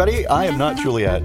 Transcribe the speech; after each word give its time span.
Everybody. 0.00 0.24
I 0.28 0.44
am 0.44 0.56
not 0.56 0.76
Juliet, 0.76 1.24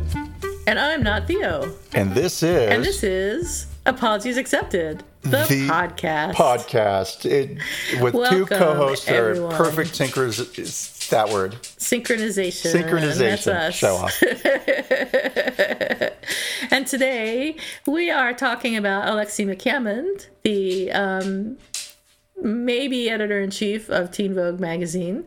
And 0.66 0.80
I'm 0.80 1.04
not 1.04 1.28
Theo. 1.28 1.72
and 1.94 2.16
this 2.16 2.42
is 2.42 2.72
And 2.72 2.84
this 2.84 3.04
is 3.04 3.68
Apologies 3.86 4.36
Accepted, 4.36 5.04
the, 5.22 5.46
the 5.48 5.68
podcast. 5.68 6.34
podcast 6.34 7.26
it, 7.30 7.60
with 8.02 8.16
two 8.32 8.48
co-hosts 8.48 9.06
that 9.06 9.16
are 9.16 9.50
perfect. 9.52 10.02
Is 10.02 11.08
that 11.12 11.30
word? 11.30 11.52
Synchronization. 11.62 12.74
Synchronization. 12.74 13.72
Show 13.72 13.96
off. 13.96 14.24
And 16.72 16.88
today 16.88 17.58
we 17.86 18.10
are 18.10 18.34
talking 18.34 18.76
about 18.78 19.06
Alexi 19.06 19.46
McCammond, 19.46 20.26
the 20.42 20.92
um, 20.92 21.58
maybe 22.44 23.10
editor 23.10 23.40
in 23.42 23.50
chief 23.50 23.90
of 23.90 24.12
Teen 24.12 24.36
Vogue 24.36 24.60
magazine. 24.60 25.24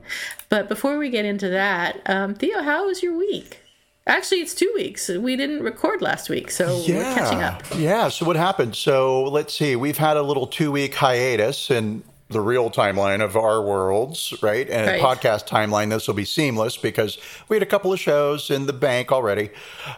But 0.49 0.69
before 0.69 0.99
we 0.99 1.11
get 1.11 1.25
into 1.25 1.49
that, 1.49 2.01
um, 2.07 2.35
Theo, 2.35 2.63
how 2.63 2.87
was 2.87 3.03
your 3.03 3.17
week? 3.17 3.61
Actually, 4.09 4.39
it's 4.39 4.55
two 4.55 4.71
weeks. 4.77 5.09
We 5.09 5.35
didn't 5.35 5.65
record 5.65 6.01
last 6.01 6.29
week, 6.29 6.53
so 6.53 6.81
we're 6.87 7.03
catching 7.03 7.43
up. 7.43 7.63
Yeah. 7.77 8.09
So 8.09 8.25
what 8.25 8.37
happened? 8.37 8.77
So 8.77 9.25
let's 9.25 9.53
see. 9.53 9.75
We've 9.75 9.99
had 9.99 10.17
a 10.17 10.23
little 10.23 10.47
two-week 10.47 10.95
hiatus 10.95 11.73
in 11.73 12.05
the 12.29 12.41
real 12.41 12.71
timeline 12.71 13.21
of 13.21 13.37
our 13.37 13.61
worlds, 13.63 14.33
right? 14.43 14.69
And 14.69 14.87
Right. 14.87 15.01
podcast 15.01 15.49
timeline, 15.49 15.91
this 15.91 16.07
will 16.07 16.15
be 16.15 16.25
seamless 16.25 16.77
because 16.77 17.19
we 17.49 17.57
had 17.57 17.63
a 17.65 17.67
couple 17.67 17.93
of 17.93 17.99
shows 17.99 18.49
in 18.51 18.67
the 18.67 18.73
bank 18.73 19.11
already. 19.11 19.51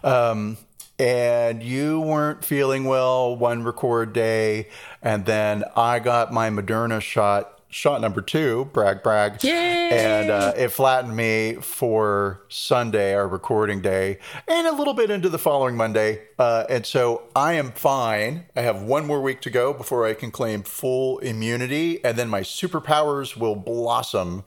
Um, 0.03 0.57
and 0.99 1.63
you 1.63 2.01
weren't 2.01 2.45
feeling 2.45 2.85
well 2.85 3.37
one 3.37 3.63
record 3.63 4.13
day, 4.13 4.69
and 5.03 5.25
then 5.25 5.65
I 5.77 5.99
got 5.99 6.33
my 6.33 6.51
Moderna 6.51 7.01
shot. 7.01 7.55
Shot 7.71 8.01
number 8.01 8.23
two, 8.23 8.71
brag, 8.73 9.03
brag. 9.03 9.45
Yay! 9.45 9.91
And 9.91 10.31
uh, 10.31 10.55
it 10.57 10.69
flattened 10.69 11.15
me 11.15 11.57
for 11.57 12.41
Sunday, 12.49 13.15
our 13.15 13.29
recording 13.29 13.83
day, 13.83 14.21
and 14.49 14.67
a 14.67 14.73
little 14.73 14.95
bit 14.95 15.11
into 15.11 15.29
the 15.29 15.39
following 15.39 15.77
Monday. 15.77 16.23
Uh, 16.39 16.65
and 16.71 16.87
so 16.87 17.25
I 17.37 17.53
am 17.53 17.73
fine. 17.73 18.47
I 18.57 18.63
have 18.63 18.81
one 18.81 19.07
more 19.07 19.21
week 19.21 19.43
to 19.43 19.51
go 19.51 19.75
before 19.75 20.07
I 20.07 20.15
can 20.15 20.31
claim 20.31 20.63
full 20.63 21.19
immunity, 21.19 22.03
and 22.03 22.17
then 22.17 22.31
my 22.31 22.41
superpowers 22.41 23.37
will 23.37 23.55
blossom. 23.55 24.45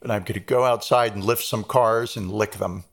And 0.00 0.10
I'm 0.10 0.22
going 0.22 0.34
to 0.34 0.40
go 0.40 0.64
outside 0.64 1.14
and 1.14 1.22
lift 1.22 1.44
some 1.44 1.62
cars 1.62 2.16
and 2.16 2.32
lick 2.32 2.52
them. 2.52 2.84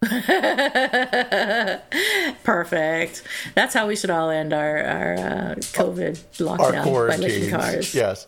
Perfect. 2.42 3.22
That's 3.54 3.74
how 3.74 3.86
we 3.86 3.96
should 3.96 4.08
all 4.08 4.30
end 4.30 4.54
our, 4.54 4.82
our 4.82 5.14
uh, 5.14 5.54
COVID 5.56 6.40
Our 6.40 6.56
lockdown 6.56 7.08
by 7.08 7.16
licking 7.16 7.50
cars. 7.50 7.94
Yes. 7.94 8.26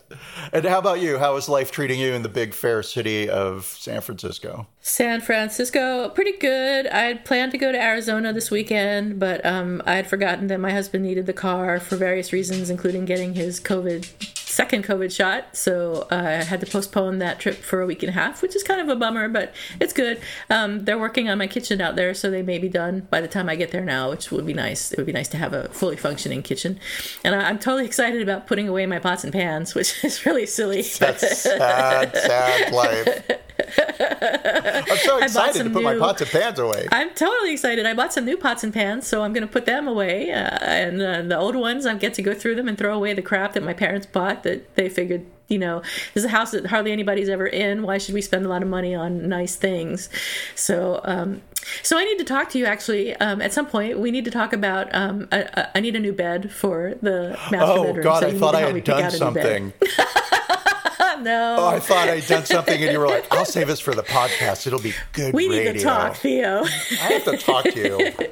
And 0.51 0.65
how 0.65 0.77
about 0.77 1.01
you? 1.01 1.17
How 1.17 1.35
is 1.35 1.49
life 1.49 1.71
treating 1.71 1.99
you 1.99 2.13
in 2.13 2.21
the 2.21 2.29
big 2.29 2.53
fair 2.53 2.83
city 2.83 3.27
of 3.27 3.65
San 3.65 4.01
Francisco? 4.01 4.67
San 4.81 5.19
Francisco, 5.19 6.09
pretty 6.09 6.37
good. 6.37 6.85
I 6.87 7.05
had 7.05 7.25
planned 7.25 7.51
to 7.53 7.57
go 7.57 7.71
to 7.71 7.81
Arizona 7.81 8.33
this 8.33 8.51
weekend, 8.51 9.19
but 9.19 9.43
um, 9.43 9.81
I 9.87 9.95
had 9.95 10.07
forgotten 10.07 10.45
that 10.47 10.59
my 10.59 10.71
husband 10.71 11.03
needed 11.03 11.25
the 11.25 11.33
car 11.33 11.79
for 11.79 11.95
various 11.95 12.31
reasons, 12.31 12.69
including 12.69 13.05
getting 13.05 13.33
his 13.33 13.59
COVID 13.59 14.07
second 14.53 14.83
COVID 14.83 15.11
shot. 15.11 15.55
So 15.55 16.07
uh, 16.11 16.15
I 16.15 16.43
had 16.43 16.59
to 16.61 16.65
postpone 16.65 17.17
that 17.19 17.39
trip 17.39 17.55
for 17.55 17.81
a 17.81 17.85
week 17.85 18.03
and 18.03 18.09
a 18.09 18.13
half, 18.13 18.41
which 18.41 18.55
is 18.55 18.63
kind 18.63 18.79
of 18.79 18.87
a 18.87 18.95
bummer, 18.95 19.27
but 19.27 19.53
it's 19.81 19.93
good. 19.93 20.21
Um, 20.49 20.85
they're 20.85 20.99
working 20.99 21.29
on 21.29 21.37
my 21.37 21.47
kitchen 21.47 21.81
out 21.81 21.95
there, 21.95 22.13
so 22.13 22.29
they 22.29 22.43
may 22.43 22.59
be 22.59 22.69
done 22.69 23.07
by 23.09 23.19
the 23.19 23.27
time 23.27 23.49
I 23.49 23.55
get 23.55 23.71
there 23.71 23.83
now, 23.83 24.11
which 24.11 24.31
would 24.31 24.45
be 24.45 24.53
nice. 24.53 24.91
It 24.91 24.97
would 24.97 25.07
be 25.07 25.11
nice 25.11 25.27
to 25.29 25.37
have 25.37 25.53
a 25.53 25.69
fully 25.69 25.97
functioning 25.97 26.43
kitchen, 26.43 26.79
and 27.23 27.35
I, 27.35 27.49
I'm 27.49 27.59
totally 27.59 27.85
excited 27.85 28.21
about 28.21 28.47
putting 28.47 28.67
away 28.67 28.85
my 28.85 28.99
pots 28.99 29.23
and 29.23 29.33
pans, 29.33 29.73
which 29.75 30.03
is 30.03 30.25
really 30.25 30.45
silly. 30.45 30.83
That's 30.83 31.41
sad, 31.41 32.15
sad 32.15 32.73
life. 32.73 33.39
I'm 33.99 34.97
so 34.97 35.17
excited 35.19 35.63
to 35.63 35.69
put 35.69 35.83
my 35.83 35.97
pots 35.97 36.21
and 36.21 36.29
pans 36.29 36.59
away. 36.59 36.87
I'm 36.91 37.09
totally 37.11 37.53
excited. 37.53 37.85
I 37.85 37.93
bought 37.93 38.13
some 38.13 38.25
new 38.25 38.37
pots 38.37 38.63
and 38.63 38.73
pans, 38.73 39.07
so 39.07 39.21
I'm 39.23 39.33
going 39.33 39.45
to 39.45 39.51
put 39.51 39.65
them 39.65 39.87
away. 39.87 40.31
Uh, 40.31 40.57
and 40.61 41.01
uh, 41.01 41.21
the 41.23 41.37
old 41.37 41.55
ones, 41.55 41.85
I 41.85 41.93
get 41.95 42.13
to 42.15 42.21
go 42.21 42.33
through 42.33 42.55
them 42.55 42.67
and 42.67 42.77
throw 42.77 42.95
away 42.95 43.13
the 43.13 43.21
crap 43.21 43.53
that 43.53 43.63
my 43.63 43.73
parents 43.73 44.05
bought 44.07 44.43
that 44.43 44.75
they 44.75 44.89
figured, 44.89 45.25
you 45.47 45.59
know, 45.59 45.79
this 46.13 46.23
is 46.23 46.25
a 46.25 46.29
house 46.29 46.51
that 46.51 46.67
hardly 46.67 46.91
anybody's 46.91 47.29
ever 47.29 47.45
in. 47.47 47.83
Why 47.83 47.97
should 47.97 48.13
we 48.15 48.21
spend 48.21 48.45
a 48.45 48.49
lot 48.49 48.61
of 48.63 48.67
money 48.69 48.95
on 48.95 49.27
nice 49.29 49.55
things? 49.55 50.09
So, 50.55 51.01
um, 51.03 51.41
so 51.81 51.97
I 51.97 52.03
need 52.05 52.17
to 52.17 52.25
talk 52.25 52.49
to 52.49 52.59
you 52.59 52.65
actually 52.65 53.15
um, 53.17 53.41
at 53.41 53.53
some 53.53 53.67
point. 53.67 53.99
We 53.99 54.11
need 54.11 54.25
to 54.25 54.31
talk 54.31 54.51
about. 54.53 54.93
Um, 54.93 55.27
I, 55.31 55.43
I- 55.55 55.67
I 55.75 55.79
need 55.79 55.95
a 55.95 55.99
new 55.99 56.13
bed 56.13 56.51
for 56.51 56.93
the 57.01 57.29
master 57.49 57.57
Oh 57.61 57.83
bedroom. 57.85 58.03
God, 58.03 58.19
so 58.21 58.27
I 58.27 58.33
thought 58.37 58.53
I 58.55 58.61
had 58.61 58.83
done 58.83 59.03
out 59.03 59.13
a 59.13 59.19
new 59.25 59.31
bed. 59.33 59.73
something. 59.73 59.73
No, 61.21 61.55
Oh, 61.59 61.67
I 61.67 61.79
thought 61.79 62.09
I'd 62.09 62.25
done 62.27 62.45
something, 62.45 62.81
and 62.81 62.91
you 62.91 62.99
were 62.99 63.07
like, 63.07 63.25
"I'll 63.31 63.45
save 63.45 63.67
this 63.67 63.79
for 63.79 63.93
the 63.93 64.01
podcast. 64.03 64.65
It'll 64.67 64.81
be 64.81 64.93
good 65.13 65.33
we 65.33 65.47
need 65.47 65.63
to 65.73 65.79
talk, 65.81 66.15
Theo. 66.15 66.63
I 66.63 67.13
have 67.13 67.23
to 67.25 67.37
talk 67.37 67.63
to 67.65 67.79
you. 67.79 68.29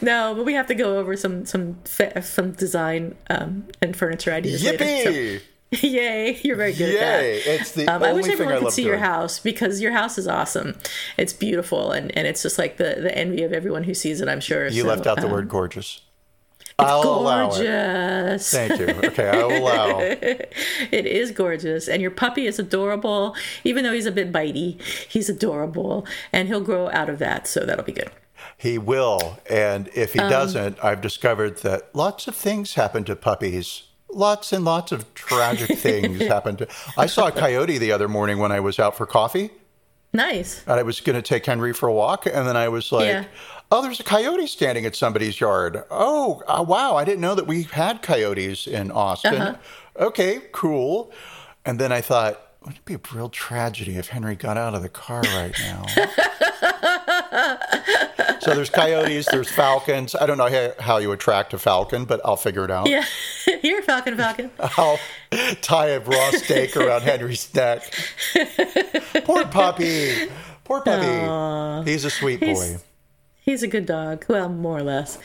No, 0.00 0.34
but 0.34 0.44
we 0.44 0.54
have 0.54 0.66
to 0.68 0.74
go 0.74 0.98
over 0.98 1.16
some 1.16 1.46
some 1.46 1.78
some 2.22 2.52
design 2.52 3.14
um, 3.30 3.66
and 3.80 3.96
furniture 3.96 4.32
ideas 4.32 4.64
later. 4.64 4.84
So- 4.84 5.10
Yippee! 5.12 5.40
Yay! 5.82 6.38
You're 6.42 6.56
very 6.56 6.72
good 6.72 6.92
Yay! 6.94 7.38
at 7.38 7.44
that. 7.44 7.54
It's 7.60 7.72
the 7.72 7.88
Um, 7.88 8.02
I 8.02 8.08
only 8.10 8.20
wish 8.22 8.26
thing 8.26 8.32
everyone 8.34 8.54
I 8.54 8.60
could 8.60 8.72
see 8.72 8.84
your 8.84 8.98
house 8.98 9.38
because 9.40 9.80
your 9.80 9.92
house 9.92 10.16
is 10.16 10.28
awesome. 10.28 10.76
It's 11.16 11.32
beautiful 11.32 11.90
and, 11.90 12.16
and 12.16 12.26
it's 12.26 12.42
just 12.42 12.56
like 12.58 12.76
the, 12.76 12.96
the 13.00 13.16
envy 13.16 13.42
of 13.42 13.52
everyone 13.52 13.82
who 13.84 13.92
sees 13.94 14.20
it. 14.20 14.28
I'm 14.28 14.40
sure. 14.40 14.68
You 14.68 14.82
So, 14.82 14.88
left 14.88 15.06
out 15.08 15.16
the 15.16 15.26
um, 15.26 15.32
word 15.32 15.48
gorgeous. 15.48 16.00
I'll 16.78 17.02
allow 17.02 17.50
it. 17.52 18.42
Thank 18.42 18.78
you. 18.78 18.86
Okay, 19.08 19.28
I 19.28 19.44
will 19.44 19.56
allow. 19.58 19.98
It 20.92 21.06
is 21.06 21.30
gorgeous, 21.30 21.88
and 21.88 22.02
your 22.02 22.10
puppy 22.10 22.46
is 22.46 22.58
adorable. 22.58 23.34
Even 23.64 23.82
though 23.84 23.92
he's 23.92 24.06
a 24.06 24.12
bit 24.12 24.30
bitey, 24.32 24.80
he's 25.08 25.28
adorable, 25.30 26.06
and 26.32 26.48
he'll 26.48 26.60
grow 26.60 26.90
out 26.90 27.08
of 27.08 27.18
that. 27.18 27.46
So 27.48 27.64
that'll 27.64 27.84
be 27.84 27.92
good. 27.92 28.10
He 28.58 28.78
will, 28.78 29.38
and 29.50 29.88
if 29.94 30.16
Um, 30.18 30.24
he 30.24 30.30
doesn't, 30.30 30.82
I've 30.84 31.00
discovered 31.00 31.58
that 31.58 31.88
lots 31.94 32.26
of 32.28 32.34
things 32.36 32.74
happen 32.74 33.04
to 33.04 33.16
puppies. 33.16 33.82
Lots 34.10 34.52
and 34.52 34.64
lots 34.64 34.92
of 34.92 35.12
tragic 35.14 35.78
things 35.86 36.22
happen 36.22 36.56
to. 36.58 36.68
I 36.96 37.06
saw 37.06 37.28
a 37.28 37.32
coyote 37.32 37.78
the 37.78 37.92
other 37.92 38.08
morning 38.08 38.38
when 38.38 38.52
I 38.52 38.60
was 38.60 38.78
out 38.78 38.96
for 38.96 39.04
coffee. 39.06 39.50
Nice. 40.12 40.62
and 40.66 40.78
I 40.80 40.82
was 40.82 41.00
going 41.00 41.16
to 41.16 41.20
take 41.22 41.44
Henry 41.44 41.74
for 41.74 41.88
a 41.88 41.92
walk, 41.92 42.24
and 42.26 42.46
then 42.48 42.56
I 42.56 42.68
was 42.68 42.90
like, 42.92 43.06
Yeah. 43.08 43.24
"Oh, 43.70 43.82
there's 43.82 44.00
a 44.00 44.04
coyote 44.04 44.46
standing 44.46 44.86
at 44.86 44.96
somebody's 44.96 45.40
yard. 45.40 45.82
Oh, 45.90 46.42
uh, 46.46 46.64
wow! 46.66 46.96
I 46.96 47.04
didn't 47.04 47.20
know 47.20 47.34
that 47.34 47.46
we 47.46 47.64
had 47.64 48.02
coyotes 48.02 48.66
in 48.66 48.90
Austin. 48.90 49.34
Uh-huh. 49.34 50.04
Okay, 50.06 50.40
cool." 50.52 51.10
And 51.64 51.78
then 51.78 51.92
I 51.92 52.00
thought, 52.00 52.40
"Wouldn't 52.60 52.78
it 52.78 52.84
be 52.84 52.94
a 52.94 53.00
real 53.14 53.28
tragedy 53.28 53.96
if 53.96 54.08
Henry 54.08 54.36
got 54.36 54.56
out 54.56 54.74
of 54.74 54.82
the 54.82 54.88
car 54.88 55.22
right 55.22 55.54
now?" 55.60 55.84
so 58.40 58.54
there's 58.54 58.70
coyotes, 58.70 59.26
there's 59.30 59.50
falcons. 59.50 60.14
I 60.14 60.26
don't 60.26 60.38
know 60.38 60.48
how, 60.48 60.72
how 60.78 60.96
you 60.98 61.12
attract 61.12 61.52
a 61.54 61.58
falcon, 61.58 62.04
but 62.04 62.20
I'll 62.24 62.36
figure 62.36 62.64
it 62.64 62.70
out. 62.70 62.88
Yeah. 62.88 63.04
Here, 63.62 63.82
Falcon, 63.82 64.16
Falcon. 64.16 64.50
I'll 64.76 64.98
tie 65.62 65.88
a 65.88 66.00
raw 66.00 66.30
steak 66.32 66.76
around 66.76 67.02
Henry's 67.02 67.52
neck. 67.54 67.82
Poor 69.24 69.44
puppy. 69.46 70.28
Poor 70.64 70.80
puppy. 70.82 71.90
He's 71.90 72.04
a 72.04 72.10
sweet 72.10 72.40
boy. 72.40 72.46
He's- 72.46 72.84
He's 73.46 73.62
a 73.62 73.68
good 73.68 73.86
dog. 73.86 74.24
Well, 74.28 74.48
more 74.48 74.78
or 74.78 74.82
less. 74.82 75.18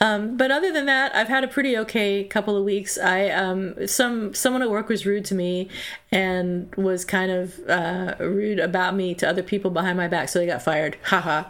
Um, 0.00 0.36
but 0.36 0.50
other 0.50 0.72
than 0.72 0.86
that, 0.86 1.14
I've 1.14 1.28
had 1.28 1.44
a 1.44 1.48
pretty 1.48 1.78
okay 1.78 2.24
couple 2.24 2.56
of 2.56 2.64
weeks. 2.64 2.98
I 2.98 3.28
um, 3.28 3.86
some 3.86 4.34
someone 4.34 4.62
at 4.62 4.70
work 4.70 4.88
was 4.88 5.06
rude 5.06 5.24
to 5.26 5.36
me 5.36 5.68
and 6.10 6.74
was 6.74 7.04
kind 7.04 7.30
of 7.30 7.60
uh, 7.68 8.16
rude 8.18 8.58
about 8.58 8.96
me 8.96 9.14
to 9.14 9.28
other 9.28 9.44
people 9.44 9.70
behind 9.70 9.96
my 9.96 10.08
back, 10.08 10.28
so 10.28 10.40
they 10.40 10.46
got 10.46 10.60
fired. 10.60 10.96
Haha. 11.04 11.44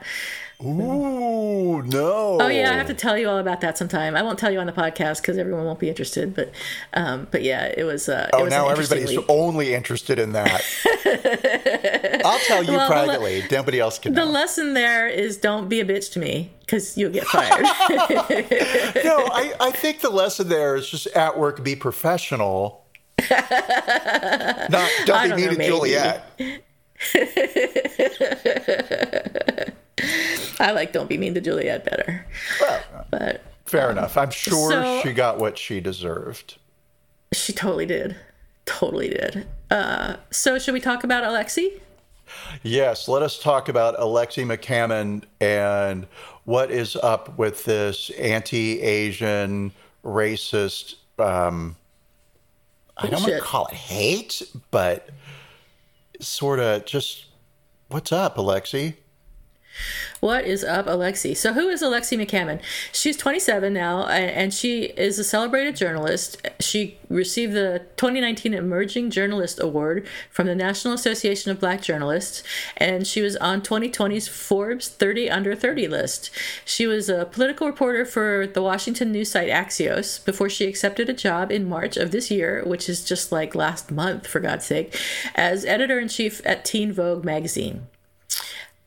Ooh, 0.61 1.83
no. 1.83 2.39
Oh 2.41 2.49
yeah, 2.49 2.73
I 2.73 2.75
have 2.75 2.89
to 2.89 2.95
tell 2.95 3.17
you 3.17 3.29
all 3.29 3.39
about 3.39 3.61
that 3.61 3.79
sometime. 3.79 4.17
I 4.17 4.23
won't 4.23 4.41
tell 4.41 4.51
you 4.51 4.59
on 4.59 4.67
the 4.67 4.73
podcast 4.73 5.21
because 5.23 5.39
everyone 5.39 5.65
won't 5.65 5.79
be 5.79 5.89
interested. 5.89 6.35
But, 6.35 6.51
um, 6.95 7.29
but 7.31 7.45
yeah, 7.45 7.73
it 7.77 7.85
was. 7.85 8.09
Uh, 8.09 8.29
oh, 8.33 8.41
it 8.41 8.45
was 8.45 8.51
now 8.51 8.69
everybody's 8.69 9.17
week. 9.17 9.25
only 9.29 9.73
interested 9.73 10.19
in 10.19 10.33
that. 10.33 10.65
I'll 12.25 12.41
tell 12.41 12.65
you 12.65 12.73
Well, 12.73 12.89
the 12.89 12.95
le- 12.95 13.05
privately. 13.07 13.45
Nobody 13.53 13.79
else 13.79 14.01
can 14.01 14.15
The 14.15 14.25
know. 14.25 14.31
lesson 14.33 14.75
there 14.75 15.07
is 15.07 15.37
don't 15.37 15.69
be 15.69 15.79
a 15.79 15.85
bitch 15.85 16.11
to 16.15 16.19
me 16.19 16.51
because 16.61 16.99
you'll 16.99 17.13
get 17.13 17.25
fired. 17.29 17.63
no, 19.05 19.29
I, 19.33 19.53
I 19.61 19.71
think 19.71 20.01
the 20.01 20.11
lesson 20.11 20.49
there 20.49 20.75
is 20.75 20.89
just 20.91 21.07
at 21.09 21.39
work 21.39 21.63
be 21.63 21.77
professional. 21.77 22.85
Not 23.31 24.91
don't 25.07 25.37
be 25.37 25.47
mean 25.47 25.55
to. 25.57 25.65
Juliet. 25.65 26.25
I 30.61 30.73
like 30.73 30.93
don't 30.93 31.09
be 31.09 31.19
mean 31.19 31.35
to 31.35 31.41
Juliet 31.41 31.85
better. 31.85 32.27
Well, 32.61 32.83
But 33.11 33.43
fair 33.67 33.91
enough. 33.91 34.17
I'm 34.17 34.31
sure 34.31 34.71
So- 34.71 35.01
she 35.03 35.13
got 35.13 35.39
what 35.39 35.59
she 35.59 35.81
deserved. 35.81 36.57
she 37.33 37.53
totally 37.53 37.87
did. 37.87 38.17
Totally 38.67 39.09
did. 39.09 39.47
Uh, 39.71 40.17
so 40.31 40.59
should 40.59 40.75
we 40.75 40.81
talk 40.81 41.05
about 41.05 41.23
Alexi? 41.25 41.81
Yes, 42.63 43.09
let 43.09 43.23
us 43.23 43.39
talk 43.43 43.69
about 43.71 43.97
Alexi 43.99 44.45
McCammond 44.45 45.25
and 45.41 46.07
what 46.45 46.71
is 46.71 46.95
up 46.97 47.39
with 47.39 47.65
this 47.65 48.11
anti-Asian 48.11 49.73
racist. 50.05 50.97
Um, 51.19 51.77
I 52.99 53.07
don't 53.09 53.21
want 53.23 53.33
to 53.33 53.41
call 53.41 53.67
it 53.69 53.75
hate, 53.75 54.43
but 54.71 55.09
sort 56.21 56.61
of 56.61 56.85
just 56.85 57.27
what's 57.89 58.13
up, 58.13 58.37
Alexi? 58.37 58.95
What 60.21 60.45
is 60.47 60.65
up, 60.65 60.87
Alexi? 60.87 61.37
So, 61.37 61.53
who 61.53 61.69
is 61.69 61.81
Alexi 61.81 62.19
McCammond? 62.19 62.61
She's 62.91 63.17
27 63.17 63.73
now, 63.73 64.07
and 64.07 64.53
she 64.53 64.87
is 64.97 65.17
a 65.19 65.25
celebrated 65.25 65.77
journalist. 65.77 66.45
She 66.59 66.99
received 67.09 67.53
the 67.53 67.87
2019 67.97 68.53
Emerging 68.53 69.11
Journalist 69.11 69.61
Award 69.61 70.09
from 70.31 70.49
the 70.49 70.57
National 70.57 70.95
Association 70.95 71.53
of 71.53 71.61
Black 71.61 71.83
Journalists, 71.83 72.43
and 72.77 73.07
she 73.07 73.23
was 73.23 73.37
on 73.37 73.61
2020's 73.63 74.27
Forbes 74.27 74.89
30 74.89 75.31
Under 75.31 75.55
30 75.55 75.87
list. 75.87 76.31
She 76.65 76.89
was 76.89 77.09
a 77.09 77.27
political 77.27 77.69
reporter 77.69 78.05
for 78.05 78.49
the 78.53 78.63
Washington 78.63 79.13
news 79.13 79.31
site 79.31 79.49
Axios 79.49 80.25
before 80.25 80.49
she 80.49 80.67
accepted 80.67 81.09
a 81.09 81.15
job 81.15 81.53
in 81.53 81.69
March 81.69 81.97
of 81.97 82.11
this 82.11 82.29
year, 82.29 82.65
which 82.67 82.89
is 82.89 83.05
just 83.05 83.31
like 83.31 83.55
last 83.55 83.93
month, 83.93 84.27
for 84.27 84.41
God's 84.41 84.67
sake, 84.67 85.01
as 85.37 85.65
editor 85.65 86.01
in 86.01 86.09
chief 86.09 86.41
at 86.45 86.65
Teen 86.65 86.93
Vogue 86.93 87.25
magazine. 87.25 87.87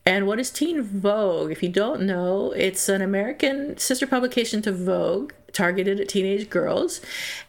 And 0.04 0.26
what 0.26 0.40
is 0.40 0.50
Teen 0.50 0.82
Vogue? 0.82 1.52
If 1.52 1.62
you 1.62 1.68
don't 1.68 2.02
know, 2.02 2.52
it's 2.52 2.88
an 2.88 3.02
American 3.02 3.78
sister 3.78 4.06
publication 4.06 4.60
to 4.62 4.72
Vogue 4.72 5.32
targeted 5.52 6.00
at 6.00 6.08
teenage 6.08 6.50
girls. 6.50 7.00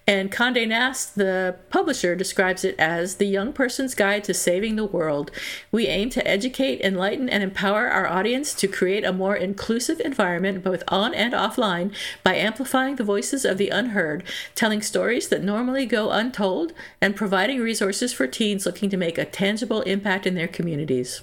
And 0.06 0.32
Conde 0.32 0.68
Nast, 0.68 1.16
the 1.16 1.56
publisher, 1.70 2.14
describes 2.14 2.66
it 2.66 2.76
as 2.78 3.16
the 3.16 3.26
young 3.26 3.54
person's 3.54 3.96
guide 3.96 4.26
to 4.26 4.34
saving 4.34 4.76
the 4.76 4.84
world. 4.84 5.32
We 5.72 5.88
aim 5.88 6.10
to 6.12 6.28
educate, 6.28 6.82
enlighten, 6.82 7.30
and 7.30 7.42
empower 7.42 7.88
our 7.88 8.06
audience 8.06 8.54
to 8.56 8.68
create 8.68 9.06
a 9.06 9.14
more 9.14 9.36
inclusive 9.36 10.02
environment, 10.02 10.62
both 10.62 10.84
on 10.90 11.14
and 11.14 11.34
offline, 11.34 11.94
by 12.22 12.36
amplifying 12.36 12.98
the 12.98 13.06
voices 13.06 13.46
of 13.46 13.58
the 13.58 13.70
unheard, 13.70 14.26
telling 14.56 14.82
stories 14.82 15.30
that 15.30 15.42
normally 15.42 15.86
go 15.86 16.12
untold, 16.12 16.74
and 17.00 17.16
providing 17.16 17.62
resources 17.62 18.12
for 18.12 18.28
teens 18.28 18.66
looking 18.66 18.90
to 18.90 18.98
make 18.98 19.18
a 19.18 19.26
tangible 19.26 19.82
impact 19.84 20.28
in 20.28 20.36
their 20.36 20.50
communities. 20.50 21.22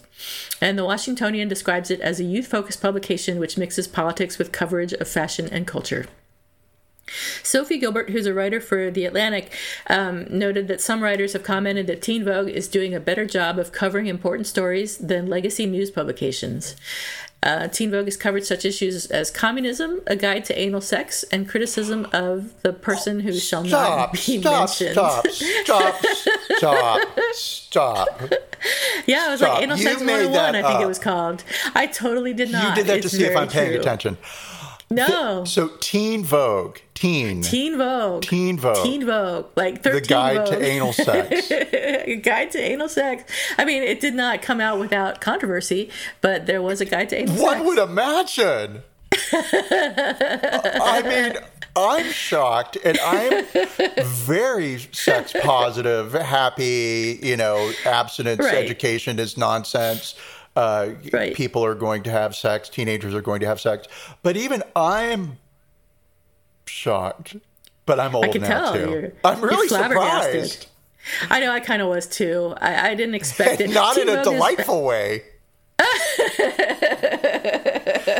And 0.58 0.78
the 0.78 0.84
Washingtonian 0.86 1.48
describes 1.48 1.90
it 1.90 2.00
as 2.00 2.18
a 2.18 2.24
youth 2.24 2.46
focused 2.46 2.80
publication 2.80 3.38
which 3.38 3.58
mixes 3.58 3.88
politics 3.88 4.38
with 4.38 4.52
coverage 4.52 4.94
of 4.94 5.08
fashion 5.08 5.48
and 5.50 5.66
culture. 5.66 6.06
Sophie 7.42 7.78
Gilbert, 7.78 8.10
who's 8.10 8.26
a 8.26 8.34
writer 8.34 8.60
for 8.60 8.90
The 8.90 9.04
Atlantic, 9.04 9.52
um, 9.88 10.26
noted 10.28 10.68
that 10.68 10.80
some 10.80 11.02
writers 11.02 11.32
have 11.32 11.42
commented 11.42 11.86
that 11.86 12.02
Teen 12.02 12.24
Vogue 12.24 12.48
is 12.48 12.68
doing 12.68 12.94
a 12.94 13.00
better 13.00 13.26
job 13.26 13.58
of 13.58 13.72
covering 13.72 14.06
important 14.06 14.46
stories 14.46 14.98
than 14.98 15.26
legacy 15.26 15.66
news 15.66 15.90
publications. 15.90 16.76
Uh, 17.42 17.68
Teen 17.68 17.90
Vogue 17.90 18.04
has 18.04 18.18
covered 18.18 18.44
such 18.44 18.66
issues 18.66 19.06
as 19.06 19.30
communism, 19.30 20.02
a 20.06 20.14
guide 20.14 20.44
to 20.44 20.58
anal 20.58 20.82
sex, 20.82 21.22
and 21.32 21.48
criticism 21.48 22.06
of 22.12 22.52
the 22.60 22.70
person 22.72 23.20
who 23.20 23.32
shall 23.32 23.64
Stop! 23.64 23.98
not 23.98 24.12
be 24.12 24.38
Stop! 24.40 24.68
mentioned. 24.68 24.92
Stop! 24.92 25.26
Stop! 25.28 26.04
Stop! 26.58 27.08
Stop! 27.32 28.20
Yeah, 29.06 29.28
it 29.28 29.30
was 29.30 29.40
Stop. 29.40 29.54
like 29.54 29.62
Anal 29.62 29.78
You 29.78 29.84
Sex 29.84 30.00
made 30.02 30.26
101, 30.26 30.54
I 30.54 30.62
think 30.68 30.82
it 30.82 30.86
was 30.86 30.98
called. 30.98 31.42
I 31.74 31.86
totally 31.86 32.34
did 32.34 32.50
not. 32.52 32.76
You 32.76 32.82
did 32.84 32.86
that 32.94 33.02
to 33.02 33.08
see 33.08 33.24
if 33.24 33.34
I'm 33.34 33.48
paying 33.48 33.70
true. 33.70 33.80
attention. 33.80 34.18
No. 34.90 35.44
So, 35.46 35.70
Teen 35.80 36.22
Vogue, 36.24 36.78
teen, 37.00 37.42
Teen 37.42 37.78
Vogue. 37.78 38.22
Teen 38.22 38.58
Vogue, 38.58 38.82
Teen 38.84 39.06
Vogue. 39.06 39.46
Like 39.56 39.82
13 39.82 40.02
the 40.02 40.08
guide 40.08 40.36
Vogue. 40.36 40.48
to 40.48 40.62
anal 40.64 40.92
sex. 40.92 41.48
guide 42.22 42.50
to 42.52 42.58
anal 42.58 42.88
sex. 42.88 43.24
I 43.58 43.64
mean, 43.64 43.82
it 43.82 44.00
did 44.00 44.14
not 44.14 44.42
come 44.42 44.60
out 44.60 44.78
without 44.78 45.20
controversy, 45.20 45.90
but 46.20 46.46
there 46.46 46.60
was 46.62 46.80
a 46.80 46.84
guide 46.84 47.08
to 47.10 47.16
anal 47.22 47.36
One 47.42 47.54
sex. 47.58 47.66
would 47.66 47.78
imagine. 47.78 48.82
I 49.32 51.02
mean, 51.04 51.42
I'm 51.76 52.10
shocked, 52.12 52.76
and 52.84 52.98
I'm 53.00 53.44
very 54.04 54.78
sex 54.92 55.32
positive, 55.40 56.12
happy. 56.12 57.18
You 57.22 57.36
know, 57.36 57.72
abstinence 57.84 58.44
Right. 58.44 58.54
education 58.56 59.18
is 59.18 59.36
nonsense. 59.36 60.14
Uh, 60.56 60.90
Right. 61.12 61.34
People 61.34 61.64
are 61.64 61.74
going 61.76 62.02
to 62.04 62.10
have 62.10 62.34
sex. 62.34 62.68
Teenagers 62.68 63.14
are 63.14 63.22
going 63.22 63.40
to 63.40 63.46
have 63.46 63.60
sex. 63.60 63.86
But 64.22 64.36
even 64.36 64.62
I'm 64.74 65.38
shocked. 66.70 67.36
But 67.86 67.98
I'm 68.00 68.14
old 68.14 68.30
can 68.32 68.42
now 68.42 68.48
tell. 68.48 68.72
too. 68.74 68.90
You're- 68.90 69.10
I'm 69.24 69.40
really 69.40 69.68
surprised. 69.68 70.66
I 71.30 71.40
know, 71.40 71.50
I 71.50 71.60
kind 71.60 71.80
of 71.82 71.88
was 71.88 72.06
too. 72.06 72.54
I, 72.60 72.90
I 72.90 72.94
didn't 72.94 73.14
expect 73.14 73.60
it. 73.60 73.70
Not 73.74 73.96
in 73.98 74.08
a 74.08 74.22
delightful 74.22 74.84
way. 74.84 75.22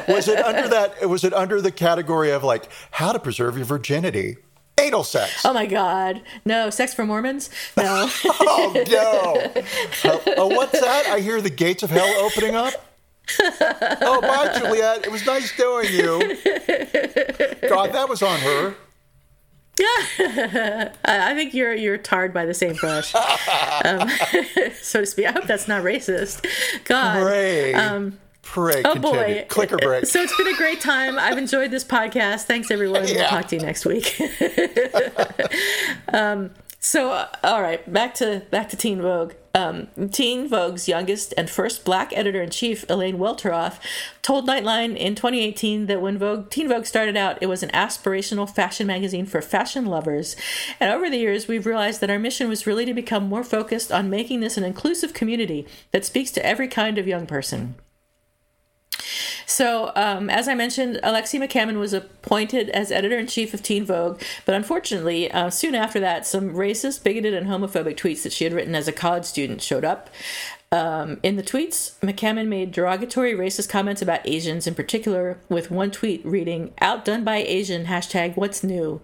was 0.09 0.29
it 0.29 0.39
under 0.45 0.69
that? 0.69 1.09
Was 1.09 1.25
it 1.25 1.33
under 1.35 1.61
the 1.61 1.71
category 1.71 2.31
of 2.31 2.43
like 2.43 2.69
how 2.91 3.13
to 3.13 3.19
preserve 3.19 3.57
your 3.57 3.67
virginity? 3.67 4.37
Anal 4.81 5.05
sex. 5.05 5.45
Oh 5.45 5.53
my 5.53 5.67
God. 5.67 6.23
No, 6.47 6.71
sex 6.71 6.95
for 6.95 7.05
Mormons? 7.05 7.51
No. 7.77 8.09
Oh 8.25 8.85
no! 8.89 9.63
Uh, 10.11 10.19
oh, 10.39 10.47
what's 10.47 10.81
that? 10.81 11.07
I 11.09 11.21
hear 11.21 11.41
the 11.43 11.51
gates 11.51 11.83
of 11.83 11.91
hell 11.91 12.09
opening 12.25 12.55
up. 12.55 12.73
Oh, 13.39 14.21
bye, 14.21 14.59
Juliet. 14.59 15.05
It 15.07 15.13
was 15.13 15.25
nice 15.27 15.57
knowing 15.59 15.93
you. 15.93 16.19
God, 17.69 17.93
that 17.93 18.07
was 18.09 18.23
on 18.23 18.39
her. 18.41 18.75
Yeah, 19.79 20.93
I 21.07 21.35
think 21.35 21.55
you're 21.55 21.73
you're 21.73 21.97
tarred 21.97 22.35
by 22.35 22.45
the 22.45 22.53
same 22.53 22.75
brush, 22.75 23.15
um, 23.15 24.11
so 24.75 25.01
to 25.01 25.07
speak. 25.07 25.25
I 25.27 25.33
hope 25.33 25.47
that's 25.47 25.69
not 25.69 25.83
racist. 25.83 26.45
God. 26.85 27.23
Pray. 27.23 27.73
Pray. 28.43 28.83
Oh 28.85 28.93
continue. 28.93 29.01
boy. 29.17 29.47
Clicker 29.49 29.79
break. 29.79 30.05
So 30.07 30.21
it's 30.21 30.37
been 30.37 30.49
a 30.49 30.57
great 30.57 30.81
time. 30.83 31.19
I've 31.19 31.39
enjoyed 31.39 31.71
this 31.71 31.85
podcast. 31.85 32.43
Thanks 32.43 32.71
everyone. 32.71 33.05
We'll 33.05 33.29
talk 33.29 33.49
to 33.49 33.57
you 33.57 33.63
next 33.63 33.87
week. 33.87 34.21
um, 36.13 36.51
so 36.81 37.11
uh, 37.11 37.29
all 37.45 37.61
right, 37.61 37.91
back 37.93 38.15
to 38.15 38.43
back 38.51 38.71
to 38.71 38.77
Teen 38.77 39.03
Vogue. 39.03 39.35
Um, 39.55 39.89
Teen 40.13 40.49
Vogue's 40.49 40.89
youngest 40.89 41.35
and 41.37 41.51
first 41.51 41.85
black 41.85 42.13
editor 42.17 42.41
in 42.41 42.51
chief, 42.51 42.89
Elaine 42.89 43.19
Welteroth, 43.19 43.79
told 44.23 44.47
Nightline 44.47 44.97
in 44.97 45.15
2018 45.15 45.87
that 45.87 46.01
when 46.01 46.19
Vogue, 46.19 46.51
Teen 46.51 46.69
Vogue 46.69 46.87
started 46.87 47.17
out, 47.17 47.37
it 47.43 47.47
was 47.47 47.63
an 47.63 47.71
aspirational 47.71 48.49
fashion 48.49 48.87
magazine 48.87 49.27
for 49.27 49.43
fashion 49.43 49.87
lovers. 49.87 50.37
And 50.79 50.91
over 50.91 51.11
the 51.11 51.19
years, 51.19 51.49
we've 51.49 51.67
realized 51.67 52.01
that 52.01 52.11
our 52.11 52.19
mission 52.19 52.49
was 52.49 52.67
really 52.67 52.85
to 52.87 52.95
become 52.95 53.25
more 53.25 53.45
focused 53.45 53.91
on 53.91 54.09
making 54.09 54.41
this 54.41 54.57
an 54.57 54.65
inclusive 54.65 55.13
community 55.13 55.67
that 55.91 56.05
speaks 56.05 56.31
to 56.33 56.47
every 56.47 56.69
kind 56.69 56.97
of 56.97 57.09
young 57.09 57.27
person. 57.27 57.75
So, 59.51 59.91
um, 59.97 60.31
as 60.31 60.47
I 60.47 60.55
mentioned, 60.55 61.01
Alexi 61.03 61.41
McCammond 61.41 61.81
was 61.81 61.93
appointed 61.93 62.71
as 62.71 62.93
editor 62.93 63.19
in 63.19 63.27
chief 63.27 63.53
of 63.53 63.65
Teen 63.65 63.85
Vogue, 63.85 64.23
but 64.47 64.55
unfortunately, 64.55 65.29
uh, 65.29 65.51
soon 65.51 65.75
after 65.75 65.99
that, 65.99 66.25
some 66.25 66.51
racist, 66.51 67.03
bigoted, 67.03 67.35
and 67.35 67.49
homophobic 67.49 67.97
tweets 67.97 68.23
that 68.23 68.33
she 68.33 68.45
had 68.45 68.53
written 68.53 68.77
as 68.77 68.87
a 68.87 68.93
college 68.93 69.25
student 69.25 69.61
showed 69.61 69.85
up. 69.85 70.09
Um, 70.71 71.19
in 71.25 71.35
the 71.35 71.43
tweets, 71.43 71.99
McCammond 71.99 72.47
made 72.47 72.71
derogatory 72.71 73.35
racist 73.35 73.69
comments 73.69 74.01
about 74.01 74.21
Asians 74.25 74.69
in 74.69 74.77
particular, 74.77 75.41
with 75.49 75.69
one 75.69 75.91
tweet 75.91 76.25
reading, 76.25 76.73
Outdone 76.81 77.25
by 77.25 77.39
Asian, 77.39 77.87
hashtag 77.87 78.37
what's 78.37 78.63
new. 78.63 79.01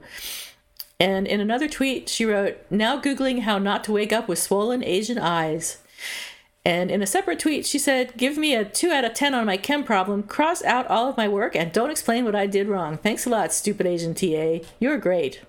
And 1.01 1.27
in 1.27 1.41
another 1.41 1.67
tweet, 1.69 2.09
she 2.09 2.25
wrote, 2.25 2.57
Now 2.71 3.01
Googling 3.01 3.41
how 3.41 3.59
not 3.59 3.83
to 3.85 3.93
wake 3.93 4.13
up 4.13 4.29
with 4.29 4.39
swollen 4.39 4.85
Asian 4.85 5.19
eyes. 5.19 5.79
And 6.67 6.91
in 6.91 7.01
a 7.01 7.07
separate 7.07 7.39
tweet, 7.39 7.65
she 7.65 7.79
said, 7.79 8.17
Give 8.17 8.37
me 8.37 8.53
a 8.53 8.65
2 8.65 8.91
out 8.91 9.05
of 9.05 9.15
10 9.15 9.35
on 9.37 9.47
my 9.47 9.57
chem 9.57 9.85
problem, 9.85 10.25
cross 10.25 10.65
out 10.65 10.89
all 10.89 11.09
of 11.09 11.17
my 11.17 11.29
work, 11.29 11.55
and 11.55 11.71
don't 11.71 11.93
explain 11.93 12.25
what 12.25 12.35
I 12.35 12.49
did 12.49 12.67
wrong. 12.67 12.97
Thanks 12.97 13.25
a 13.25 13.31
lot, 13.31 13.53
stupid 13.53 13.87
Asian 13.87 14.15
TA. 14.15 14.67
You're 14.81 14.99
great. 14.99 15.43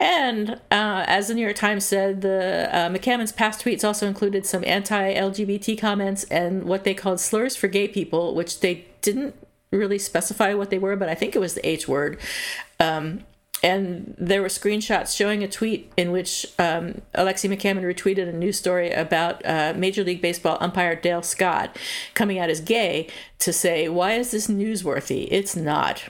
And 0.00 0.54
uh, 0.72 1.04
as 1.06 1.28
the 1.28 1.34
New 1.34 1.42
York 1.42 1.54
Times 1.54 1.84
said, 1.84 2.20
the 2.20 2.68
uh, 2.72 2.88
McCammond's 2.88 3.30
past 3.30 3.64
tweets 3.64 3.84
also 3.84 4.08
included 4.08 4.44
some 4.44 4.64
anti-LGBT 4.64 5.78
comments 5.78 6.24
and 6.24 6.64
what 6.64 6.82
they 6.82 6.94
called 6.94 7.20
slurs 7.20 7.54
for 7.54 7.68
gay 7.68 7.86
people, 7.86 8.34
which 8.34 8.58
they 8.58 8.86
didn't 9.02 9.36
really 9.70 10.00
specify 10.00 10.52
what 10.52 10.70
they 10.70 10.78
were, 10.78 10.96
but 10.96 11.08
I 11.08 11.14
think 11.14 11.36
it 11.36 11.38
was 11.38 11.54
the 11.54 11.64
H 11.64 11.86
word. 11.86 12.18
Um, 12.80 13.22
and 13.62 14.14
there 14.18 14.42
were 14.42 14.48
screenshots 14.48 15.16
showing 15.16 15.44
a 15.44 15.48
tweet 15.48 15.92
in 15.96 16.10
which 16.10 16.46
um, 16.58 17.00
Alexi 17.14 17.48
McCammond 17.48 17.84
retweeted 17.84 18.28
a 18.28 18.32
news 18.32 18.58
story 18.58 18.90
about 18.90 19.44
uh, 19.46 19.72
Major 19.76 20.02
League 20.02 20.20
Baseball 20.20 20.58
umpire 20.60 20.96
Dale 20.96 21.22
Scott 21.22 21.76
coming 22.14 22.40
out 22.40 22.50
as 22.50 22.60
gay 22.60 23.08
to 23.38 23.52
say, 23.52 23.88
Why 23.88 24.14
is 24.14 24.32
this 24.32 24.48
newsworthy? 24.48 25.28
It's 25.30 25.54
not. 25.54 26.04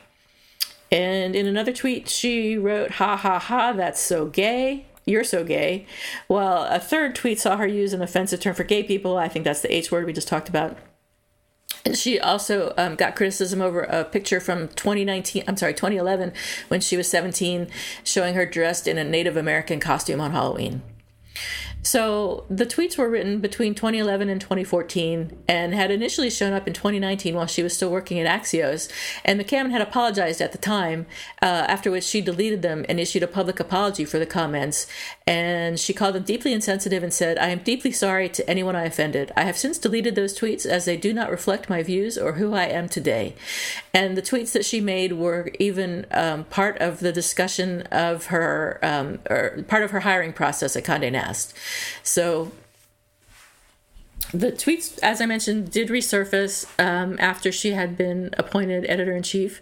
And 0.90 1.36
in 1.36 1.46
another 1.46 1.72
tweet, 1.72 2.08
she 2.08 2.56
wrote, 2.56 2.92
Ha 2.92 3.16
ha 3.16 3.38
ha, 3.38 3.72
that's 3.72 4.00
so 4.00 4.26
gay. 4.26 4.86
You're 5.04 5.24
so 5.24 5.44
gay. 5.44 5.86
Well, 6.28 6.64
a 6.64 6.78
third 6.78 7.14
tweet 7.14 7.40
saw 7.40 7.56
her 7.56 7.66
use 7.66 7.92
an 7.92 8.02
offensive 8.02 8.40
term 8.40 8.54
for 8.54 8.64
gay 8.64 8.82
people. 8.82 9.18
I 9.18 9.28
think 9.28 9.44
that's 9.44 9.60
the 9.60 9.74
H 9.74 9.90
word 9.90 10.06
we 10.06 10.12
just 10.12 10.28
talked 10.28 10.48
about. 10.48 10.78
And 11.84 11.96
she 11.96 12.18
also 12.20 12.72
um, 12.76 12.94
got 12.94 13.16
criticism 13.16 13.60
over 13.60 13.82
a 13.82 14.04
picture 14.04 14.40
from 14.40 14.68
2019, 14.68 15.44
I'm 15.48 15.56
sorry, 15.56 15.74
2011, 15.74 16.32
when 16.68 16.80
she 16.80 16.96
was 16.96 17.08
17, 17.08 17.68
showing 18.04 18.34
her 18.34 18.46
dressed 18.46 18.86
in 18.86 18.98
a 18.98 19.04
Native 19.04 19.36
American 19.36 19.80
costume 19.80 20.20
on 20.20 20.30
Halloween. 20.30 20.82
So 21.82 22.46
the 22.48 22.64
tweets 22.64 22.96
were 22.96 23.08
written 23.08 23.40
between 23.40 23.74
2011 23.74 24.28
and 24.28 24.40
2014 24.40 25.36
and 25.48 25.74
had 25.74 25.90
initially 25.90 26.30
shown 26.30 26.52
up 26.52 26.68
in 26.68 26.72
2019 26.72 27.34
while 27.34 27.46
she 27.46 27.62
was 27.62 27.74
still 27.74 27.90
working 27.90 28.20
at 28.20 28.42
Axios. 28.42 28.88
And 29.24 29.40
McCammond 29.40 29.72
had 29.72 29.82
apologized 29.82 30.40
at 30.40 30.52
the 30.52 30.58
time, 30.58 31.06
uh, 31.42 31.66
after 31.68 31.90
which 31.90 32.04
she 32.04 32.20
deleted 32.20 32.62
them 32.62 32.86
and 32.88 33.00
issued 33.00 33.24
a 33.24 33.26
public 33.26 33.58
apology 33.58 34.04
for 34.04 34.20
the 34.20 34.26
comments. 34.26 34.86
And 35.26 35.78
she 35.78 35.92
called 35.92 36.14
them 36.14 36.22
deeply 36.22 36.52
insensitive 36.52 37.02
and 37.02 37.12
said, 37.12 37.36
I 37.36 37.48
am 37.48 37.58
deeply 37.58 37.90
sorry 37.90 38.28
to 38.28 38.48
anyone 38.48 38.76
I 38.76 38.84
offended. 38.84 39.32
I 39.36 39.42
have 39.42 39.58
since 39.58 39.76
deleted 39.76 40.14
those 40.14 40.38
tweets 40.38 40.64
as 40.64 40.84
they 40.84 40.96
do 40.96 41.12
not 41.12 41.30
reflect 41.30 41.68
my 41.68 41.82
views 41.82 42.16
or 42.16 42.34
who 42.34 42.54
I 42.54 42.64
am 42.66 42.88
today. 42.88 43.34
And 43.92 44.16
the 44.16 44.22
tweets 44.22 44.52
that 44.52 44.64
she 44.64 44.80
made 44.80 45.14
were 45.14 45.50
even 45.58 46.06
um, 46.12 46.44
part 46.44 46.78
of 46.78 47.00
the 47.00 47.12
discussion 47.12 47.82
of 47.90 48.26
her, 48.26 48.78
um, 48.82 49.18
or 49.28 49.64
part 49.66 49.82
of 49.82 49.90
her 49.90 50.00
hiring 50.00 50.32
process 50.32 50.76
at 50.76 50.84
Conde 50.84 51.12
Nast. 51.12 51.54
So 52.02 52.50
the 54.32 54.50
tweets, 54.50 54.98
as 55.02 55.20
I 55.20 55.26
mentioned, 55.26 55.70
did 55.70 55.88
resurface 55.88 56.66
um, 56.78 57.16
after 57.18 57.52
she 57.52 57.72
had 57.72 57.98
been 57.98 58.30
appointed 58.38 58.86
editor 58.88 59.14
in 59.14 59.22
chief. 59.22 59.60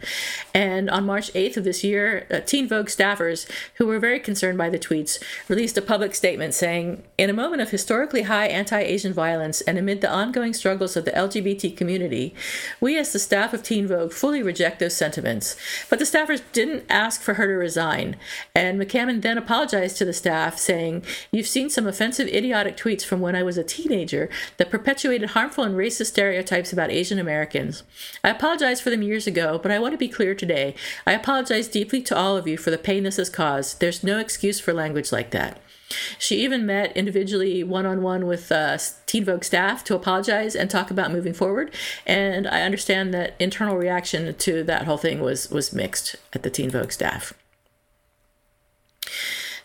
And 0.55 0.89
on 0.89 1.05
March 1.05 1.33
8th 1.33 1.57
of 1.57 1.65
this 1.65 1.83
year, 1.83 2.27
uh, 2.31 2.41
Teen 2.41 2.69
Vogue 2.69 2.87
staffers, 2.87 3.51
who 3.75 3.87
were 3.87 3.99
very 3.99 4.21
concerned 4.21 4.59
by 4.59 4.71
the 4.71 4.79
tweets, 4.79 5.21
released 5.49 5.77
a 5.77 5.83
public 5.83 6.15
statement 6.15 6.55
saying 6.55 7.03
In 7.19 7.31
a 7.31 7.35
moment 7.35 7.63
of 7.63 7.71
historically 7.71 8.23
high 8.23 8.47
anti 8.47 8.81
Asian 8.81 9.13
violence 9.13 9.61
and 9.63 9.77
amid 9.77 10.01
the 10.01 10.11
ongoing 10.11 10.53
struggles 10.53 10.97
of 10.97 11.05
the 11.05 11.13
LGBT 11.13 11.77
community, 11.77 12.35
we 12.81 12.97
as 12.97 13.13
the 13.13 13.19
staff 13.19 13.53
of 13.53 13.65
Teen 13.65 13.89
Vogue 13.89 14.13
fully 14.13 14.43
reject 14.43 14.79
those 14.79 14.97
sentiments. 14.97 15.57
But 15.89 15.99
the 15.99 16.05
staffers 16.05 16.43
didn't 16.53 16.85
ask 16.89 17.21
for 17.23 17.35
her 17.35 17.47
to 17.47 17.55
resign. 17.55 18.17
And 18.55 18.81
McCammond 18.81 19.23
then 19.23 19.37
apologized 19.37 19.97
to 19.99 20.05
the 20.05 20.13
staff, 20.13 20.59
saying, 20.59 21.03
You've 21.33 21.49
seen 21.49 21.71
some 21.71 21.89
offensive, 21.89 22.29
idiotic 22.29 22.77
tweets 22.77 23.05
from 23.05 23.21
when 23.21 23.35
I 23.35 23.43
was 23.43 23.59
a 23.59 23.65
teenager 23.65 24.31
that 24.61 24.71
perpetuated 24.71 25.31
harmful 25.31 25.65
and 25.65 25.75
racist 25.75 26.09
stereotypes 26.09 26.71
about 26.71 26.91
Asian 26.91 27.19
Americans. 27.19 27.83
I 28.23 28.29
apologized 28.29 28.83
for 28.83 28.91
them 28.91 29.01
years 29.01 29.27
ago, 29.27 29.59
but 29.59 29.73
I 29.73 29.79
want 29.79 29.93
to 29.93 29.99
be 29.99 30.07
clear 30.07 30.35
today. 30.35 30.75
I 31.07 31.15
apologize 31.15 31.67
deeply 31.67 32.03
to 32.03 32.15
all 32.15 32.37
of 32.37 32.47
you 32.47 32.59
for 32.59 32.71
the 32.71 32.77
pain 32.77 33.05
this 33.05 33.17
has 33.17 33.31
caused. 33.31 33.81
There's 33.81 34.05
no 34.05 34.19
excuse 34.19 34.61
for 34.61 34.75
language 34.75 35.13
like 35.13 35.31
that. 35.31 35.63
She 36.19 36.45
even 36.45 36.67
met 36.67 36.95
individually 36.95 37.65
one 37.65 37.87
on 37.87 38.03
one 38.03 38.27
with 38.27 38.53
uh, 38.53 38.77
Teen 39.07 39.25
Vogue 39.25 39.45
staff 39.45 39.83
to 39.85 39.95
apologize 39.95 40.55
and 40.55 40.69
talk 40.69 40.91
about 40.91 41.11
moving 41.11 41.33
forward. 41.33 41.75
And 42.07 42.47
I 42.47 42.61
understand 42.61 43.15
that 43.15 43.37
internal 43.39 43.79
reaction 43.79 44.35
to 44.35 44.63
that 44.65 44.85
whole 44.85 44.99
thing 44.99 45.21
was, 45.21 45.51
was 45.51 45.73
mixed 45.73 46.17
at 46.35 46.43
the 46.43 46.51
Teen 46.51 46.69
Vogue 46.69 46.93
staff. 46.93 47.33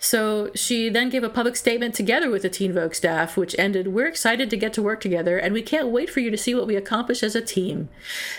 So 0.05 0.51
she 0.53 0.87
then 0.89 1.09
gave 1.09 1.23
a 1.23 1.29
public 1.29 1.55
statement 1.55 1.95
together 1.95 2.29
with 2.29 2.43
the 2.43 2.49
Teen 2.49 2.71
Vogue 2.71 2.93
staff, 2.93 3.35
which 3.35 3.55
ended 3.57 3.87
We're 3.87 4.05
excited 4.05 4.51
to 4.51 4.55
get 4.55 4.71
to 4.73 4.83
work 4.83 5.01
together, 5.01 5.39
and 5.39 5.51
we 5.51 5.63
can't 5.63 5.87
wait 5.87 6.11
for 6.11 6.19
you 6.19 6.29
to 6.29 6.37
see 6.37 6.53
what 6.53 6.67
we 6.67 6.75
accomplish 6.75 7.23
as 7.23 7.33
a 7.33 7.41
team. 7.41 7.89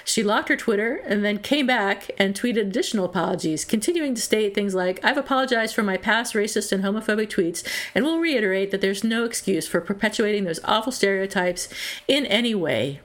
She 0.05 0.23
locked 0.23 0.49
her 0.49 0.57
Twitter 0.57 1.03
and 1.05 1.25
then 1.25 1.39
came 1.39 1.67
back 1.67 2.13
and 2.19 2.37
tweeted 2.37 2.69
additional 2.69 3.05
apologies, 3.05 3.65
continuing 3.65 4.15
to 4.15 4.23
state 4.23 4.55
things 4.55 4.77
like 4.77 5.05
I've 5.05 5.19
apologized 5.19 5.75
for 5.75 5.83
my 5.83 5.97
past 5.97 6.35
racist 6.35 6.71
and 6.71 6.85
homophobic 6.85 7.31
tweets, 7.31 7.67
and 7.97 8.05
will 8.05 8.21
reiterate 8.21 8.71
that 8.71 8.81
there's 8.81 9.03
no 9.03 9.25
excuse 9.25 9.67
for 9.67 9.81
perpetuating 9.81 10.45
those 10.45 10.61
awful 10.63 10.93
stereotypes 10.93 11.69
in 12.07 12.27
any 12.27 12.55
way. 12.55 13.01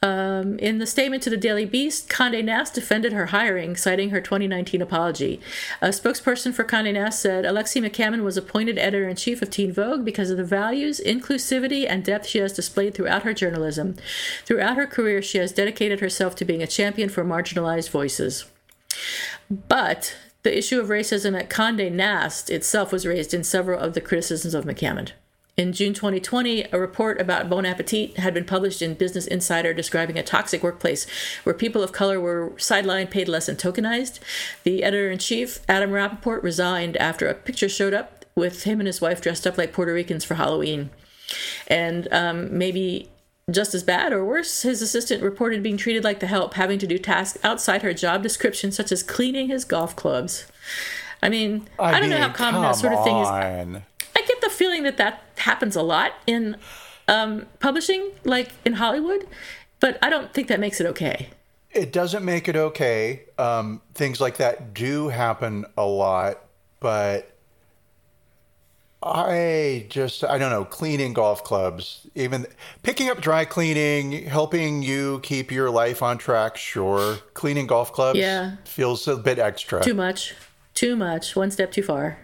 Um, 0.00 0.58
in 0.60 0.78
the 0.78 0.86
statement 0.86 1.24
to 1.24 1.30
the 1.30 1.36
Daily 1.36 1.64
Beast, 1.64 2.08
Condé 2.08 2.44
Nast 2.44 2.74
defended 2.74 3.12
her 3.12 3.26
hiring, 3.26 3.74
citing 3.74 4.10
her 4.10 4.20
2019 4.20 4.80
apology. 4.80 5.40
A 5.80 5.88
spokesperson 5.88 6.54
for 6.54 6.62
Condé 6.62 6.94
Nast 6.94 7.20
said 7.20 7.44
Alexi 7.44 7.84
McCammond 7.84 8.22
was 8.22 8.36
appointed 8.36 8.78
editor 8.78 9.08
in 9.08 9.16
chief 9.16 9.42
of 9.42 9.50
Teen 9.50 9.72
Vogue 9.72 10.04
because 10.04 10.30
of 10.30 10.36
the 10.36 10.44
values, 10.44 11.00
inclusivity, 11.04 11.84
and 11.88 12.04
depth 12.04 12.28
she 12.28 12.38
has 12.38 12.52
displayed 12.52 12.94
throughout 12.94 13.24
her 13.24 13.34
journalism. 13.34 13.96
Throughout 14.44 14.76
her 14.76 14.86
career, 14.86 15.20
she 15.20 15.38
has 15.38 15.50
dedicated 15.50 15.98
herself 15.98 16.36
to 16.36 16.44
being 16.44 16.62
a 16.62 16.68
champion 16.68 17.08
for 17.08 17.24
marginalized 17.24 17.90
voices. 17.90 18.44
But 19.50 20.16
the 20.44 20.56
issue 20.56 20.80
of 20.80 20.88
racism 20.88 21.36
at 21.36 21.50
Condé 21.50 21.90
Nast 21.90 22.50
itself 22.50 22.92
was 22.92 23.04
raised 23.04 23.34
in 23.34 23.42
several 23.42 23.80
of 23.80 23.94
the 23.94 24.00
criticisms 24.00 24.54
of 24.54 24.64
McCammond. 24.64 25.10
In 25.58 25.72
June 25.72 25.92
2020, 25.92 26.66
a 26.70 26.78
report 26.78 27.20
about 27.20 27.50
Bon 27.50 27.66
Appetit 27.66 28.16
had 28.18 28.32
been 28.32 28.44
published 28.44 28.80
in 28.80 28.94
Business 28.94 29.26
Insider 29.26 29.74
describing 29.74 30.16
a 30.16 30.22
toxic 30.22 30.62
workplace 30.62 31.04
where 31.42 31.52
people 31.52 31.82
of 31.82 31.90
color 31.90 32.20
were 32.20 32.50
sidelined, 32.50 33.10
paid 33.10 33.26
less, 33.26 33.48
and 33.48 33.58
tokenized. 33.58 34.20
The 34.62 34.84
editor 34.84 35.10
in 35.10 35.18
chief, 35.18 35.58
Adam 35.68 35.90
Rapoport, 35.90 36.44
resigned 36.44 36.96
after 36.98 37.26
a 37.26 37.34
picture 37.34 37.68
showed 37.68 37.92
up 37.92 38.24
with 38.36 38.62
him 38.62 38.78
and 38.78 38.86
his 38.86 39.00
wife 39.00 39.20
dressed 39.20 39.48
up 39.48 39.58
like 39.58 39.72
Puerto 39.72 39.92
Ricans 39.92 40.24
for 40.24 40.36
Halloween. 40.36 40.90
And 41.66 42.06
um, 42.12 42.56
maybe 42.56 43.08
just 43.50 43.74
as 43.74 43.82
bad 43.82 44.12
or 44.12 44.24
worse, 44.24 44.62
his 44.62 44.80
assistant 44.80 45.24
reported 45.24 45.60
being 45.60 45.76
treated 45.76 46.04
like 46.04 46.20
the 46.20 46.28
help, 46.28 46.54
having 46.54 46.78
to 46.78 46.86
do 46.86 46.98
tasks 46.98 47.36
outside 47.42 47.82
her 47.82 47.92
job 47.92 48.22
description, 48.22 48.70
such 48.70 48.92
as 48.92 49.02
cleaning 49.02 49.48
his 49.48 49.64
golf 49.64 49.96
clubs. 49.96 50.46
I 51.20 51.28
mean, 51.28 51.68
I, 51.80 51.88
I 51.88 51.92
don't 51.94 52.02
mean, 52.02 52.10
know 52.10 52.28
how 52.28 52.32
common 52.32 52.62
that 52.62 52.76
sort 52.76 52.92
of 52.92 53.02
thing 53.02 53.16
is 53.16 53.28
get 53.72 53.82
the 53.97 53.97
feeling 54.58 54.82
that 54.82 54.96
that 54.96 55.22
happens 55.36 55.76
a 55.76 55.82
lot 55.82 56.14
in 56.26 56.56
um, 57.06 57.46
publishing, 57.60 58.10
like 58.24 58.50
in 58.64 58.72
Hollywood, 58.74 59.24
but 59.78 59.98
I 60.02 60.10
don't 60.10 60.34
think 60.34 60.48
that 60.48 60.58
makes 60.58 60.80
it 60.80 60.86
okay. 60.88 61.28
It 61.70 61.92
doesn't 61.92 62.24
make 62.24 62.48
it 62.48 62.56
okay. 62.56 63.22
Um, 63.38 63.80
things 63.94 64.20
like 64.20 64.38
that 64.38 64.74
do 64.74 65.08
happen 65.08 65.64
a 65.76 65.86
lot, 65.86 66.42
but 66.80 67.30
I 69.00 69.86
just, 69.88 70.24
I 70.24 70.38
don't 70.38 70.50
know, 70.50 70.64
cleaning 70.64 71.12
golf 71.12 71.44
clubs, 71.44 72.08
even 72.16 72.44
picking 72.82 73.08
up 73.10 73.20
dry 73.20 73.44
cleaning, 73.44 74.24
helping 74.24 74.82
you 74.82 75.20
keep 75.22 75.52
your 75.52 75.70
life 75.70 76.02
on 76.02 76.18
track, 76.18 76.56
sure. 76.56 77.18
Cleaning 77.34 77.68
golf 77.68 77.92
clubs 77.92 78.18
yeah. 78.18 78.56
feels 78.64 79.06
a 79.06 79.16
bit 79.16 79.38
extra. 79.38 79.82
Too 79.84 79.94
much. 79.94 80.34
Too 80.74 80.96
much. 80.96 81.36
One 81.36 81.52
step 81.52 81.70
too 81.70 81.84
far. 81.84 82.18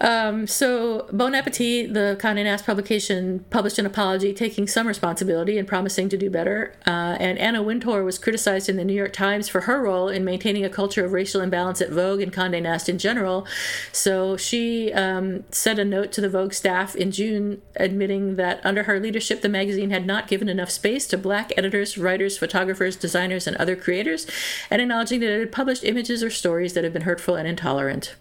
Um, 0.00 0.46
so 0.46 1.06
Bon 1.12 1.34
Appetit, 1.34 1.92
the 1.92 2.16
Condé 2.20 2.44
Nast 2.44 2.64
publication, 2.64 3.44
published 3.50 3.78
an 3.78 3.86
apology 3.86 4.32
taking 4.32 4.68
some 4.68 4.86
responsibility 4.86 5.58
and 5.58 5.66
promising 5.66 6.08
to 6.08 6.16
do 6.16 6.30
better. 6.30 6.74
Uh, 6.86 7.16
and 7.18 7.38
Anna 7.38 7.62
Wintour 7.62 8.04
was 8.04 8.18
criticized 8.18 8.68
in 8.68 8.76
the 8.76 8.84
New 8.84 8.94
York 8.94 9.12
Times 9.12 9.48
for 9.48 9.62
her 9.62 9.82
role 9.82 10.08
in 10.08 10.24
maintaining 10.24 10.64
a 10.64 10.70
culture 10.70 11.04
of 11.04 11.12
racial 11.12 11.40
imbalance 11.40 11.80
at 11.80 11.90
Vogue 11.90 12.20
and 12.20 12.32
Condé 12.32 12.62
Nast 12.62 12.88
in 12.88 12.98
general. 12.98 13.46
So 13.90 14.36
she 14.36 14.92
um, 14.92 15.44
sent 15.50 15.78
a 15.78 15.84
note 15.84 16.12
to 16.12 16.20
the 16.20 16.28
Vogue 16.28 16.52
staff 16.52 16.94
in 16.94 17.10
June 17.10 17.60
admitting 17.76 18.36
that 18.36 18.60
under 18.64 18.84
her 18.84 19.00
leadership, 19.00 19.40
the 19.40 19.48
magazine 19.48 19.90
had 19.90 20.06
not 20.06 20.28
given 20.28 20.48
enough 20.48 20.70
space 20.70 21.06
to 21.08 21.18
black 21.18 21.52
editors, 21.56 21.98
writers, 21.98 22.38
photographers, 22.38 22.94
designers, 22.96 23.46
and 23.46 23.56
other 23.56 23.74
creators, 23.74 24.26
and 24.70 24.80
acknowledging 24.80 25.20
that 25.20 25.30
it 25.30 25.40
had 25.40 25.52
published 25.52 25.84
images 25.84 26.22
or 26.22 26.30
stories 26.30 26.74
that 26.74 26.84
had 26.84 26.92
been 26.92 27.02
hurtful 27.02 27.34
and 27.34 27.48
intolerant. 27.48 28.14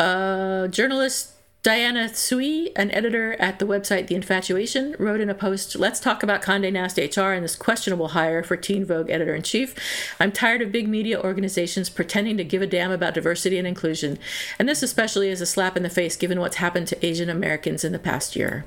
Uh, 0.00 0.66
journalist 0.68 1.32
Diana 1.62 2.08
Tsui, 2.08 2.72
an 2.74 2.90
editor 2.92 3.34
at 3.34 3.58
the 3.58 3.66
website 3.66 4.06
The 4.06 4.14
Infatuation, 4.14 4.96
wrote 4.98 5.20
in 5.20 5.28
a 5.28 5.34
post 5.34 5.76
Let's 5.76 6.00
talk 6.00 6.22
about 6.22 6.40
Conde 6.40 6.72
Nast 6.72 6.96
HR 6.96 7.32
and 7.32 7.44
this 7.44 7.54
questionable 7.54 8.08
hire 8.08 8.42
for 8.42 8.56
Teen 8.56 8.86
Vogue 8.86 9.10
editor 9.10 9.34
in 9.34 9.42
chief. 9.42 9.74
I'm 10.18 10.32
tired 10.32 10.62
of 10.62 10.72
big 10.72 10.88
media 10.88 11.20
organizations 11.22 11.90
pretending 11.90 12.38
to 12.38 12.44
give 12.44 12.62
a 12.62 12.66
damn 12.66 12.90
about 12.90 13.12
diversity 13.12 13.58
and 13.58 13.68
inclusion, 13.68 14.18
and 14.58 14.66
this 14.66 14.82
especially 14.82 15.28
is 15.28 15.42
a 15.42 15.46
slap 15.46 15.76
in 15.76 15.82
the 15.82 15.90
face 15.90 16.16
given 16.16 16.40
what's 16.40 16.56
happened 16.56 16.88
to 16.88 17.06
Asian 17.06 17.28
Americans 17.28 17.84
in 17.84 17.92
the 17.92 17.98
past 17.98 18.34
year. 18.34 18.64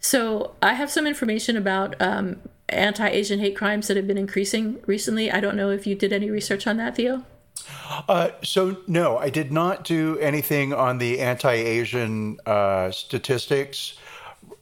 So, 0.00 0.54
I 0.62 0.74
have 0.74 0.90
some 0.90 1.06
information 1.06 1.58
about 1.58 1.94
um, 2.00 2.40
anti 2.70 3.06
Asian 3.06 3.40
hate 3.40 3.54
crimes 3.54 3.86
that 3.88 3.98
have 3.98 4.06
been 4.06 4.16
increasing 4.16 4.78
recently. 4.86 5.30
I 5.30 5.40
don't 5.40 5.56
know 5.56 5.68
if 5.68 5.86
you 5.86 5.94
did 5.94 6.10
any 6.14 6.30
research 6.30 6.66
on 6.66 6.78
that, 6.78 6.96
Theo. 6.96 7.26
Uh, 8.08 8.30
so 8.42 8.76
no, 8.86 9.18
I 9.18 9.30
did 9.30 9.52
not 9.52 9.84
do 9.84 10.18
anything 10.18 10.72
on 10.72 10.98
the 10.98 11.20
anti-Asian 11.20 12.38
uh, 12.46 12.90
statistics. 12.90 13.98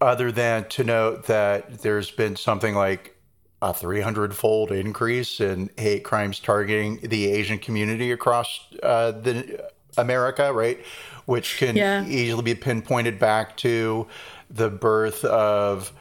other 0.00 0.30
than 0.30 0.68
to 0.68 0.84
note 0.84 1.26
that 1.26 1.78
there's 1.80 2.10
been 2.10 2.36
something 2.36 2.74
like 2.74 3.16
a 3.62 3.72
300 3.72 4.34
fold 4.34 4.70
increase 4.70 5.40
in 5.40 5.70
hate 5.78 6.04
crimes 6.04 6.38
targeting 6.38 6.98
the 7.02 7.30
Asian 7.32 7.58
community 7.58 8.12
across 8.12 8.60
uh, 8.82 9.12
the 9.12 9.64
America, 9.96 10.52
right? 10.52 10.78
Which 11.24 11.56
can 11.56 11.76
Yeah. 11.76 12.04
easily 12.06 12.42
be 12.42 12.54
pinpointed 12.54 13.18
back 13.18 13.56
to 13.58 14.06
the 14.50 14.68
birth 14.68 15.24
of 15.24 15.92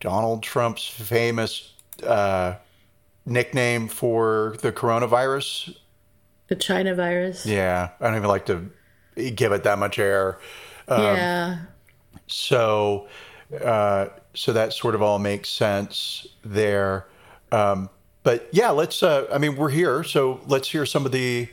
Donald 0.00 0.42
Trump's 0.42 0.86
famous 0.88 1.72
uh, 2.04 2.54
nickname 3.24 3.86
for 3.88 4.56
the 4.62 4.72
coronavirus. 4.72 5.76
The 6.48 6.56
China 6.56 6.94
virus. 6.94 7.46
Yeah, 7.46 7.90
I 8.00 8.06
don't 8.06 8.16
even 8.16 8.28
like 8.28 8.46
to 8.46 8.70
give 9.34 9.52
it 9.52 9.64
that 9.64 9.78
much 9.78 9.98
air. 9.98 10.38
yeah. 10.88 11.58
So, 12.26 13.08
uh, 13.62 14.08
so 14.34 14.52
that 14.52 14.72
sort 14.72 14.94
of 14.94 15.02
all 15.02 15.18
makes 15.18 15.48
sense 15.48 16.26
there. 16.44 17.06
Um, 17.52 17.90
but 18.22 18.48
yeah, 18.52 18.70
let's. 18.70 19.02
Uh, 19.02 19.26
I 19.32 19.38
mean, 19.38 19.56
we're 19.56 19.70
here, 19.70 20.04
so 20.04 20.40
let's 20.46 20.68
hear 20.70 20.84
some 20.86 21.06
of 21.06 21.12
the. 21.12 21.48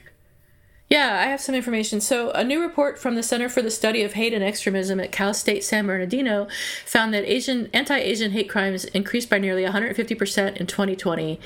Yeah, 0.88 1.20
I 1.20 1.30
have 1.30 1.42
some 1.42 1.56
information. 1.56 2.00
So, 2.00 2.30
a 2.32 2.44
new 2.44 2.62
report 2.62 3.00
from 3.00 3.15
the 3.15 3.24
Center 3.24 3.50
for 3.50 3.63
the 3.63 3.72
Study 3.72 4.04
of 4.04 4.13
Hate 4.13 4.36
and 4.36 4.44
Extremism 4.44 5.00
at 5.00 5.12
Cal 5.12 5.34
State 5.34 5.63
San 5.63 5.88
Bernardino 5.88 6.48
found 6.86 7.12
that 7.13 7.24
Asian 7.25 7.72
anti-Asian 7.74 8.32
hate 8.32 8.50
crimes 8.50 8.86
increased 8.86 9.27
by 9.27 9.39
nearly 9.39 9.63
150% 9.63 10.58
in 10.58 10.68
2020. 10.68 11.39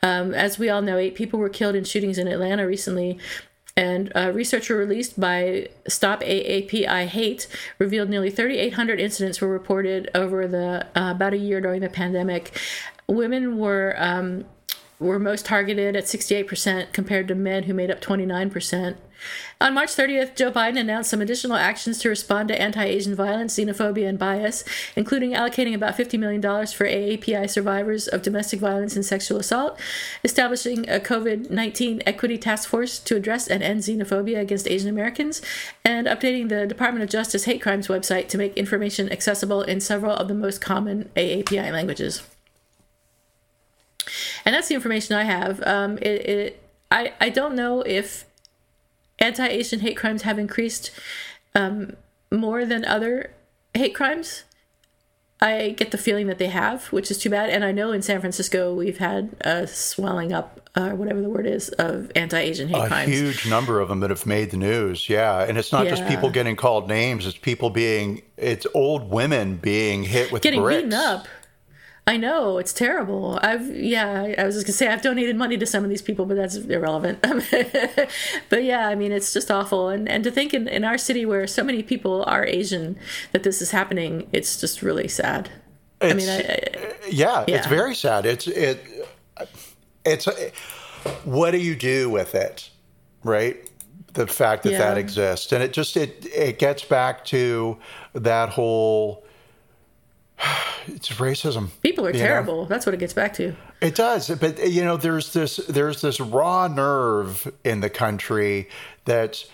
Um, 0.00 0.32
as 0.32 0.60
we 0.60 0.68
all 0.68 0.80
know, 0.80 0.96
eight 0.96 1.16
people 1.16 1.40
were 1.40 1.48
killed 1.48 1.74
in 1.74 1.82
shootings 1.82 2.18
in 2.18 2.28
Atlanta 2.28 2.66
recently. 2.68 3.18
And 3.76 4.12
a 4.14 4.32
researcher 4.32 4.76
released 4.76 5.18
by 5.18 5.68
Stop 5.88 6.20
AAPI 6.20 7.06
Hate 7.06 7.48
revealed 7.80 8.08
nearly 8.08 8.30
3,800 8.30 9.00
incidents 9.00 9.40
were 9.40 9.48
reported 9.48 10.08
over 10.14 10.46
the 10.46 10.86
uh, 10.94 11.10
about 11.10 11.32
a 11.32 11.38
year 11.38 11.60
during 11.60 11.80
the 11.80 11.88
pandemic. 11.88 12.56
Women 13.08 13.58
were 13.58 13.96
um, 13.98 14.44
were 14.98 15.18
most 15.18 15.44
targeted 15.44 15.96
at 15.96 16.04
68% 16.04 16.92
compared 16.92 17.28
to 17.28 17.34
men 17.34 17.64
who 17.64 17.74
made 17.74 17.90
up 17.90 18.00
29%. 18.00 18.96
On 19.60 19.74
March 19.74 19.90
30th, 19.90 20.34
Joe 20.34 20.50
Biden 20.50 20.78
announced 20.78 21.10
some 21.10 21.20
additional 21.20 21.56
actions 21.56 21.98
to 22.00 22.08
respond 22.08 22.48
to 22.48 22.60
anti 22.60 22.84
Asian 22.84 23.14
violence, 23.14 23.56
xenophobia, 23.56 24.08
and 24.08 24.18
bias, 24.18 24.64
including 24.96 25.32
allocating 25.32 25.74
about 25.74 25.96
$50 25.96 26.18
million 26.18 26.42
for 26.42 26.86
AAPI 26.86 27.48
survivors 27.48 28.08
of 28.08 28.22
domestic 28.22 28.60
violence 28.60 28.96
and 28.96 29.04
sexual 29.04 29.38
assault, 29.38 29.78
establishing 30.22 30.88
a 30.88 31.00
COVID 31.00 31.50
19 31.50 32.02
equity 32.06 32.38
task 32.38 32.68
force 32.68 32.98
to 32.98 33.16
address 33.16 33.46
and 33.48 33.62
end 33.62 33.80
xenophobia 33.80 34.40
against 34.40 34.68
Asian 34.68 34.90
Americans, 34.90 35.40
and 35.84 36.06
updating 36.06 36.48
the 36.48 36.66
Department 36.66 37.02
of 37.02 37.10
Justice 37.10 37.44
hate 37.44 37.62
crimes 37.62 37.88
website 37.88 38.28
to 38.28 38.38
make 38.38 38.56
information 38.56 39.10
accessible 39.10 39.62
in 39.62 39.80
several 39.80 40.14
of 40.14 40.28
the 40.28 40.34
most 40.34 40.60
common 40.60 41.08
AAPI 41.16 41.72
languages 41.72 42.22
and 44.44 44.54
that's 44.54 44.68
the 44.68 44.74
information 44.74 45.14
I 45.14 45.24
have. 45.24 45.62
Um, 45.66 45.98
it, 45.98 46.28
it, 46.28 46.62
I, 46.90 47.12
I 47.20 47.28
don't 47.28 47.54
know 47.54 47.82
if 47.82 48.24
anti-Asian 49.18 49.80
hate 49.80 49.96
crimes 49.96 50.22
have 50.22 50.38
increased 50.38 50.90
um, 51.54 51.96
more 52.30 52.64
than 52.64 52.84
other 52.84 53.30
hate 53.74 53.94
crimes. 53.94 54.44
I 55.40 55.70
get 55.70 55.90
the 55.90 55.98
feeling 55.98 56.28
that 56.28 56.38
they 56.38 56.46
have, 56.46 56.86
which 56.86 57.10
is 57.10 57.18
too 57.18 57.28
bad. 57.28 57.50
And 57.50 57.64
I 57.64 57.72
know 57.72 57.92
in 57.92 58.00
San 58.02 58.20
Francisco 58.20 58.72
we've 58.72 58.98
had 58.98 59.36
a 59.42 59.66
swelling 59.66 60.32
up, 60.32 60.70
or 60.76 60.92
uh, 60.92 60.94
whatever 60.94 61.20
the 61.20 61.28
word 61.28 61.46
is, 61.46 61.68
of 61.70 62.10
anti-Asian 62.14 62.68
hate 62.68 62.84
A 62.84 62.86
crimes. 62.86 63.08
A 63.08 63.14
huge 63.14 63.46
number 63.48 63.80
of 63.80 63.88
them 63.88 64.00
that 64.00 64.10
have 64.10 64.24
made 64.26 64.52
the 64.52 64.56
news. 64.56 65.08
Yeah, 65.08 65.42
and 65.42 65.58
it's 65.58 65.70
not 65.70 65.86
just 65.86 66.06
people 66.06 66.30
getting 66.30 66.56
called 66.56 66.88
names; 66.88 67.26
it's 67.26 67.36
people 67.36 67.68
being, 67.68 68.22
it's 68.36 68.66
old 68.74 69.10
women 69.10 69.56
being 69.56 70.04
hit 70.04 70.32
with 70.32 70.42
Getting 70.42 70.62
bricks. 70.62 70.84
beaten 70.84 70.94
up. 70.94 71.26
I 72.06 72.18
know 72.18 72.58
it's 72.58 72.74
terrible. 72.74 73.38
I've 73.42 73.74
yeah, 73.74 74.34
I 74.36 74.44
was 74.44 74.56
just 74.56 74.66
gonna 74.66 74.74
say 74.74 74.88
I've 74.88 75.00
donated 75.00 75.36
money 75.36 75.56
to 75.56 75.64
some 75.64 75.84
of 75.84 75.90
these 75.90 76.02
people, 76.02 76.26
but 76.26 76.36
that's 76.36 76.56
irrelevant. 76.56 77.22
but 78.50 78.62
yeah, 78.62 78.88
I 78.88 78.94
mean 78.94 79.10
it's 79.10 79.32
just 79.32 79.50
awful, 79.50 79.88
and 79.88 80.06
and 80.08 80.22
to 80.24 80.30
think 80.30 80.52
in, 80.52 80.68
in 80.68 80.84
our 80.84 80.98
city 80.98 81.24
where 81.24 81.46
so 81.46 81.64
many 81.64 81.82
people 81.82 82.22
are 82.26 82.44
Asian 82.44 82.98
that 83.32 83.42
this 83.42 83.62
is 83.62 83.70
happening, 83.70 84.28
it's 84.32 84.60
just 84.60 84.82
really 84.82 85.08
sad. 85.08 85.48
I 86.02 86.12
mean, 86.12 86.28
I, 86.28 86.36
I, 86.36 86.40
uh, 86.42 86.92
Yeah, 87.10 87.44
it's 87.48 87.66
very 87.66 87.94
sad. 87.94 88.26
It's 88.26 88.46
it. 88.46 88.84
It's 90.04 90.28
what 91.24 91.52
do 91.52 91.58
you 91.58 91.74
do 91.74 92.10
with 92.10 92.34
it, 92.34 92.68
right? 93.22 93.56
The 94.12 94.26
fact 94.26 94.64
that 94.64 94.72
Yeah. 94.72 94.78
that 94.78 94.98
exists, 94.98 95.52
and 95.52 95.62
it 95.62 95.72
just 95.72 95.96
it 95.96 96.26
it 96.26 96.58
gets 96.58 96.84
back 96.84 97.24
to 97.26 97.78
that 98.12 98.50
whole. 98.50 99.23
It's 100.86 101.08
racism. 101.12 101.70
people 101.80 102.06
are 102.06 102.10
you 102.10 102.18
know? 102.18 102.26
terrible. 102.26 102.66
That's 102.66 102.84
what 102.84 102.94
it 102.94 102.98
gets 102.98 103.14
back 103.14 103.32
to. 103.34 103.56
It 103.80 103.94
does, 103.94 104.28
but 104.28 104.68
you 104.68 104.84
know, 104.84 104.98
there's 104.98 105.32
this 105.32 105.56
there's 105.56 106.02
this 106.02 106.20
raw 106.20 106.68
nerve 106.68 107.50
in 107.64 107.80
the 107.80 107.88
country 107.88 108.68
that's 109.06 109.46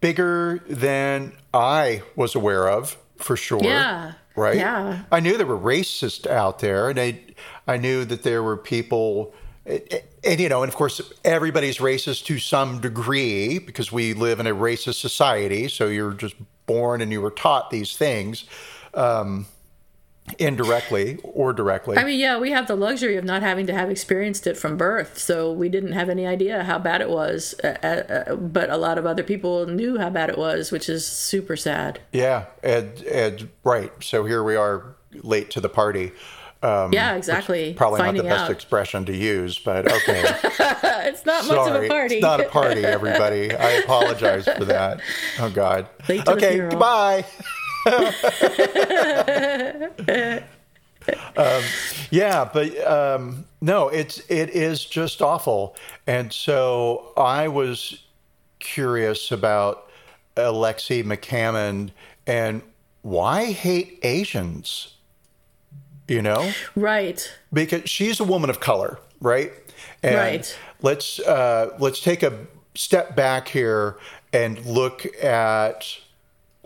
bigger 0.00 0.62
than 0.68 1.32
I 1.52 2.02
was 2.14 2.36
aware 2.36 2.68
of, 2.68 2.96
for 3.16 3.36
sure. 3.36 3.60
Yeah. 3.62 4.12
Right. 4.36 4.56
Yeah. 4.56 5.02
I 5.10 5.20
knew 5.20 5.36
there 5.36 5.46
were 5.46 5.58
racists 5.58 6.24
out 6.26 6.60
there, 6.60 6.88
and 6.90 7.00
I 7.00 7.20
I 7.66 7.78
knew 7.78 8.04
that 8.04 8.22
there 8.22 8.42
were 8.42 8.56
people, 8.56 9.34
and, 9.64 9.82
and 10.22 10.40
you 10.40 10.48
know, 10.48 10.62
and 10.62 10.68
of 10.68 10.76
course, 10.76 11.00
everybody's 11.24 11.78
racist 11.78 12.26
to 12.26 12.38
some 12.38 12.80
degree 12.80 13.58
because 13.58 13.90
we 13.90 14.14
live 14.14 14.38
in 14.38 14.46
a 14.46 14.54
racist 14.54 15.00
society. 15.00 15.68
So 15.68 15.86
you're 15.86 16.12
just 16.12 16.36
born 16.66 17.00
and 17.00 17.10
you 17.10 17.20
were 17.20 17.30
taught 17.30 17.70
these 17.70 17.96
things. 17.96 18.44
Um, 18.94 19.46
indirectly 20.38 21.18
or 21.22 21.52
directly 21.52 21.96
I 21.96 22.04
mean, 22.04 22.18
yeah, 22.18 22.38
we 22.38 22.50
have 22.50 22.66
the 22.66 22.74
luxury 22.76 23.16
of 23.16 23.24
not 23.24 23.42
having 23.42 23.66
to 23.68 23.72
have 23.72 23.90
experienced 23.90 24.46
it 24.46 24.56
from 24.56 24.76
birth, 24.76 25.18
so 25.18 25.52
we 25.52 25.68
didn't 25.68 25.92
have 25.92 26.08
any 26.08 26.26
idea 26.26 26.64
how 26.64 26.78
bad 26.78 27.00
it 27.00 27.08
was. 27.08 27.54
Uh, 27.62 27.76
uh, 27.82 27.86
uh, 27.86 28.34
but 28.36 28.68
a 28.70 28.76
lot 28.76 28.98
of 28.98 29.06
other 29.06 29.22
people 29.22 29.66
knew 29.66 29.98
how 29.98 30.10
bad 30.10 30.28
it 30.28 30.36
was, 30.38 30.72
which 30.72 30.88
is 30.88 31.06
super 31.06 31.56
sad. 31.56 32.00
Yeah, 32.12 32.46
and, 32.62 33.00
and 33.02 33.48
right. 33.64 33.92
So 34.02 34.24
here 34.24 34.42
we 34.42 34.56
are, 34.56 34.96
late 35.22 35.50
to 35.52 35.60
the 35.60 35.68
party. 35.68 36.12
Um, 36.62 36.92
Yeah, 36.92 37.14
exactly. 37.14 37.74
probably 37.74 38.00
Finding 38.00 38.24
not 38.24 38.28
the 38.28 38.34
best 38.34 38.44
out. 38.46 38.50
expression 38.50 39.04
to 39.06 39.16
use, 39.16 39.58
but 39.58 39.90
okay. 39.90 40.24
It's 41.08 41.24
not 41.24 41.46
much 41.46 41.70
of 41.70 41.82
a 41.84 41.88
party. 41.88 42.16
it's 42.16 42.22
not 42.22 42.40
a 42.40 42.48
party. 42.48 42.84
Everybody, 42.84 43.54
I 43.54 43.70
apologize 43.72 44.44
for 44.44 44.64
that. 44.64 45.00
Oh 45.38 45.50
God. 45.50 45.88
Late 46.08 46.18
to 46.18 46.24
the 46.24 46.32
okay, 46.32 46.58
goodbye. 46.58 47.24
um, 51.36 51.62
yeah, 52.10 52.48
but 52.52 52.86
um, 52.86 53.44
no, 53.60 53.88
it's 53.88 54.18
it 54.28 54.50
is 54.50 54.84
just 54.84 55.22
awful, 55.22 55.76
and 56.06 56.32
so 56.32 57.12
I 57.16 57.48
was 57.48 58.04
curious 58.58 59.30
about 59.30 59.88
Alexi 60.36 61.04
McCammond 61.04 61.90
and 62.26 62.62
why 63.02 63.52
hate 63.52 64.00
Asians. 64.02 64.94
You 66.08 66.22
know, 66.22 66.52
right. 66.76 67.32
because 67.52 67.90
she's 67.90 68.20
a 68.20 68.24
woman 68.24 68.48
of 68.48 68.60
color, 68.60 69.00
right? 69.20 69.52
And 70.04 70.14
Right. 70.14 70.58
Let's 70.82 71.18
uh, 71.20 71.76
let's 71.78 72.00
take 72.00 72.22
a 72.22 72.46
step 72.76 73.16
back 73.16 73.48
here 73.48 73.96
and 74.32 74.64
look 74.64 75.06
at 75.22 75.98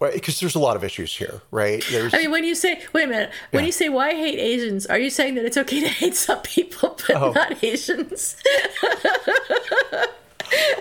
because 0.01 0.41
there's 0.41 0.55
a 0.55 0.59
lot 0.59 0.77
of 0.77 0.83
issues 0.85 1.15
here, 1.15 1.43
right? 1.51 1.85
There's 1.91 2.15
I 2.15 2.19
mean, 2.19 2.31
when 2.31 2.45
you 2.45 2.55
say, 2.55 2.83
wait 2.95 3.05
a 3.05 3.07
minute, 3.07 3.31
when 3.51 3.63
Yeah. 3.63 3.67
you 3.67 3.73
say 3.73 3.89
why 3.91 4.11
hate 4.15 4.39
Asians, 4.39 4.87
are 4.87 4.99
you 4.99 5.11
saying 5.11 5.35
that 5.35 5.45
it's 5.45 5.57
okay 5.59 5.81
to 5.81 5.89
hate 5.89 6.15
some 6.15 6.41
people 6.41 6.97
but 7.07 7.17
Oh. 7.17 7.33
not 7.33 7.63
Asians? 7.63 8.37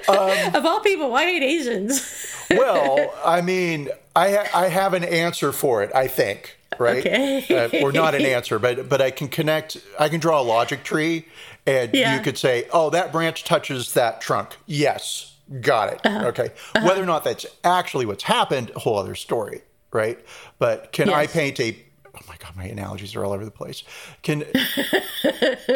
Um, 0.08 0.55
of 0.55 0.65
all 0.65 0.79
people, 0.79 1.12
why 1.12 1.25
hate 1.25 1.43
Asians? 1.43 2.25
well, 2.49 3.13
I 3.25 3.41
mean, 3.41 3.89
I 4.15 4.32
ha- 4.32 4.49
I 4.55 4.67
have 4.67 4.95
an 4.95 5.03
answer 5.03 5.51
for 5.51 5.84
it. 5.84 5.91
I 5.93 6.08
think, 6.08 6.58
right? 6.79 7.05
Okay. 7.05 7.45
uh, 7.79 7.84
or 7.84 7.91
not 7.91 8.15
an 8.15 8.25
answer, 8.36 8.58
but 8.58 8.89
but 8.89 8.99
I 8.99 9.12
can 9.12 9.27
connect. 9.27 9.77
I 9.99 10.10
can 10.10 10.19
draw 10.19 10.41
a 10.41 10.43
logic 10.43 10.84
tree, 10.84 11.27
and 11.67 11.93
Yeah. 11.93 12.15
you 12.15 12.21
could 12.21 12.38
say, 12.39 12.65
"Oh, 12.73 12.89
that 12.89 13.12
branch 13.12 13.43
touches 13.43 13.93
that 13.93 14.21
trunk." 14.21 14.58
Yes, 14.65 15.34
got 15.62 15.93
it. 15.93 16.01
Uh-huh. 16.05 16.27
Okay. 16.27 16.51
Whether 16.73 17.01
or 17.01 17.05
not 17.05 17.23
that's 17.23 17.45
actually 17.63 18.05
what's 18.05 18.23
happened, 18.23 18.71
a 18.75 18.79
whole 18.79 18.97
other 18.97 19.15
story, 19.15 19.62
right? 19.91 20.19
But 20.57 20.91
can 20.91 21.09
I 21.09 21.27
paint 21.27 21.59
a? 21.59 21.77
Oh 22.15 22.19
my 22.27 22.35
god, 22.39 22.55
my 22.55 22.65
analogies 22.65 23.15
are 23.15 23.23
all 23.23 23.31
over 23.31 23.45
the 23.45 23.51
place. 23.51 23.83
Can 24.23 24.45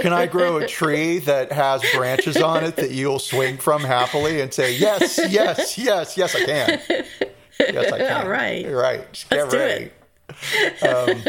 can 0.01 0.13
I 0.13 0.25
grow 0.25 0.57
a 0.57 0.67
tree 0.67 1.19
that 1.19 1.51
has 1.51 1.83
branches 1.93 2.37
on 2.37 2.63
it 2.63 2.75
that 2.77 2.91
you'll 2.91 3.19
swing 3.19 3.57
from 3.57 3.81
happily 3.81 4.41
and 4.41 4.53
say, 4.53 4.75
"Yes, 4.75 5.19
yes, 5.29 5.77
yes, 5.77 6.17
yes, 6.17 6.35
I 6.35 6.45
can." 6.45 7.05
Yes, 7.59 7.91
I 7.91 7.97
can. 7.99 8.21
All 8.23 8.29
right. 8.29 8.65
You're 8.65 8.81
right. 8.81 9.11
Just 9.13 9.29
Get 9.29 9.53
Let's 9.53 9.53
ready. 9.53 9.91
Um, 10.81 11.23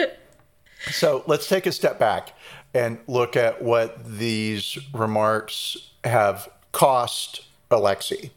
so 0.91 1.23
let's 1.27 1.49
take 1.49 1.67
a 1.67 1.73
step 1.73 1.99
back 1.99 2.33
and 2.73 2.99
look 3.07 3.37
at 3.37 3.63
what 3.63 4.05
these 4.05 4.79
remarks 4.93 5.77
have 6.03 6.49
cost 6.73 7.43
Alexi, 7.71 8.31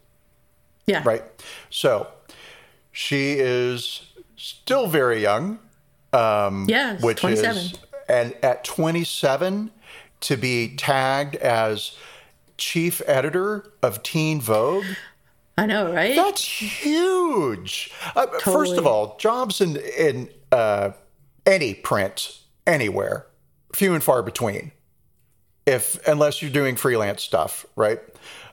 Yeah. 0.85 1.01
right? 1.05 1.23
So 1.69 2.07
she 2.91 3.33
is 3.39 4.01
still 4.35 4.87
very 4.87 5.21
young, 5.21 5.59
Um, 6.13 6.65
yeah, 6.69 6.97
which 6.99 7.19
27. 7.19 7.57
is 7.57 7.73
and 8.09 8.33
at 8.41 8.63
27 8.63 9.71
to 10.21 10.37
be 10.37 10.75
tagged 10.75 11.35
as 11.35 11.91
chief 12.57 13.01
editor 13.05 13.71
of 13.83 14.01
Teen 14.01 14.39
Vogue. 14.41 14.85
I 15.57 15.65
know, 15.65 15.91
right? 15.91 16.15
That's 16.15 16.43
huge. 16.43 17.91
Uh, 18.15 18.27
First 18.39 18.77
of 18.77 18.87
all, 18.87 19.17
jobs 19.17 19.59
in 19.61 19.75
in 19.77 20.29
uh, 20.51 20.91
any 21.45 21.73
print 21.73 22.39
anywhere, 22.65 23.25
few 23.75 23.93
and 23.93 24.03
far 24.03 24.21
between. 24.23 24.71
If 25.65 26.05
unless 26.07 26.41
you're 26.41 26.51
doing 26.51 26.75
freelance 26.77 27.21
stuff, 27.23 27.65
right? 27.75 27.99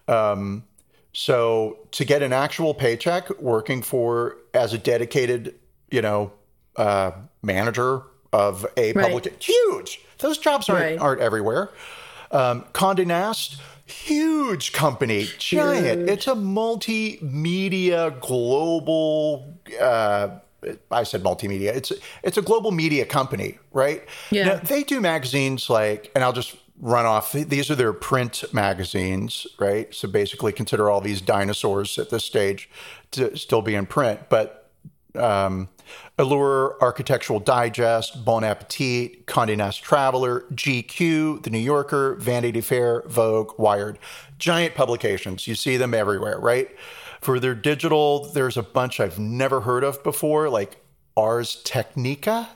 Um, 0.09 0.65
so 1.13 1.79
to 1.93 2.05
get 2.05 2.23
an 2.23 2.33
actual 2.33 2.75
paycheck 2.75 3.31
working 3.41 3.83
for 3.83 4.37
as 4.53 4.73
a 4.73 4.79
dedicated, 4.79 5.55
you 5.91 6.03
know, 6.03 6.33
uh, 6.77 7.13
manager 7.43 8.03
of 8.33 8.67
a 8.77 8.93
Right. 8.93 9.05
public, 9.13 9.41
huge. 9.43 10.01
Those 10.19 10.39
jobs 10.39 10.69
aren't 10.69 10.83
Right. 10.83 10.99
aren't 10.99 11.21
everywhere. 11.21 11.71
Um, 12.33 12.65
Condé 12.73 13.07
Nast, 13.07 13.61
huge 13.87 14.73
company, 14.73 15.29
giant. 15.39 16.01
Huge. 16.01 16.11
It's 16.11 16.27
a 16.27 16.35
multimedia 16.35 18.19
global. 18.21 19.55
Uh, 19.81 20.29
I 20.91 21.03
said 21.05 21.23
multimedia. 21.23 21.75
It's 21.77 21.93
it's 22.23 22.39
a 22.39 22.43
global 22.43 22.71
media 22.73 23.05
company, 23.05 23.59
right? 23.73 24.03
Yeah. 24.31 24.45
Now, 24.47 24.57
they 24.57 24.83
do 24.83 25.01
magazines 25.01 25.69
like, 25.71 26.11
and 26.15 26.25
I'll 26.25 26.33
just 26.33 26.57
run 26.81 27.07
off. 27.07 27.33
These 27.33 27.71
are 27.71 27.75
their 27.75 27.93
print 27.93 28.45
magazines, 28.53 29.47
right? 29.59 29.95
So 29.95 30.09
basically, 30.09 30.53
consider 30.53 30.91
all 30.91 31.01
these 31.01 31.21
dinosaurs 31.21 31.99
at 31.99 32.11
this 32.11 32.25
stage 32.25 32.69
to 33.13 33.37
still 33.37 33.63
be 33.63 33.75
in 33.75 33.87
print, 33.87 34.21
but 34.29 34.71
um, 35.15 35.69
Allure, 36.19 36.77
Architectural 36.81 37.41
Digest, 37.41 38.25
Bon 38.25 38.45
Appetit, 38.45 39.27
Condé 39.27 39.57
Nast 39.57 39.83
Traveler, 39.83 40.45
GQ, 40.53 41.43
The 41.43 41.51
New 41.51 41.59
Yorker, 41.59 42.15
Vanity 42.17 42.61
Fair, 42.61 43.03
Vogue, 43.07 43.59
Wired. 43.59 43.99
Giant 44.39 44.75
publications. 44.75 45.47
You 45.47 45.55
see 45.55 45.77
them 45.77 45.95
everywhere, 45.95 46.39
right? 46.39 46.69
For 47.21 47.41
their 47.41 47.55
digital, 47.55 48.27
there's 48.33 48.57
a 48.57 48.63
bunch 48.63 49.01
I've 49.01 49.19
never 49.19 49.61
heard 49.63 49.83
of 49.85 50.03
before, 50.03 50.49
like 50.49 50.77
Ars 51.17 51.63
Technica. 51.65 52.51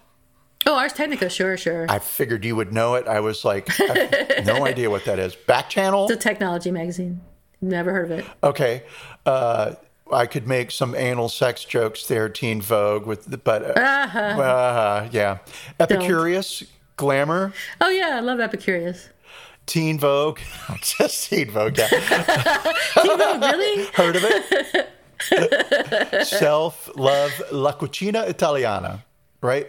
Oh, 0.68 0.74
Ars 0.74 0.92
Technica, 0.92 1.28
sure, 1.31 1.57
sure. 1.57 1.87
I 1.88 1.98
figured 1.98 2.44
you 2.44 2.54
would 2.57 2.72
know 2.72 2.94
it. 2.94 3.09
I 3.09 3.20
was 3.20 3.44
like, 3.44 3.68
I 3.81 4.42
no 4.44 4.66
idea 4.72 4.90
what 4.90 5.04
that 5.07 5.18
is. 5.18 5.35
Back 5.35 5.68
channel? 5.70 6.04
it's 6.04 6.12
a 6.12 6.16
technology 6.16 6.70
magazine. 6.70 7.20
Never 7.61 7.92
heard 7.92 8.11
of 8.12 8.18
it. 8.20 8.24
Okay. 8.42 8.85
Uh, 9.26 9.74
I 10.12 10.26
could 10.26 10.46
make 10.46 10.70
some 10.70 10.94
anal 10.94 11.28
sex 11.28 11.64
jokes 11.64 12.07
there, 12.07 12.28
Teen 12.28 12.61
Vogue, 12.62 13.04
with 13.07 13.24
the, 13.26 13.37
but 13.37 13.76
uh, 13.76 13.81
uh, 13.81 15.09
yeah, 15.12 15.38
Epicurious, 15.78 16.66
Glamour, 16.96 17.52
Oh 17.81 17.90
yeah, 17.90 18.16
I 18.16 18.20
love 18.20 18.38
Epicurious. 18.38 19.09
Teen 19.66 19.98
Vogue, 19.98 20.38
just 20.81 21.28
Teen 21.28 21.50
Vogue. 21.50 21.76
Yeah, 21.76 21.88
Oh, 22.96 23.38
really? 23.38 23.85
heard 23.94 24.16
of 24.16 24.22
it? 24.24 24.88
Self 26.26 26.88
Love 26.96 27.42
La 27.52 27.72
Cucina 27.72 28.26
Italiana, 28.28 29.04
right? 29.42 29.68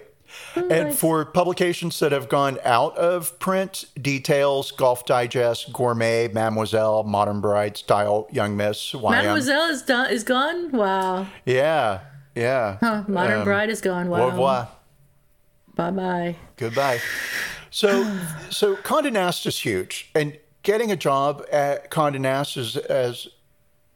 And 0.55 0.93
for 0.95 1.25
publications 1.25 1.99
that 1.99 2.11
have 2.11 2.29
gone 2.29 2.57
out 2.63 2.97
of 2.97 3.37
print, 3.39 3.85
Details, 4.01 4.71
Golf 4.71 5.05
Digest, 5.05 5.71
Gourmet, 5.73 6.27
Mademoiselle, 6.27 7.03
Modern 7.03 7.41
Bride, 7.41 7.77
Style, 7.77 8.27
Young 8.31 8.57
Miss, 8.57 8.91
YM. 8.93 9.11
Mademoiselle 9.11 9.69
is 9.69 9.81
done 9.83 10.09
is 10.11 10.23
gone. 10.23 10.71
Wow. 10.71 11.27
Yeah, 11.45 12.01
yeah. 12.35 12.77
Huh, 12.79 13.03
Modern 13.07 13.39
Um, 13.39 13.43
Bride 13.45 13.69
is 13.69 13.81
gone. 13.81 14.09
Wow. 14.09 14.21
Au 14.21 14.29
revoir. 14.29 14.67
Bye 15.75 15.91
bye. 15.91 16.35
Goodbye. 16.57 16.99
So, 17.71 18.19
so 18.49 18.75
Condé 18.77 19.11
Nast 19.13 19.45
is 19.45 19.59
huge, 19.59 20.09
and 20.15 20.37
getting 20.63 20.91
a 20.91 20.95
job 20.95 21.45
at 21.51 21.89
Condé 21.91 22.19
Nast 22.19 22.57
is 22.57 22.75
as 22.75 23.27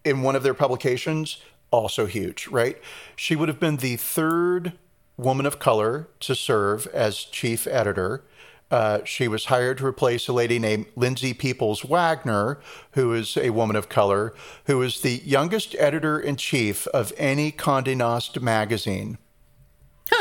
in 0.06 0.22
one 0.22 0.36
of 0.36 0.44
their 0.44 0.54
publications 0.54 1.38
also 1.72 2.06
huge, 2.06 2.48
right? 2.48 2.78
She 3.16 3.36
would 3.36 3.50
have 3.50 3.60
been 3.60 3.78
the 3.78 3.96
third 3.98 4.74
woman 5.18 5.46
of 5.46 5.60
color 5.60 6.10
to 6.22 6.36
serve 6.36 6.88
as 6.88 7.18
chief 7.20 7.68
editor. 7.68 8.24
Uh, 8.72 9.04
she 9.04 9.28
was 9.28 9.46
hired 9.46 9.78
to 9.78 9.86
replace 9.86 10.28
a 10.28 10.34
lady 10.34 10.58
named 10.58 10.88
Lindsay 10.96 11.34
Peoples 11.34 11.84
Wagner, 11.84 12.60
who 12.94 13.14
is 13.14 13.38
a 13.38 13.52
woman 13.52 13.76
of 13.76 13.88
color, 13.88 14.34
who 14.66 14.82
is 14.82 15.02
the 15.02 15.22
youngest 15.24 15.76
editor 15.78 16.20
in 16.20 16.38
chief 16.38 16.88
of 16.88 17.14
any 17.18 17.52
Condé 17.52 17.96
Nast 17.96 18.42
magazine. 18.42 19.20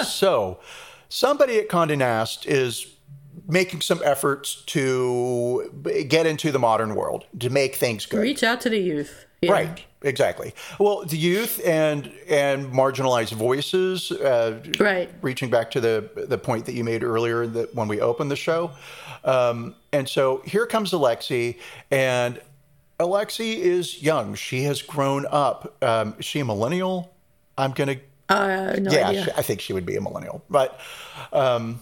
So, 0.05 0.61
somebody 1.09 1.59
at 1.59 1.69
Condé 1.69 1.97
Nast 1.97 2.47
is 2.47 2.87
making 3.49 3.81
some 3.81 4.01
efforts 4.05 4.63
to 4.67 6.05
get 6.09 6.27
into 6.27 6.53
the 6.53 6.59
modern 6.59 6.95
world, 6.95 7.25
to 7.39 7.51
make 7.51 7.77
things 7.77 8.07
good. 8.07 8.21
Reach 8.21 8.43
out 8.43 8.61
to 8.63 8.71
the 8.71 8.79
youth. 8.79 9.27
Yeah. 9.43 9.51
Right, 9.53 9.85
exactly. 10.03 10.55
Well, 10.79 11.05
the 11.05 11.17
youth 11.19 11.61
and 11.67 12.11
and 12.29 12.73
marginalized 12.73 13.33
voices. 13.33 14.13
Uh, 14.13 14.63
Right. 14.79 15.11
Reaching 15.21 15.51
back 15.51 15.71
to 15.73 15.81
the 15.81 16.09
the 16.29 16.39
point 16.39 16.67
that 16.67 16.75
you 16.75 16.85
made 16.85 17.03
earlier 17.03 17.47
that 17.49 17.75
when 17.75 17.89
we 17.89 18.01
opened 18.01 18.31
the 18.31 18.37
show, 18.37 18.71
um, 19.25 19.75
and 19.93 20.09
so 20.09 20.43
here 20.45 20.65
comes 20.67 20.93
Alexi, 20.93 21.59
and 21.91 22.41
Alexi 23.01 23.57
is 23.59 24.01
young. 24.01 24.37
She 24.37 24.63
has 24.63 24.81
grown 24.81 25.27
up. 25.29 25.77
Um, 25.83 26.15
is 26.21 26.25
she 26.25 26.39
a 26.41 26.45
millennial? 26.45 27.13
I'm 27.59 27.73
gonna 27.73 27.97
Uh, 28.29 28.77
no 28.79 28.93
yeah, 28.93 29.09
idea. 29.09 29.35
I 29.37 29.43
think 29.43 29.61
she 29.61 29.73
would 29.73 29.85
be 29.85 29.97
a 29.97 30.01
millennial. 30.01 30.43
But 30.49 30.79
um, 31.33 31.81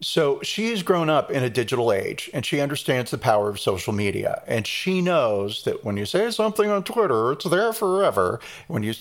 so 0.00 0.40
she's 0.42 0.82
grown 0.82 1.10
up 1.10 1.30
in 1.30 1.42
a 1.42 1.50
digital 1.50 1.92
age 1.92 2.30
and 2.32 2.46
she 2.46 2.60
understands 2.60 3.10
the 3.10 3.18
power 3.18 3.48
of 3.48 3.58
social 3.58 3.92
media. 3.92 4.42
And 4.46 4.66
she 4.66 5.00
knows 5.00 5.64
that 5.64 5.84
when 5.84 5.96
you 5.96 6.06
say 6.06 6.30
something 6.30 6.70
on 6.70 6.84
Twitter, 6.84 7.32
it's 7.32 7.44
there 7.44 7.72
forever. 7.72 8.40
When 8.68 8.82
you, 8.82 8.94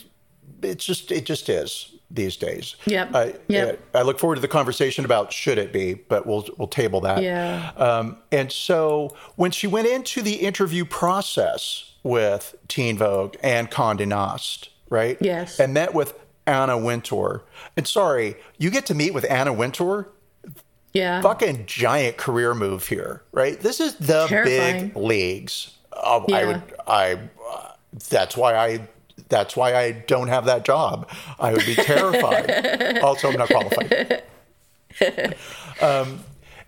it's 0.64 0.86
just, 0.86 1.12
it 1.12 1.26
just 1.26 1.50
is 1.50 1.94
these 2.10 2.38
days. 2.38 2.76
Yep. 2.86 3.16
I, 3.16 3.36
Yep. 3.48 3.80
I 3.94 4.02
look 4.02 4.18
forward 4.18 4.36
to 4.36 4.42
the 4.42 4.48
conversation 4.48 5.06
about 5.06 5.32
should 5.32 5.58
it 5.58 5.72
be, 5.72 5.94
but 5.94 6.26
we'll, 6.26 6.48
we'll 6.58 6.68
table 6.68 7.02
that. 7.02 7.22
Yeah. 7.22 7.72
Um, 7.78 8.18
and 8.32 8.52
so 8.52 9.16
when 9.36 9.52
she 9.52 9.68
went 9.68 9.88
into 9.88 10.22
the 10.22 10.36
interview 10.36 10.86
process 10.86 11.94
with 12.04 12.56
Teen 12.68 12.98
Vogue 12.98 13.36
and 13.44 13.70
Condé 13.70 14.08
Nast, 14.08 14.70
right? 14.90 15.18
Yes. 15.22 15.60
And 15.60 15.74
met 15.74 15.94
with 15.94 16.18
Anna 16.48 16.78
Wintour. 16.78 17.44
And 17.76 17.86
sorry, 17.88 18.38
you 18.58 18.72
get 18.72 18.86
to 18.88 18.96
meet 18.96 19.14
with 19.14 19.30
Anna 19.30 19.54
Wintour. 19.54 20.10
Yeah. 20.98 21.22
Fucking 21.22 21.66
giant 21.68 22.18
career 22.18 22.54
move 22.54 22.88
here, 22.88 23.22
right? 23.32 23.60
This 23.60 23.80
is 23.80 23.96
the 23.96 24.26
Terrifying. 24.28 24.88
big 24.90 24.96
leagues. 24.98 25.72
Um, 26.04 26.26
I 26.34 26.46
would, 26.46 26.62
I. 26.88 27.14
Uh, 27.50 27.72
that's 28.10 28.36
why 28.36 28.56
I. 28.56 28.88
That's 29.30 29.56
why 29.58 29.76
I 29.76 29.92
don't 29.92 30.28
have 30.30 30.46
that 30.46 30.64
job. 30.64 31.10
I 31.40 31.52
would 31.54 31.66
be 31.66 31.76
terrified. 31.76 33.00
also, 33.04 33.30
I'm 33.30 33.38
not 33.38 33.50
qualified. 33.50 34.24
Um, 35.82 36.20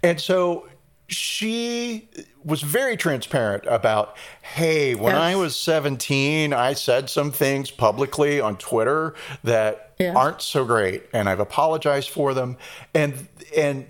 and 0.04 0.20
so 0.20 0.68
she 1.08 2.08
was 2.44 2.62
very 2.62 2.96
transparent 2.96 3.64
about 3.66 4.16
hey 4.44 4.94
when 4.94 5.14
Yes. 5.16 5.22
i 5.22 5.36
was 5.36 5.56
17 5.56 6.54
i 6.54 6.74
said 6.74 7.10
some 7.10 7.32
things 7.32 7.72
publicly 7.72 8.40
on 8.40 8.56
twitter 8.58 9.16
that 9.44 9.94
Yeah. 10.00 10.14
aren't 10.16 10.42
so 10.44 10.64
great 10.66 11.04
and 11.12 11.28
i've 11.28 11.40
apologized 11.40 12.12
for 12.12 12.36
them 12.36 12.58
and 12.94 13.28
and 13.58 13.88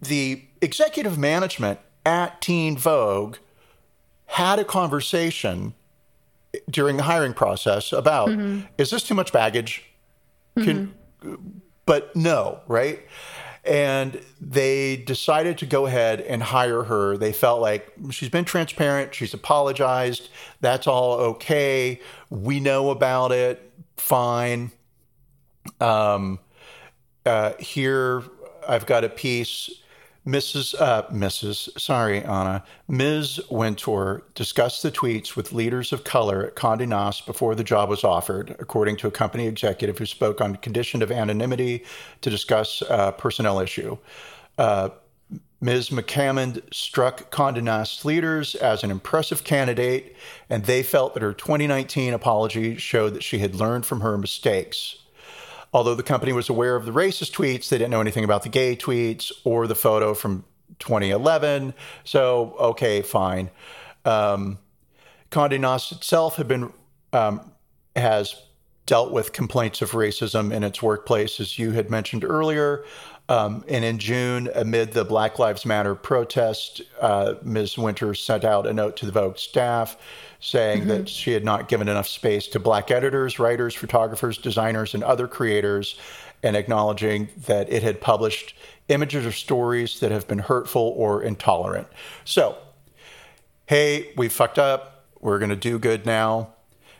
the 0.00 0.44
executive 0.60 1.18
management 1.18 1.80
at 2.04 2.40
teen 2.40 2.76
vogue 2.76 3.36
had 4.26 4.58
a 4.58 4.64
conversation 4.64 5.74
during 6.70 6.96
the 6.96 7.02
hiring 7.02 7.34
process 7.34 7.92
about 7.92 8.30
is 8.78 8.90
this 8.90 9.02
too 9.02 9.14
much 9.14 9.32
baggage 9.32 9.84
can 10.56 10.94
but 11.86 12.14
no, 12.16 12.60
right? 12.66 13.00
And 13.64 14.20
they 14.40 14.96
decided 14.96 15.58
to 15.58 15.66
go 15.66 15.86
ahead 15.86 16.20
and 16.20 16.42
hire 16.42 16.84
her. 16.84 17.16
They 17.16 17.32
felt 17.32 17.60
like 17.60 17.92
she's 18.10 18.28
been 18.28 18.44
transparent, 18.44 19.14
she's 19.14 19.34
apologized, 19.34 20.28
that's 20.60 20.86
all 20.86 21.14
okay. 21.14 22.00
We 22.30 22.60
know 22.60 22.90
about 22.90 23.32
it, 23.32 23.72
fine. 23.96 24.70
Um, 25.80 26.38
uh, 27.24 27.54
here, 27.58 28.22
I've 28.68 28.86
got 28.86 29.02
a 29.04 29.08
piece. 29.08 29.70
Mrs. 30.26 30.74
Uh, 30.80 31.04
Mrs. 31.04 31.78
Sorry, 31.80 32.18
Anna. 32.22 32.64
Ms. 32.88 33.40
Wintour 33.48 34.24
discussed 34.34 34.82
the 34.82 34.90
tweets 34.90 35.36
with 35.36 35.52
leaders 35.52 35.92
of 35.92 36.02
color 36.02 36.44
at 36.44 36.56
Condé 36.56 36.86
Nast 36.88 37.26
before 37.26 37.54
the 37.54 37.62
job 37.62 37.88
was 37.88 38.02
offered, 38.02 38.56
according 38.58 38.96
to 38.96 39.06
a 39.06 39.12
company 39.12 39.46
executive 39.46 39.98
who 39.98 40.06
spoke 40.06 40.40
on 40.40 40.56
condition 40.56 41.00
of 41.00 41.12
anonymity 41.12 41.84
to 42.22 42.30
discuss 42.30 42.82
a 42.88 43.12
personnel 43.16 43.60
issue. 43.60 43.96
Uh, 44.58 44.88
Ms. 45.60 45.90
McCammond 45.90 46.62
struck 46.74 47.30
Condé 47.30 47.62
Nast 47.62 48.04
leaders 48.04 48.56
as 48.56 48.82
an 48.82 48.90
impressive 48.90 49.44
candidate, 49.44 50.16
and 50.50 50.64
they 50.64 50.82
felt 50.82 51.14
that 51.14 51.22
her 51.22 51.32
2019 51.32 52.12
apology 52.12 52.76
showed 52.76 53.14
that 53.14 53.22
she 53.22 53.38
had 53.38 53.54
learned 53.54 53.86
from 53.86 54.00
her 54.00 54.18
mistakes. 54.18 54.96
Although 55.72 55.94
the 55.94 56.02
company 56.02 56.32
was 56.32 56.48
aware 56.48 56.76
of 56.76 56.86
the 56.86 56.92
racist 56.92 57.32
tweets, 57.32 57.68
they 57.68 57.78
didn't 57.78 57.90
know 57.90 58.00
anything 58.00 58.24
about 58.24 58.42
the 58.42 58.48
gay 58.48 58.76
tweets 58.76 59.30
or 59.44 59.66
the 59.66 59.74
photo 59.74 60.14
from 60.14 60.44
2011. 60.78 61.74
So, 62.04 62.54
okay, 62.58 63.02
fine. 63.02 63.50
Um, 64.04 64.58
Condé 65.30 65.58
Nast 65.60 65.92
itself 65.92 66.36
had 66.36 66.48
been 66.48 66.72
um, 67.12 67.52
has 67.94 68.36
dealt 68.86 69.10
with 69.10 69.32
complaints 69.32 69.82
of 69.82 69.90
racism 69.92 70.52
in 70.52 70.62
its 70.62 70.80
workplace, 70.80 71.40
as 71.40 71.58
you 71.58 71.72
had 71.72 71.90
mentioned 71.90 72.24
earlier. 72.24 72.84
Um, 73.28 73.64
and 73.68 73.84
in 73.84 73.98
June, 73.98 74.48
amid 74.54 74.92
the 74.92 75.04
Black 75.04 75.40
Lives 75.40 75.66
Matter 75.66 75.96
protest, 75.96 76.82
uh, 77.00 77.34
Ms. 77.42 77.76
Wintour 77.76 78.14
sent 78.14 78.44
out 78.44 78.66
a 78.66 78.72
note 78.72 78.96
to 78.98 79.06
the 79.06 79.10
Vogue 79.10 79.38
staff 79.38 79.96
saying 80.46 80.82
mm-hmm. 80.82 80.88
that 80.90 81.08
she 81.08 81.32
had 81.32 81.44
not 81.44 81.66
given 81.66 81.88
enough 81.88 82.06
space 82.06 82.46
to 82.46 82.60
Black 82.60 82.92
editors, 82.92 83.40
writers, 83.40 83.74
photographers, 83.74 84.38
designers, 84.38 84.94
and 84.94 85.02
other 85.02 85.26
creators, 85.26 85.98
and 86.40 86.54
acknowledging 86.54 87.28
that 87.48 87.68
it 87.68 87.82
had 87.82 88.00
published 88.00 88.54
images 88.86 89.26
or 89.26 89.32
stories 89.32 89.98
that 89.98 90.12
have 90.12 90.28
been 90.28 90.38
hurtful 90.38 90.94
or 90.96 91.20
intolerant. 91.20 91.88
So, 92.24 92.56
hey, 93.66 94.12
we 94.16 94.28
fucked 94.28 94.60
up. 94.60 95.06
We're 95.20 95.40
going 95.40 95.50
to 95.50 95.56
do 95.56 95.80
good 95.80 96.06
now. 96.06 96.52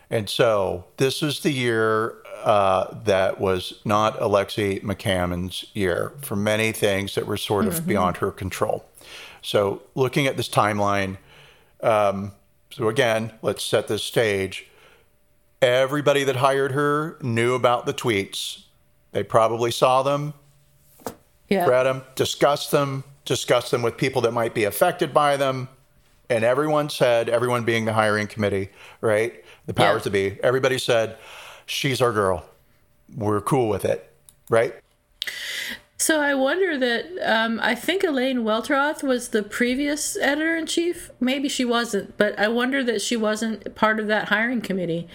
And 0.09 0.29
so 0.29 0.83
this 0.97 1.23
is 1.23 1.39
the 1.39 1.51
year 1.51 2.17
uh, 2.43 2.97
that 3.05 3.39
was 3.39 3.79
not 3.85 4.19
Alexi 4.19 4.83
McCammond's 4.83 5.67
year 5.73 6.11
for 6.19 6.35
many 6.35 6.73
things 6.73 7.15
that 7.15 7.25
were 7.25 7.37
sort 7.37 7.65
of 7.65 7.75
mm-hmm. 7.75 7.87
beyond 7.87 8.17
her 8.17 8.31
control. 8.31 8.83
So 9.41 9.83
looking 9.95 10.27
at 10.27 10.35
this 10.35 10.49
timeline, 10.49 11.15
um, 11.81 12.33
so 12.77 12.89
again, 12.89 13.33
let's 13.41 13.63
set 13.63 13.87
this 13.87 14.03
stage. 14.03 14.67
Everybody 15.63 16.23
that 16.23 16.35
hired 16.35 16.73
her 16.73 17.17
knew 17.23 17.55
about 17.55 17.87
the 17.87 17.93
tweets. 17.93 18.65
They 19.13 19.23
probably 19.23 19.71
saw 19.71 20.03
them, 20.03 20.35
yeah. 21.49 21.65
read 21.65 21.85
them, 21.85 22.03
discussed 22.13 22.69
them, 22.69 23.03
discussed 23.25 23.71
them 23.71 23.81
with 23.81 23.97
people 23.97 24.21
that 24.21 24.31
might 24.31 24.53
be 24.53 24.63
affected 24.63 25.11
by 25.11 25.37
them. 25.37 25.69
And 26.29 26.43
everyone 26.43 26.91
said, 26.91 27.29
everyone 27.29 27.63
being 27.63 27.85
the 27.85 27.93
hiring 27.93 28.27
committee, 28.27 28.69
right? 29.01 29.43
The 29.65 29.73
powers 29.73 30.01
yeah. 30.01 30.03
to 30.03 30.09
be, 30.11 30.39
everybody 30.43 30.77
said, 30.77 31.17
she's 31.65 31.99
our 31.99 32.13
girl. 32.13 32.45
We're 33.15 33.41
cool 33.41 33.69
with 33.69 33.85
it, 33.85 34.07
right? 34.51 34.75
So 35.99 36.21
I 36.21 36.35
wonder 36.35 36.77
that 36.77 37.05
um, 37.23 37.59
I 37.59 37.73
think 37.73 38.03
Elaine 38.03 38.43
Welteroth 38.43 39.01
was 39.01 39.29
the 39.29 39.41
previous 39.41 40.15
editor 40.17 40.55
in 40.55 40.67
chief. 40.67 41.09
Maybe 41.19 41.49
she 41.49 41.65
wasn't, 41.65 42.15
but 42.17 42.37
I 42.37 42.49
wonder 42.49 42.83
that 42.83 43.01
she 43.01 43.15
wasn't 43.15 43.73
part 43.73 43.99
of 43.99 44.05
that 44.05 44.27
hiring 44.27 44.61
committee. 44.61 45.07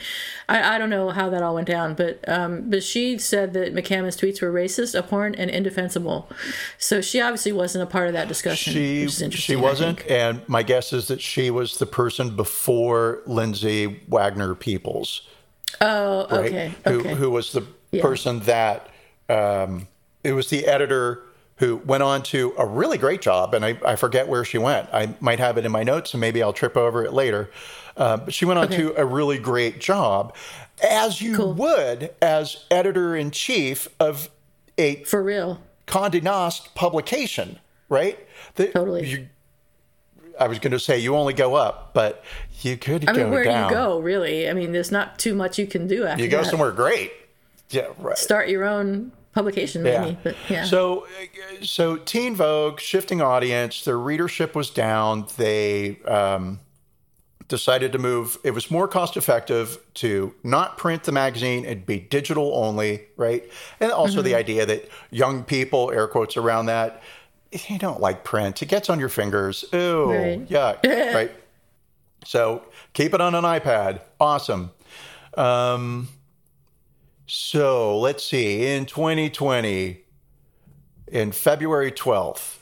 I, 0.48 0.74
I 0.74 0.78
don't 0.78 0.90
know 0.90 1.10
how 1.10 1.30
that 1.30 1.40
all 1.40 1.54
went 1.54 1.68
down, 1.68 1.94
but 1.94 2.28
um, 2.28 2.68
but 2.68 2.82
she 2.82 3.16
said 3.18 3.52
that 3.52 3.72
McCammond's 3.72 4.16
tweets 4.16 4.42
were 4.42 4.52
racist, 4.52 4.98
abhorrent, 4.98 5.36
and 5.38 5.48
indefensible. 5.52 6.28
So 6.78 7.00
she 7.00 7.20
obviously 7.20 7.52
wasn't 7.52 7.84
a 7.84 7.86
part 7.86 8.08
of 8.08 8.14
that 8.14 8.26
discussion. 8.26 8.72
She 8.72 9.06
she 9.08 9.54
wasn't, 9.54 10.04
and 10.10 10.46
my 10.48 10.64
guess 10.64 10.92
is 10.92 11.06
that 11.06 11.20
she 11.20 11.52
was 11.52 11.78
the 11.78 11.86
person 11.86 12.34
before 12.34 13.22
Lindsay 13.26 14.02
Wagner 14.08 14.56
Peoples. 14.56 15.28
Oh, 15.80 16.26
right? 16.28 16.46
okay, 16.46 16.74
okay. 16.84 17.08
Who, 17.10 17.14
who 17.14 17.30
was 17.30 17.52
the 17.52 17.64
yeah. 17.92 18.02
person 18.02 18.40
that. 18.40 18.88
Um, 19.28 19.86
it 20.24 20.32
was 20.32 20.50
the 20.50 20.66
editor 20.66 21.22
who 21.56 21.76
went 21.76 22.02
on 22.02 22.22
to 22.22 22.54
a 22.58 22.66
really 22.66 22.98
great 22.98 23.20
job, 23.20 23.54
and 23.54 23.64
I, 23.64 23.78
I, 23.84 23.96
forget 23.96 24.26
where 24.26 24.44
she 24.44 24.58
went. 24.58 24.88
I 24.92 25.14
might 25.20 25.38
have 25.38 25.58
it 25.58 25.64
in 25.64 25.70
my 25.70 25.84
notes, 25.84 26.14
and 26.14 26.20
maybe 26.20 26.42
I'll 26.42 26.52
trip 26.52 26.76
over 26.76 27.04
it 27.04 27.12
later. 27.12 27.50
Uh, 27.96 28.16
but 28.16 28.34
she 28.34 28.44
went 28.44 28.58
on 28.58 28.64
okay. 28.66 28.78
to 28.78 28.94
a 28.96 29.04
really 29.04 29.38
great 29.38 29.78
job, 29.78 30.34
as 30.82 31.20
you 31.20 31.36
cool. 31.36 31.52
would 31.54 32.14
as 32.20 32.64
editor 32.70 33.14
in 33.14 33.30
chief 33.30 33.86
of 34.00 34.30
a 34.78 35.04
for 35.04 35.22
real 35.22 35.60
Condé 35.86 36.22
Nast 36.22 36.74
publication, 36.74 37.58
right? 37.88 38.18
The, 38.54 38.68
totally. 38.68 39.06
You, 39.06 39.28
I 40.40 40.48
was 40.48 40.58
going 40.58 40.72
to 40.72 40.80
say 40.80 40.98
you 40.98 41.14
only 41.14 41.34
go 41.34 41.54
up, 41.54 41.92
but 41.92 42.24
you 42.62 42.76
could 42.76 43.08
I 43.08 43.12
mean, 43.12 43.26
go 43.26 43.30
where 43.30 43.44
down. 43.44 43.68
do 43.68 43.74
you 43.74 43.80
go? 43.80 43.98
Really? 43.98 44.48
I 44.48 44.54
mean, 44.54 44.72
there's 44.72 44.90
not 44.90 45.18
too 45.18 45.34
much 45.34 45.58
you 45.58 45.66
can 45.66 45.86
do 45.86 46.06
after 46.06 46.24
You 46.24 46.30
go 46.30 46.42
that. 46.42 46.50
somewhere 46.50 46.72
great. 46.72 47.12
Yeah, 47.70 47.88
right. 47.98 48.18
Start 48.18 48.48
your 48.48 48.64
own 48.64 49.12
publication 49.32 49.82
maybe 49.82 50.10
yeah. 50.10 50.16
but 50.22 50.36
yeah. 50.48 50.64
So 50.64 51.06
so 51.62 51.96
teen 51.96 52.34
vogue 52.36 52.80
shifting 52.80 53.22
audience 53.22 53.84
their 53.84 53.98
readership 53.98 54.54
was 54.54 54.70
down. 54.70 55.26
They 55.36 56.00
um, 56.02 56.60
decided 57.48 57.92
to 57.92 57.98
move 57.98 58.38
it 58.44 58.52
was 58.52 58.70
more 58.70 58.86
cost 58.86 59.16
effective 59.16 59.78
to 59.94 60.34
not 60.42 60.76
print 60.78 61.04
the 61.04 61.12
magazine 61.12 61.64
it'd 61.64 61.86
be 61.86 61.98
digital 61.98 62.54
only 62.54 63.06
right? 63.16 63.48
And 63.80 63.90
also 63.90 64.16
mm-hmm. 64.16 64.24
the 64.24 64.34
idea 64.34 64.66
that 64.66 64.88
young 65.10 65.44
people 65.44 65.90
air 65.90 66.06
quotes 66.06 66.36
around 66.36 66.66
that 66.66 67.02
you 67.68 67.78
don't 67.78 68.00
like 68.00 68.24
print 68.24 68.62
it 68.62 68.66
gets 68.66 68.90
on 68.90 69.00
your 69.00 69.08
fingers. 69.08 69.64
Ooh 69.74 70.10
right. 70.10 70.48
yuck 70.48 70.84
right? 71.14 71.32
So 72.24 72.62
keep 72.92 73.14
it 73.14 73.20
on 73.20 73.34
an 73.34 73.42
ipad. 73.42 74.00
Awesome. 74.20 74.70
Um, 75.36 76.08
so 77.34 77.98
let's 77.98 78.26
see. 78.26 78.66
In 78.66 78.84
2020, 78.84 80.04
in 81.06 81.32
February 81.32 81.90
12th, 81.90 82.58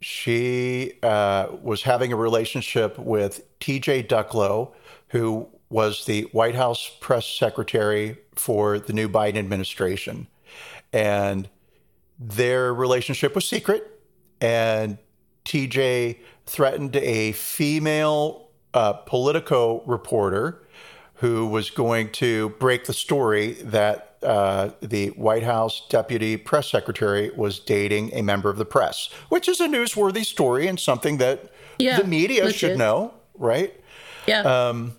she 0.00 0.94
uh, 1.02 1.48
was 1.60 1.82
having 1.82 2.10
a 2.10 2.16
relationship 2.16 2.98
with 2.98 3.42
TJ 3.60 4.08
Ducklo, 4.08 4.72
who 5.08 5.46
was 5.68 6.06
the 6.06 6.22
White 6.32 6.54
House 6.54 6.90
press 7.00 7.26
secretary 7.26 8.16
for 8.34 8.78
the 8.78 8.94
new 8.94 9.10
Biden 9.10 9.36
administration. 9.36 10.26
And 10.94 11.46
their 12.18 12.72
relationship 12.72 13.34
was 13.34 13.46
secret. 13.46 14.00
And 14.40 14.96
TJ 15.44 16.20
threatened 16.46 16.96
a 16.96 17.32
female 17.32 18.48
uh, 18.72 18.94
Politico 18.94 19.82
reporter 19.84 20.62
who 21.16 21.46
was 21.46 21.70
going 21.70 22.10
to 22.12 22.50
break 22.50 22.84
the 22.84 22.92
story 22.92 23.52
that 23.54 24.16
uh, 24.22 24.70
the 24.80 25.08
White 25.10 25.42
House 25.42 25.82
deputy 25.88 26.36
press 26.36 26.68
secretary 26.68 27.30
was 27.30 27.58
dating 27.58 28.12
a 28.12 28.22
member 28.22 28.50
of 28.50 28.58
the 28.58 28.64
press, 28.64 29.08
which 29.28 29.48
is 29.48 29.60
a 29.60 29.66
newsworthy 29.66 30.24
story 30.24 30.66
and 30.66 30.78
something 30.80 31.18
that 31.18 31.50
yeah, 31.78 31.98
the 31.98 32.06
media 32.06 32.52
should 32.52 32.78
know, 32.78 33.14
right? 33.34 33.72
Yeah. 34.26 34.40
Um, 34.40 34.96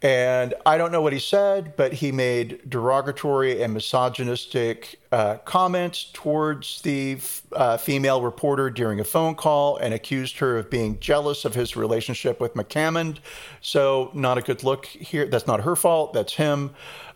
and 0.00 0.54
I 0.64 0.78
don't 0.78 0.92
know 0.92 1.02
what 1.02 1.12
he 1.12 1.18
said, 1.18 1.74
but 1.76 1.92
he 1.92 2.12
made 2.12 2.70
derogatory 2.70 3.60
and 3.62 3.74
misogynistic 3.74 5.00
uh, 5.10 5.38
comments 5.38 6.10
towards 6.12 6.82
the 6.82 7.18
uh, 7.52 7.78
female 7.78 8.22
reporter 8.22 8.70
during 8.70 9.00
a 9.00 9.04
phone 9.04 9.34
call 9.34 9.76
and 9.78 9.92
accused 9.92 10.38
her 10.38 10.56
of 10.56 10.70
being 10.70 11.00
jealous 11.00 11.44
of 11.44 11.56
his 11.56 11.74
relationship 11.74 12.38
with 12.40 12.54
McCammond. 12.54 13.18
So, 13.60 14.12
not 14.14 14.38
a 14.38 14.42
good 14.42 14.62
look 14.62 14.86
here. 14.86 15.26
That's 15.26 15.48
not 15.48 15.62
her 15.62 15.74
fault, 15.74 16.12
that's 16.12 16.34
him. 16.34 16.70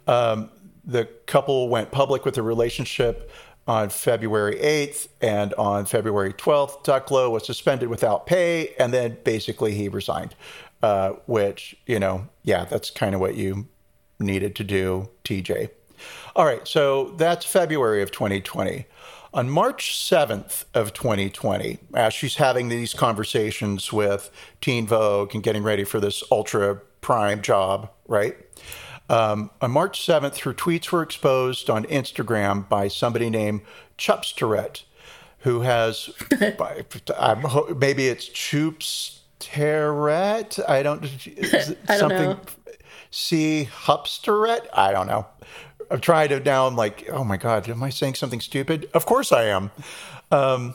Um, 0.09 0.51
the 0.85 1.05
couple 1.27 1.69
went 1.69 1.93
public 1.93 2.25
with 2.25 2.35
the 2.35 2.43
relationship 2.43 3.31
on 3.69 3.91
February 3.91 4.57
8th, 4.57 5.07
and 5.21 5.55
on 5.55 5.85
February 5.85 6.33
12th, 6.33 6.83
Ducklo 6.85 7.31
was 7.31 7.47
suspended 7.47 7.89
without 7.89 8.27
pay, 8.27 8.75
and 8.77 8.93
then 8.93 9.19
basically 9.23 9.73
he 9.73 9.89
resigned 9.89 10.35
uh, 10.83 11.11
which, 11.27 11.77
you 11.87 11.99
know, 11.99 12.29
yeah, 12.43 12.65
that's 12.65 12.91
kind 12.91 13.15
of 13.15 13.21
what 13.21 13.37
you 13.37 13.69
needed 14.19 14.57
to 14.57 14.65
do, 14.65 15.09
TJ. 15.25 15.71
All 16.35 16.45
right, 16.45 16.67
so 16.67 17.11
that's 17.17 17.45
February 17.45 18.03
of 18.03 18.11
2020. 18.11 18.87
On 19.35 19.49
March 19.49 19.97
7th 19.97 20.65
of 20.75 20.93
2020, 20.93 21.79
as 21.95 22.13
she's 22.13 22.37
having 22.37 22.69
these 22.69 22.93
conversations 22.93 23.93
with 23.93 24.31
Teen 24.61 24.87
Vogue 24.87 25.35
and 25.35 25.43
getting 25.43 25.63
ready 25.63 25.85
for 25.85 26.01
this 26.01 26.23
ultra 26.31 26.77
prime 27.01 27.41
job, 27.41 27.91
right? 28.07 28.37
Um, 29.09 29.51
on 29.61 29.71
March 29.71 30.07
7th, 30.07 30.41
her 30.41 30.53
tweets 30.53 30.91
were 30.91 31.03
exposed 31.03 31.71
on 31.71 31.85
Instagram 31.85 32.69
by 32.69 32.89
somebody 32.89 33.31
named 33.31 33.63
Chupsterette, 33.97 34.83
who 35.39 35.63
has, 35.63 36.11
maybe 36.41 38.09
it's 38.09 38.29
Choops 38.29 39.22
Terret. 39.43 40.59
I 40.69 40.83
don't. 40.83 41.05
I 41.89 41.99
don't 41.99 42.09
know. 42.09 42.39
C. 43.11 43.69
Hupsteret. 43.85 44.67
I 44.73 44.93
don't 44.93 45.07
know. 45.07 45.27
I'm 45.91 46.01
trying 46.01 46.29
to 46.31 46.41
now. 46.41 46.67
I'm 46.67 46.77
like, 46.77 47.09
oh 47.13 47.25
my 47.25 47.37
god, 47.37 47.69
am 47.69 47.83
I 47.83 47.91
saying 47.91 48.15
something 48.15 48.41
stupid? 48.41 48.89
Of 48.95 49.05
course 49.05 49.33
I 49.33 49.45
am. 49.45 49.71
Um, 50.31 50.75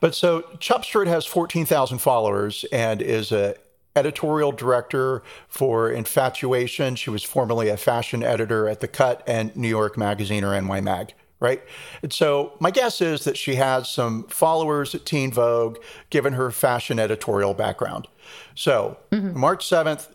but 0.00 0.14
so 0.14 0.42
Chupsteret 0.58 1.06
has 1.06 1.26
14,000 1.26 1.98
followers 1.98 2.64
and 2.72 3.02
is 3.02 3.30
a 3.30 3.54
editorial 3.94 4.50
director 4.50 5.22
for 5.46 5.90
Infatuation. 5.90 6.96
She 6.96 7.10
was 7.10 7.22
formerly 7.22 7.68
a 7.68 7.76
fashion 7.76 8.22
editor 8.22 8.68
at 8.68 8.80
The 8.80 8.88
Cut 8.88 9.22
and 9.26 9.54
New 9.54 9.68
York 9.68 9.96
Magazine 9.96 10.42
or 10.42 10.60
NY 10.60 10.80
Mag 10.80 11.14
right? 11.40 11.62
And 12.02 12.12
so 12.12 12.54
my 12.60 12.70
guess 12.70 13.00
is 13.00 13.24
that 13.24 13.36
she 13.36 13.56
has 13.56 13.88
some 13.88 14.24
followers 14.28 14.94
at 14.94 15.04
Teen 15.04 15.32
Vogue, 15.32 15.78
given 16.10 16.34
her 16.34 16.50
fashion 16.50 16.98
editorial 16.98 17.54
background. 17.54 18.08
So 18.54 18.98
mm-hmm. 19.10 19.38
March 19.38 19.68
7th, 19.68 20.08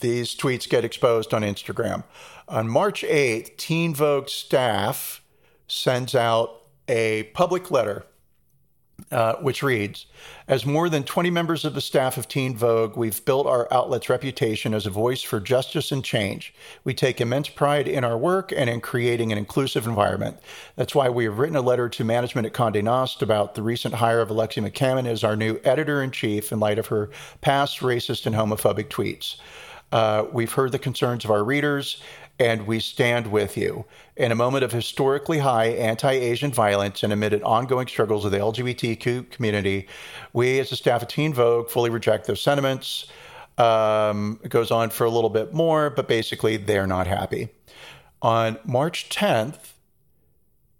these 0.00 0.36
tweets 0.36 0.68
get 0.68 0.84
exposed 0.84 1.32
on 1.32 1.42
Instagram. 1.42 2.04
On 2.48 2.68
March 2.68 3.02
8th, 3.02 3.56
Teen 3.56 3.94
Vogue 3.94 4.28
staff 4.28 5.22
sends 5.66 6.14
out 6.14 6.62
a 6.88 7.24
public 7.34 7.70
letter 7.70 8.04
uh, 9.10 9.34
which 9.36 9.62
reads 9.62 10.06
As 10.48 10.64
more 10.64 10.88
than 10.88 11.04
20 11.04 11.30
members 11.30 11.64
of 11.64 11.74
the 11.74 11.80
staff 11.80 12.16
of 12.16 12.28
Teen 12.28 12.56
Vogue, 12.56 12.96
we've 12.96 13.24
built 13.24 13.46
our 13.46 13.72
outlet's 13.72 14.08
reputation 14.08 14.74
as 14.74 14.86
a 14.86 14.90
voice 14.90 15.22
for 15.22 15.40
justice 15.40 15.92
and 15.92 16.04
change. 16.04 16.54
We 16.84 16.94
take 16.94 17.20
immense 17.20 17.48
pride 17.48 17.88
in 17.88 18.04
our 18.04 18.16
work 18.16 18.52
and 18.56 18.70
in 18.70 18.80
creating 18.80 19.32
an 19.32 19.38
inclusive 19.38 19.86
environment. 19.86 20.38
That's 20.76 20.94
why 20.94 21.08
we 21.08 21.24
have 21.24 21.38
written 21.38 21.56
a 21.56 21.60
letter 21.60 21.88
to 21.88 22.04
management 22.04 22.46
at 22.46 22.52
Condé 22.52 22.82
Nast 22.82 23.22
about 23.22 23.54
the 23.54 23.62
recent 23.62 23.94
hire 23.94 24.20
of 24.20 24.30
Alexi 24.30 24.66
McCammond 24.68 25.06
as 25.06 25.24
our 25.24 25.36
new 25.36 25.58
editor 25.64 26.02
in 26.02 26.10
chief 26.10 26.52
in 26.52 26.60
light 26.60 26.78
of 26.78 26.86
her 26.88 27.10
past 27.40 27.80
racist 27.80 28.26
and 28.26 28.34
homophobic 28.34 28.88
tweets. 28.88 29.36
Uh, 29.92 30.26
we've 30.32 30.52
heard 30.52 30.72
the 30.72 30.78
concerns 30.78 31.24
of 31.24 31.30
our 31.30 31.44
readers 31.44 32.02
and 32.38 32.66
we 32.66 32.80
stand 32.80 33.28
with 33.28 33.56
you. 33.56 33.84
In 34.16 34.32
a 34.32 34.34
moment 34.34 34.64
of 34.64 34.72
historically 34.72 35.38
high 35.38 35.66
anti 35.66 36.12
Asian 36.12 36.52
violence 36.52 37.02
and 37.02 37.12
amid 37.12 37.40
ongoing 37.42 37.86
struggles 37.86 38.24
of 38.24 38.32
the 38.32 38.38
LGBTQ 38.38 39.30
community, 39.30 39.88
we 40.32 40.58
as 40.58 40.72
a 40.72 40.76
staff 40.76 41.02
of 41.02 41.08
Teen 41.08 41.32
Vogue 41.32 41.68
fully 41.68 41.90
reject 41.90 42.26
those 42.26 42.40
sentiments. 42.40 43.06
Um, 43.56 44.40
it 44.42 44.50
goes 44.50 44.70
on 44.70 44.90
for 44.90 45.04
a 45.04 45.10
little 45.10 45.30
bit 45.30 45.54
more, 45.54 45.90
but 45.90 46.08
basically, 46.08 46.56
they're 46.56 46.86
not 46.86 47.06
happy. 47.06 47.50
On 48.20 48.58
March 48.64 49.08
10th, 49.10 49.74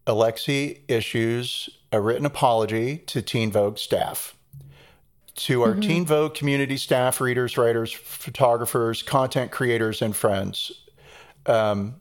Alexi 0.06 0.80
issues 0.88 1.68
a 1.92 2.00
written 2.00 2.26
apology 2.26 2.98
to 2.98 3.22
Teen 3.22 3.52
Vogue 3.52 3.78
staff. 3.78 4.34
To 5.36 5.62
our 5.62 5.70
mm-hmm. 5.70 5.80
Teen 5.80 6.06
Vogue 6.06 6.34
community 6.34 6.76
staff, 6.76 7.20
readers, 7.20 7.56
writers, 7.56 7.92
photographers, 7.92 9.02
content 9.02 9.50
creators, 9.50 10.00
and 10.02 10.14
friends, 10.14 10.72
um, 11.46 11.96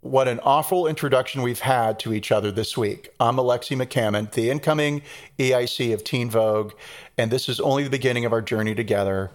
what 0.00 0.28
an 0.28 0.38
awful 0.40 0.86
introduction 0.86 1.40
we've 1.40 1.60
had 1.60 1.98
to 2.00 2.12
each 2.12 2.30
other 2.30 2.52
this 2.52 2.76
week. 2.76 3.08
I'm 3.18 3.36
Alexi 3.36 3.74
McCammond, 3.74 4.32
the 4.32 4.50
incoming 4.50 5.00
EIC 5.38 5.94
of 5.94 6.04
Teen 6.04 6.28
Vogue, 6.28 6.72
and 7.16 7.30
this 7.30 7.48
is 7.48 7.58
only 7.58 7.84
the 7.84 7.90
beginning 7.90 8.26
of 8.26 8.32
our 8.32 8.42
journey 8.42 8.74
together. 8.74 9.30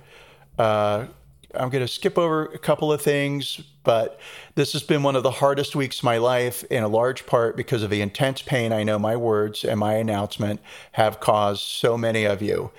Uh, 0.60 1.08
I'm 1.56 1.70
going 1.70 1.84
to 1.84 1.88
skip 1.88 2.20
over 2.20 2.46
a 2.46 2.60
couple 2.60 2.94
of 2.94 3.02
things, 3.02 3.60
but 3.84 4.20
this 4.54 4.74
has 4.74 4.84
been 4.84 5.02
one 5.02 5.16
of 5.16 5.24
the 5.24 5.32
hardest 5.32 5.76
weeks 5.76 6.00
of 6.00 6.04
my 6.04 6.20
life, 6.20 6.64
in 6.66 6.84
a 6.84 6.88
large 6.88 7.26
part 7.26 7.58
because 7.58 7.82
of 7.82 7.90
the 7.90 8.02
intense 8.02 8.44
pain 8.44 8.72
I 8.72 8.84
know 8.84 9.00
my 9.00 9.16
words 9.16 9.64
and 9.64 9.80
my 9.80 9.96
announcement 9.96 10.60
have 10.92 11.20
caused 11.20 11.64
so 11.64 11.98
many 11.98 12.26
of 12.26 12.44
you. 12.44 12.70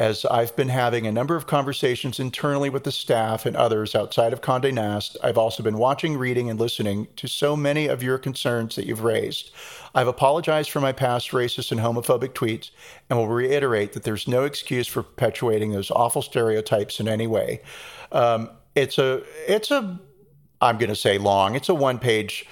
As 0.00 0.24
I've 0.24 0.56
been 0.56 0.70
having 0.70 1.06
a 1.06 1.12
number 1.12 1.36
of 1.36 1.46
conversations 1.46 2.18
internally 2.18 2.70
with 2.70 2.84
the 2.84 2.90
staff 2.90 3.44
and 3.44 3.54
others 3.54 3.94
outside 3.94 4.32
of 4.32 4.40
Condé 4.40 4.72
Nast, 4.72 5.18
I've 5.22 5.36
also 5.36 5.62
been 5.62 5.76
watching, 5.76 6.16
reading, 6.16 6.48
and 6.48 6.58
listening 6.58 7.08
to 7.16 7.28
so 7.28 7.54
many 7.54 7.86
of 7.86 8.02
your 8.02 8.16
concerns 8.16 8.76
that 8.76 8.86
you've 8.86 9.04
raised. 9.04 9.50
I've 9.94 10.08
apologized 10.08 10.70
for 10.70 10.80
my 10.80 10.92
past 10.92 11.32
racist 11.32 11.70
and 11.70 11.82
homophobic 11.82 12.30
tweets 12.30 12.70
and 13.10 13.18
will 13.18 13.28
reiterate 13.28 13.92
that 13.92 14.04
there's 14.04 14.26
no 14.26 14.44
excuse 14.44 14.86
for 14.86 15.02
perpetuating 15.02 15.72
those 15.72 15.90
awful 15.90 16.22
stereotypes 16.22 16.98
in 16.98 17.06
any 17.06 17.26
way. 17.26 17.60
Um, 18.10 18.48
it's 18.74 18.96
a 18.96 19.22
it's 19.46 19.70
a 19.70 20.00
I'm 20.62 20.78
going 20.78 20.88
to 20.88 20.96
say 20.96 21.18
long. 21.18 21.56
It's 21.56 21.68
a 21.68 21.74
one 21.74 21.98
page 21.98 22.46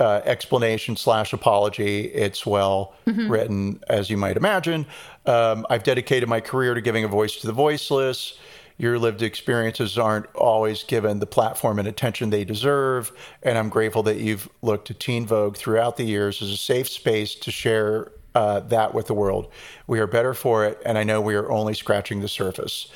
uh, 0.00 0.22
explanation 0.24 0.96
slash 0.96 1.32
apology. 1.32 2.06
It's 2.06 2.46
well 2.46 2.94
mm-hmm. 3.06 3.30
written, 3.30 3.84
as 3.88 4.08
you 4.08 4.16
might 4.16 4.36
imagine. 4.36 4.86
Um, 5.26 5.66
I've 5.68 5.82
dedicated 5.82 6.28
my 6.28 6.40
career 6.40 6.74
to 6.74 6.80
giving 6.80 7.04
a 7.04 7.08
voice 7.08 7.36
to 7.36 7.46
the 7.46 7.52
voiceless. 7.52 8.38
Your 8.78 8.98
lived 8.98 9.20
experiences 9.20 9.98
aren't 9.98 10.24
always 10.34 10.84
given 10.84 11.18
the 11.18 11.26
platform 11.26 11.78
and 11.78 11.86
attention 11.86 12.30
they 12.30 12.44
deserve. 12.44 13.12
And 13.42 13.58
I'm 13.58 13.68
grateful 13.68 14.02
that 14.04 14.16
you've 14.16 14.48
looked 14.62 14.86
to 14.86 14.94
Teen 14.94 15.26
Vogue 15.26 15.56
throughout 15.56 15.98
the 15.98 16.04
years 16.04 16.40
as 16.40 16.50
a 16.50 16.56
safe 16.56 16.88
space 16.88 17.34
to 17.34 17.50
share 17.50 18.10
uh, 18.34 18.60
that 18.60 18.94
with 18.94 19.06
the 19.06 19.14
world. 19.14 19.52
We 19.86 20.00
are 20.00 20.06
better 20.06 20.32
for 20.32 20.64
it, 20.64 20.80
and 20.86 20.96
I 20.96 21.04
know 21.04 21.20
we 21.20 21.34
are 21.34 21.50
only 21.50 21.74
scratching 21.74 22.20
the 22.20 22.28
surface. 22.28 22.88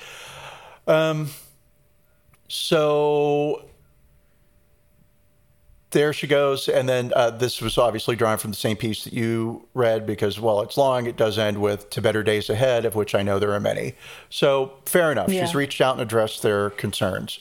Um, 0.87 1.29
so 2.49 3.67
there 5.95 6.13
she 6.13 6.27
goes. 6.27 6.69
And 6.69 6.87
then 6.87 7.13
uh, 7.17 7.31
this 7.31 7.63
was 7.63 7.79
obviously 7.79 8.17
drawn 8.17 8.37
from 8.37 8.51
the 8.51 8.57
same 8.57 8.77
piece 8.77 9.05
that 9.05 9.15
you 9.15 9.67
read 9.73 10.07
because 10.07 10.39
while 10.39 10.61
it's 10.61 10.77
long, 10.77 11.07
it 11.07 11.17
does 11.17 11.39
end 11.39 11.63
with 11.63 11.89
to 11.91 12.03
better 12.03 12.23
days 12.23 12.51
ahead, 12.51 12.85
of 12.85 12.95
which 12.95 13.15
I 13.15 13.23
know 13.23 13.39
there 13.39 13.53
are 13.55 13.61
many. 13.61 13.95
So 14.29 14.75
fair 14.85 15.11
enough. 15.11 15.31
Yeah. 15.31 15.47
She's 15.47 15.55
reached 15.55 15.81
out 15.81 15.95
and 15.95 16.03
addressed 16.03 16.43
their 16.43 16.69
concerns. 16.69 17.39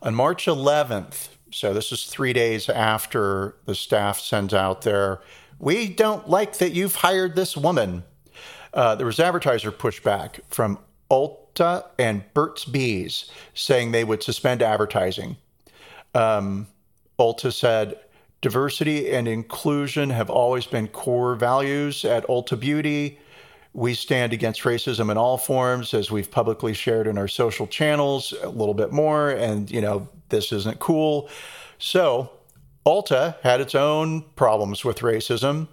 On 0.00 0.14
March 0.14 0.46
11th, 0.46 1.28
so 1.50 1.74
this 1.74 1.92
is 1.92 2.04
three 2.04 2.32
days 2.32 2.68
after 2.68 3.56
the 3.66 3.74
staff 3.74 4.18
sends 4.18 4.54
out 4.54 4.82
their, 4.82 5.20
we 5.58 5.88
don't 5.88 6.28
like 6.28 6.58
that 6.58 6.72
you've 6.72 6.96
hired 6.96 7.36
this 7.36 7.56
woman. 7.56 8.04
Uh, 8.72 8.94
there 8.94 9.06
was 9.06 9.18
advertiser 9.18 9.72
pushback 9.72 10.40
from 10.48 10.78
Ulta 11.10 11.84
and 11.98 12.22
Burt's 12.32 12.64
Bees 12.64 13.30
saying 13.54 13.90
they 13.92 14.04
would 14.04 14.22
suspend 14.22 14.62
advertising. 14.62 15.36
Um, 16.14 16.68
Ulta 17.18 17.52
said, 17.52 17.98
diversity 18.40 19.10
and 19.10 19.26
inclusion 19.26 20.10
have 20.10 20.30
always 20.30 20.66
been 20.66 20.88
core 20.88 21.34
values 21.34 22.04
at 22.04 22.26
Ulta 22.28 22.58
Beauty. 22.58 23.18
We 23.72 23.94
stand 23.94 24.32
against 24.32 24.62
racism 24.62 25.10
in 25.10 25.16
all 25.16 25.36
forms, 25.36 25.94
as 25.94 26.10
we've 26.10 26.30
publicly 26.30 26.74
shared 26.74 27.06
in 27.06 27.18
our 27.18 27.28
social 27.28 27.66
channels 27.66 28.32
a 28.42 28.48
little 28.48 28.74
bit 28.74 28.92
more. 28.92 29.30
And, 29.30 29.70
you 29.70 29.80
know, 29.80 30.08
this 30.28 30.52
isn't 30.52 30.78
cool. 30.78 31.28
So, 31.78 32.30
Ulta 32.86 33.36
had 33.42 33.60
its 33.60 33.74
own 33.74 34.22
problems 34.36 34.84
with 34.84 35.00
racism. 35.00 35.68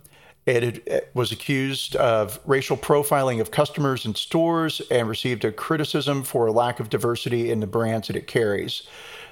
It, 0.46 1.10
was 1.16 1.32
accused 1.32 1.96
of 1.96 2.40
racial 2.46 2.78
profiling 2.78 3.42
of 3.42 3.50
customers 3.50 4.06
in 4.06 4.14
stores 4.14 4.82
and 4.92 5.10
received 5.10 5.44
a 5.44 5.52
criticism 5.52 6.24
for 6.24 6.46
a 6.46 6.52
lack 6.52 6.80
of 6.80 6.90
diversity 6.90 7.50
in 7.50 7.62
the 7.62 7.68
brands 7.68 8.08
that 8.08 8.16
it 8.16 8.28
carries. 8.28 8.84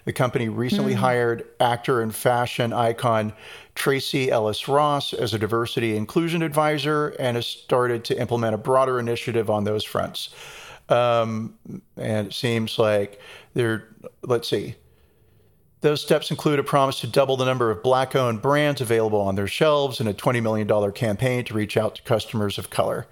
The 0.06 0.14
company 0.14 0.50
recently 0.50 0.94
mm. 0.94 0.98
hired 0.98 1.46
actor 1.60 2.02
and 2.02 2.14
fashion 2.14 2.74
icon 2.74 3.34
Tracee 3.76 4.30
Ellis 4.30 4.68
Ross 4.68 5.14
as 5.14 5.34
a 5.34 5.40
diversity 5.40 5.96
inclusion 5.96 6.42
advisor 6.42 7.10
and 7.20 7.36
has 7.36 7.46
started 7.46 8.04
to 8.06 8.20
implement 8.20 8.54
a 8.54 8.58
broader 8.58 9.00
initiative 9.00 9.50
on 9.50 9.64
those 9.64 9.84
fronts. 9.84 10.30
Um, 10.90 11.56
and 11.96 12.28
it 12.28 12.34
seems 12.34 12.78
like 12.78 13.20
they're, 13.54 13.88
let's 14.24 14.50
see, 14.50 14.76
those 15.82 16.02
steps 16.02 16.32
include 16.32 16.60
a 16.60 16.64
promise 16.64 17.02
to 17.02 17.08
double 17.08 17.36
the 17.36 17.46
number 17.46 17.70
of 17.70 17.84
black 17.84 18.16
owned 18.16 18.42
brands 18.42 18.80
available 18.80 19.20
on 19.20 19.36
their 19.36 19.48
shelves 19.48 20.00
and 20.00 20.08
a 20.08 20.14
$20 20.14 20.42
million 20.42 20.92
campaign 20.92 21.44
to 21.46 21.54
reach 21.54 21.78
out 21.78 21.96
to 21.96 22.02
customers 22.04 22.58
of 22.58 22.70
color. 22.70 23.08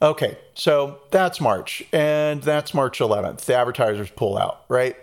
Okay, 0.00 0.38
so 0.54 1.00
that's 1.10 1.40
March, 1.40 1.82
and 1.92 2.42
that's 2.42 2.74
March 2.74 2.98
11th. 2.98 3.44
The 3.44 3.54
advertisers 3.54 4.10
pull 4.10 4.36
out, 4.36 4.64
right? 4.68 4.96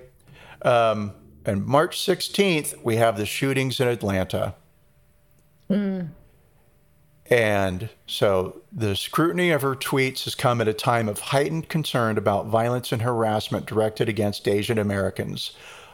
Um, 0.64 1.14
and 1.46 1.66
March 1.66 1.98
16th, 2.00 2.84
we 2.84 2.98
have 2.98 3.18
the 3.18 3.26
shootings 3.26 3.80
in 3.80 3.88
Atlanta. 3.88 4.56
Mm. 5.70 6.10
And 7.32 7.90
so 8.06 8.62
the 8.74 8.96
scrutiny 8.96 9.52
of 9.52 9.62
her 9.62 9.74
tweets 9.74 10.26
has 10.26 10.36
come 10.36 10.60
at 10.60 10.68
a 10.68 10.74
time 10.74 11.08
of 11.08 11.20
heightened 11.20 11.70
concern 11.70 12.18
about 12.18 12.48
violence 12.48 12.92
and 12.92 13.02
harassment 13.02 13.66
directed 13.66 14.10
against 14.10 14.48
Asian 14.48 14.78
Americans. 14.78 15.52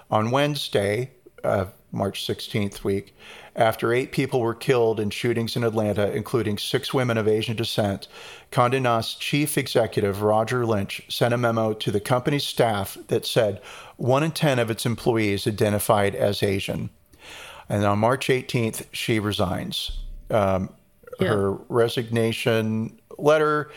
On 0.10 0.32
Wednesday, 0.32 1.12
uh, 1.44 1.66
March 1.92 2.26
16th 2.26 2.84
week, 2.84 3.16
after 3.56 3.94
eight 3.94 4.12
people 4.12 4.42
were 4.42 4.54
killed 4.54 5.00
in 5.00 5.10
shootings 5.10 5.56
in 5.56 5.64
Atlanta, 5.64 6.12
including 6.12 6.58
six 6.58 6.94
women 6.94 7.18
of 7.18 7.28
Asian 7.28 7.56
descent, 7.56 8.08
Condé 8.52 8.82
Nast 8.82 9.20
chief 9.20 9.58
executive 9.58 10.22
Roger 10.22 10.66
Lynch 10.66 11.02
sent 11.10 11.34
a 11.34 11.38
memo 11.38 11.74
to 11.74 11.92
the 11.92 12.00
company's 12.00 12.46
staff 12.46 12.98
that 13.08 13.26
said 13.26 13.62
one 13.96 14.24
in 14.24 14.32
10 14.32 14.60
of 14.60 14.70
its 14.70 14.86
employees 14.86 15.48
identified 15.48 16.14
as 16.14 16.44
Asian. 16.44 16.90
And 17.70 17.84
on 17.84 18.00
March 18.00 18.28
18th, 18.28 18.86
she 18.92 19.20
resigns. 19.20 19.92
Um, 20.30 20.70
yeah. 21.20 21.30
Her 21.30 21.54
resignation 21.70 23.00
letter 23.18 23.72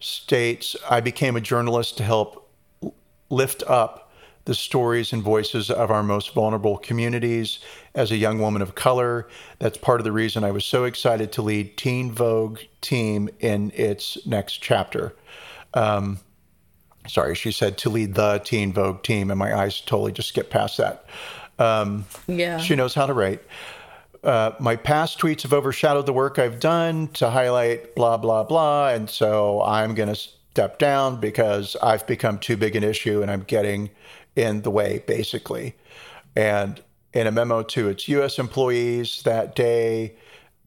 states 0.00 0.74
I 0.90 1.00
became 1.00 1.36
a 1.36 1.40
journalist 1.40 1.96
to 1.98 2.02
help 2.02 2.50
lift 3.30 3.62
up 3.66 4.11
the 4.44 4.54
stories 4.54 5.12
and 5.12 5.22
voices 5.22 5.70
of 5.70 5.90
our 5.90 6.02
most 6.02 6.34
vulnerable 6.34 6.76
communities 6.78 7.60
as 7.94 8.10
a 8.10 8.16
young 8.16 8.38
woman 8.38 8.62
of 8.62 8.74
color. 8.74 9.28
That's 9.58 9.78
part 9.78 10.00
of 10.00 10.04
the 10.04 10.12
reason 10.12 10.44
I 10.44 10.50
was 10.50 10.64
so 10.64 10.84
excited 10.84 11.32
to 11.32 11.42
lead 11.42 11.76
Teen 11.76 12.10
Vogue 12.10 12.58
team 12.80 13.28
in 13.40 13.72
its 13.74 14.18
next 14.26 14.54
chapter. 14.58 15.14
Um, 15.74 16.18
sorry, 17.06 17.34
she 17.34 17.52
said 17.52 17.78
to 17.78 17.90
lead 17.90 18.14
the 18.14 18.38
Teen 18.38 18.72
Vogue 18.72 19.02
team, 19.02 19.30
and 19.30 19.38
my 19.38 19.56
eyes 19.56 19.80
totally 19.80 20.12
just 20.12 20.28
skipped 20.28 20.50
past 20.50 20.76
that. 20.78 21.06
Um, 21.58 22.06
yeah. 22.26 22.58
She 22.58 22.74
knows 22.74 22.94
how 22.94 23.06
to 23.06 23.14
write. 23.14 23.42
Uh, 24.24 24.52
my 24.60 24.76
past 24.76 25.18
tweets 25.18 25.42
have 25.42 25.52
overshadowed 25.52 26.06
the 26.06 26.12
work 26.12 26.38
I've 26.38 26.60
done 26.60 27.08
to 27.08 27.30
highlight 27.30 27.94
blah, 27.96 28.16
blah, 28.16 28.44
blah. 28.44 28.90
And 28.90 29.10
so 29.10 29.62
I'm 29.62 29.94
going 29.94 30.12
to 30.12 30.14
step 30.52 30.78
down 30.78 31.18
because 31.18 31.76
I've 31.82 32.06
become 32.06 32.38
too 32.38 32.56
big 32.56 32.76
an 32.76 32.84
issue 32.84 33.22
and 33.22 33.30
I'm 33.30 33.42
getting 33.42 33.90
in 34.36 34.62
the 34.62 34.70
way, 34.70 35.02
basically. 35.06 35.74
And 36.34 36.82
in 37.12 37.26
a 37.26 37.32
memo 37.32 37.62
to 37.62 37.88
its 37.88 38.08
U.S. 38.08 38.38
employees 38.38 39.22
that 39.24 39.54
day, 39.54 40.16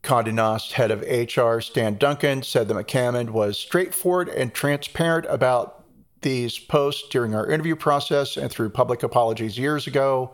Condé 0.03 0.31
Nast 0.31 0.73
head 0.73 0.91
of 0.91 1.01
HR, 1.01 1.59
Stan 1.59 1.97
Duncan, 1.97 2.43
said 2.43 2.67
that 2.67 2.77
McCammond 2.77 3.31
was 3.31 3.57
straightforward 3.57 4.29
and 4.29 4.53
transparent 4.53 5.25
about 5.29 5.83
these 6.21 6.59
posts 6.59 7.09
during 7.09 7.33
our 7.33 7.49
interview 7.49 7.75
process 7.75 8.37
and 8.37 8.51
through 8.51 8.69
public 8.69 9.01
apologies 9.03 9.57
years 9.57 9.87
ago. 9.87 10.31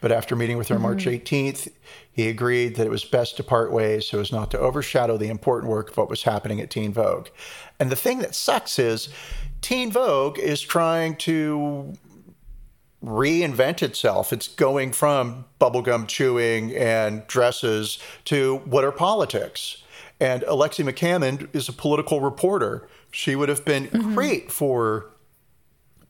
But 0.00 0.12
after 0.12 0.34
meeting 0.34 0.56
with 0.56 0.68
her 0.68 0.76
mm-hmm. 0.76 0.84
March 0.84 1.04
18th, 1.04 1.70
he 2.10 2.28
agreed 2.28 2.76
that 2.76 2.86
it 2.86 2.90
was 2.90 3.04
best 3.04 3.36
to 3.36 3.42
part 3.42 3.72
ways 3.72 4.06
so 4.06 4.20
as 4.20 4.32
not 4.32 4.50
to 4.52 4.58
overshadow 4.58 5.18
the 5.18 5.28
important 5.28 5.70
work 5.70 5.90
of 5.90 5.96
what 5.98 6.08
was 6.08 6.22
happening 6.22 6.60
at 6.60 6.70
Teen 6.70 6.92
Vogue. 6.92 7.28
And 7.78 7.90
the 7.90 7.96
thing 7.96 8.20
that 8.20 8.34
sucks 8.34 8.78
is 8.78 9.10
Teen 9.60 9.92
Vogue 9.92 10.38
is 10.38 10.60
trying 10.60 11.16
to 11.16 11.92
reinvent 13.04 13.82
itself. 13.82 14.32
It's 14.32 14.48
going 14.48 14.92
from 14.92 15.46
bubblegum 15.60 16.06
chewing 16.06 16.74
and 16.76 17.26
dresses 17.26 17.98
to 18.26 18.58
what 18.64 18.84
are 18.84 18.92
politics. 18.92 19.82
And 20.20 20.42
Alexi 20.42 20.84
McCammond 20.84 21.48
is 21.54 21.68
a 21.68 21.72
political 21.72 22.20
reporter. 22.20 22.88
She 23.10 23.34
would 23.34 23.48
have 23.48 23.64
been 23.64 23.86
mm-hmm. 23.86 24.14
great 24.14 24.52
for 24.52 25.06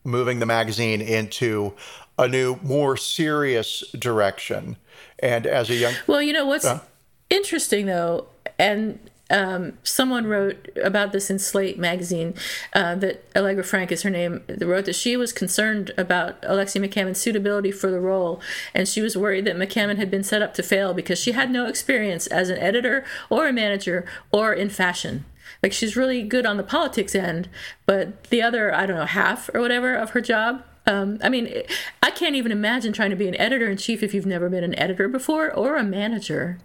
moving 0.02 0.40
the 0.40 0.46
magazine 0.46 1.00
into 1.00 1.74
a 2.18 2.26
new, 2.26 2.58
more 2.62 2.96
serious 2.96 3.84
direction. 3.92 4.76
And 5.20 5.46
as 5.46 5.70
a 5.70 5.74
young. 5.74 5.94
Well, 6.06 6.22
you 6.22 6.32
know 6.32 6.46
what's 6.46 6.64
uh, 6.64 6.80
interesting, 7.28 7.86
though, 7.86 8.26
and 8.58 9.09
um, 9.30 9.78
someone 9.82 10.26
wrote 10.26 10.68
about 10.82 11.12
this 11.12 11.30
in 11.30 11.38
Slate 11.38 11.78
magazine 11.78 12.34
uh, 12.74 12.94
that 12.96 13.24
Allegra 13.36 13.64
Frank 13.64 13.92
is 13.92 14.02
her 14.02 14.10
name. 14.10 14.42
Wrote 14.60 14.86
that 14.86 14.94
she 14.94 15.16
was 15.16 15.32
concerned 15.32 15.92
about 15.96 16.40
Alexi 16.42 16.84
McCammond's 16.84 17.20
suitability 17.20 17.70
for 17.70 17.90
the 17.90 18.00
role, 18.00 18.40
and 18.74 18.88
she 18.88 19.00
was 19.00 19.16
worried 19.16 19.44
that 19.44 19.56
McCammond 19.56 19.98
had 19.98 20.10
been 20.10 20.24
set 20.24 20.42
up 20.42 20.54
to 20.54 20.62
fail 20.62 20.92
because 20.94 21.18
she 21.18 21.32
had 21.32 21.50
no 21.50 21.66
experience 21.66 22.26
as 22.26 22.50
an 22.50 22.58
editor 22.58 23.04
or 23.28 23.46
a 23.48 23.52
manager 23.52 24.04
or 24.32 24.52
in 24.52 24.68
fashion. 24.68 25.24
Like 25.62 25.72
she's 25.72 25.96
really 25.96 26.22
good 26.22 26.46
on 26.46 26.56
the 26.56 26.62
politics 26.62 27.14
end, 27.14 27.48
but 27.86 28.24
the 28.24 28.42
other, 28.42 28.74
I 28.74 28.86
don't 28.86 28.96
know, 28.96 29.04
half 29.04 29.50
or 29.52 29.60
whatever 29.60 29.94
of 29.94 30.10
her 30.10 30.20
job 30.20 30.64
um, 30.86 31.18
I 31.22 31.28
mean, 31.28 31.62
I 32.02 32.10
can't 32.10 32.34
even 32.34 32.52
imagine 32.52 32.92
trying 32.92 33.10
to 33.10 33.16
be 33.16 33.28
an 33.28 33.38
editor 33.40 33.70
in 33.70 33.76
chief 33.76 34.02
if 34.02 34.14
you've 34.14 34.26
never 34.26 34.48
been 34.48 34.64
an 34.64 34.78
editor 34.78 35.08
before 35.08 35.52
or 35.52 35.76
a 35.76 35.84
manager. 35.84 36.58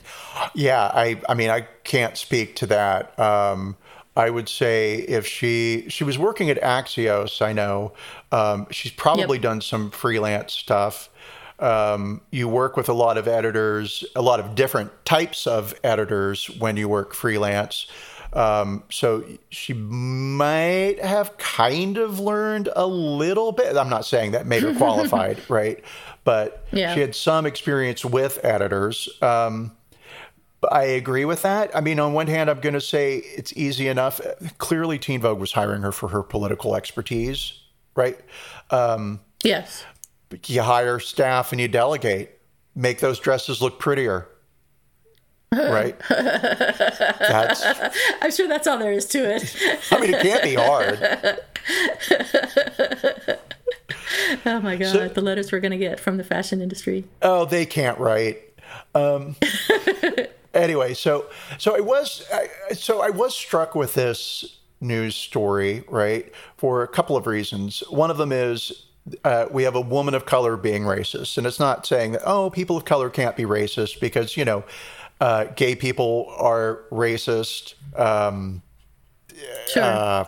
Yeah, 0.54 0.90
I, 0.94 1.22
I 1.28 1.34
mean, 1.34 1.50
I 1.50 1.62
can't 1.84 2.18
speak 2.18 2.56
to 2.58 2.68
that. 2.68 3.18
Um, 3.20 3.78
I 4.18 4.30
would 4.30 4.48
say 4.48 4.96
if 4.96 5.28
she 5.28 5.86
she 5.90 6.06
was 6.06 6.18
working 6.18 6.50
at 6.50 6.62
Axios, 6.62 7.42
I 7.42 7.52
know 7.52 7.94
um, 8.32 8.68
she's 8.72 8.94
probably 8.94 9.38
yep. 9.38 9.44
done 9.44 9.62
some 9.62 9.92
freelance 9.92 10.54
stuff. 10.54 11.10
Um, 11.60 12.22
you 12.32 12.48
work 12.48 12.78
with 12.78 12.90
a 12.90 12.94
lot 12.94 13.18
of 13.18 13.28
editors, 13.28 14.04
a 14.16 14.22
lot 14.22 14.40
of 14.40 14.56
different 14.56 14.92
types 15.06 15.48
of 15.48 15.74
editors 15.84 16.50
when 16.60 16.78
you 16.78 16.88
work 16.88 17.14
freelance. 17.14 17.88
Um, 18.36 18.84
so 18.92 19.24
she 19.50 19.74
might 19.74 21.00
have 21.02 21.38
kind 21.38 21.98
of 21.98 22.20
learned 22.20 22.70
a 22.76 22.86
little 22.86 23.54
bit. 23.54 23.78
I'm 23.78 23.90
not 23.90 24.06
saying 24.06 24.32
that 24.32 24.46
made 24.46 24.62
her 24.64 24.76
qualified, 24.78 25.42
right? 25.50 25.82
But 26.26 26.66
yeah. 26.72 26.94
she 26.94 27.00
had 27.00 27.16
some 27.16 27.46
experience 27.46 28.04
with 28.04 28.44
editors. 28.44 29.08
Um, 29.22 29.72
I 30.70 30.84
agree 30.84 31.26
with 31.26 31.44
that. 31.44 31.76
I 31.76 31.82
mean, 31.82 32.00
on 32.00 32.14
one 32.14 32.28
hand, 32.28 32.50
I'm 32.50 32.60
going 32.60 32.74
to 32.74 32.82
say 32.82 33.18
it's 33.18 33.54
easy 33.56 33.88
enough. 33.88 34.20
Clearly, 34.58 35.00
Teen 35.00 35.22
Vogue 35.22 35.40
was 35.40 35.54
hiring 35.54 35.84
her 35.84 35.92
for 35.92 36.10
her 36.10 36.24
political 36.24 36.76
expertise, 36.76 37.54
right? 37.96 38.20
Um, 38.72 39.22
yes. 39.44 39.86
You 40.48 40.64
hire 40.64 41.00
staff 41.00 41.52
and 41.52 41.62
you 41.62 41.68
delegate, 41.68 42.32
make 42.74 43.00
those 43.00 43.20
dresses 43.20 43.62
look 43.62 43.80
prettier 43.80 44.28
right? 45.56 45.96
That's. 46.10 47.64
I'm 48.22 48.32
sure 48.32 48.48
that's 48.48 48.68
all 48.68 48.78
there 48.78 48.92
is 48.92 49.06
to 49.08 49.20
it. 49.20 49.56
I 49.92 50.00
mean, 50.00 50.14
it 50.14 50.22
can't 50.22 50.44
be 50.44 50.56
hard. 50.56 51.00
oh 54.46 54.60
my 54.62 54.76
god, 54.76 54.92
so, 54.92 55.08
the 55.08 55.22
letters 55.22 55.52
we're 55.52 55.60
going 55.60 55.72
to 55.72 55.78
get 55.78 56.00
from 56.00 56.18
the 56.18 56.24
fashion 56.24 56.62
industry. 56.62 57.06
Oh, 57.22 57.46
they 57.46 57.66
can't 57.66 57.98
write. 58.00 58.42
Um, 58.94 59.36
anyway, 60.54 60.94
so 60.94 61.26
so 61.58 61.76
I 61.76 61.80
was 61.80 62.26
I, 62.34 62.74
so 62.74 63.02
I 63.02 63.10
was 63.10 63.36
struck 63.36 63.76
with 63.76 63.94
this 63.94 64.60
news 64.82 65.16
story, 65.16 65.84
right, 65.88 66.32
for 66.58 66.84
a 66.84 66.88
couple 66.88 67.16
of 67.18 67.28
reasons. 67.28 67.84
One 67.90 68.12
of 68.12 68.18
them 68.18 68.32
is 68.32 68.86
uh, 69.24 69.46
we 69.52 69.64
have 69.64 69.76
a 69.76 69.82
woman 69.82 70.14
of 70.14 70.26
color 70.26 70.58
being 70.58 70.84
racist. 70.84 71.38
And 71.38 71.46
it's 71.46 71.60
not 71.60 71.86
saying 71.86 72.14
that, 72.14 72.22
oh, 72.26 72.50
people 72.50 72.78
of 72.78 72.86
color 72.86 73.10
can't 73.10 73.36
be 73.36 73.44
racist 73.44 74.00
because, 74.00 74.36
you 74.36 74.46
know, 74.46 74.64
uh, 75.20 75.46
gay 75.56 75.76
people 75.76 76.34
are 76.38 76.82
racist. 76.92 77.76
Um, 77.98 78.62
sure. 79.68 79.84
Uh, 79.84 80.26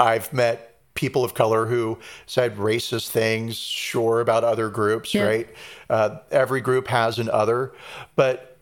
I've 0.00 0.32
met 0.32 0.76
people 0.94 1.24
of 1.24 1.34
color 1.34 1.66
who 1.66 1.98
said 2.26 2.56
racist 2.56 3.08
things, 3.10 3.56
sure, 3.56 4.20
about 4.20 4.44
other 4.44 4.68
groups, 4.68 5.14
yeah. 5.14 5.22
right? 5.24 5.48
Uh, 5.88 6.18
every 6.30 6.60
group 6.60 6.88
has 6.88 7.18
an 7.18 7.30
other, 7.30 7.72
but. 8.16 8.56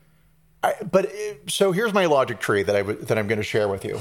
I, 0.65 0.73
but 0.91 1.13
so 1.47 1.71
here's 1.71 1.93
my 1.93 2.07
logic 2.07 2.41
tree 2.41 2.63
that 2.63 2.75
I 2.75 2.81
w- 2.81 2.99
that 3.03 3.17
I'm 3.19 3.29
going 3.29 3.39
to 3.39 3.45
share 3.45 3.69
with 3.69 3.85
you, 3.85 4.01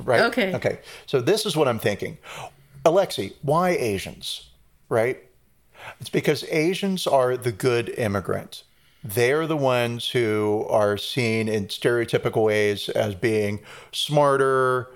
right? 0.00 0.20
Okay. 0.22 0.52
Okay. 0.54 0.80
So 1.06 1.20
this 1.22 1.46
is 1.46 1.56
what 1.56 1.68
I'm 1.68 1.78
thinking, 1.78 2.18
Alexi. 2.84 3.34
Why 3.42 3.70
Asians, 3.70 4.50
right? 4.88 5.22
It's 6.00 6.10
because 6.10 6.44
Asians 6.50 7.06
are 7.06 7.36
the 7.36 7.52
good 7.52 7.88
immigrant 7.90 8.64
they're 9.04 9.46
the 9.46 9.56
ones 9.56 10.08
who 10.08 10.64
are 10.68 10.96
seen 10.96 11.48
in 11.48 11.66
stereotypical 11.66 12.44
ways 12.44 12.88
as 12.90 13.14
being 13.14 13.60
smarter, 13.92 14.92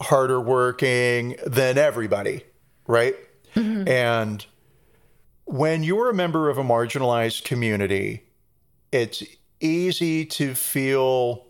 harder 0.00 0.40
working 0.40 1.36
than 1.44 1.76
everybody, 1.76 2.44
right? 2.86 3.16
Mm-hmm. 3.54 3.88
And 3.88 4.46
when 5.44 5.82
you're 5.82 6.10
a 6.10 6.14
member 6.14 6.48
of 6.48 6.58
a 6.58 6.62
marginalized 6.62 7.44
community, 7.44 8.24
it's 8.92 9.22
easy 9.60 10.24
to 10.24 10.54
feel 10.54 11.46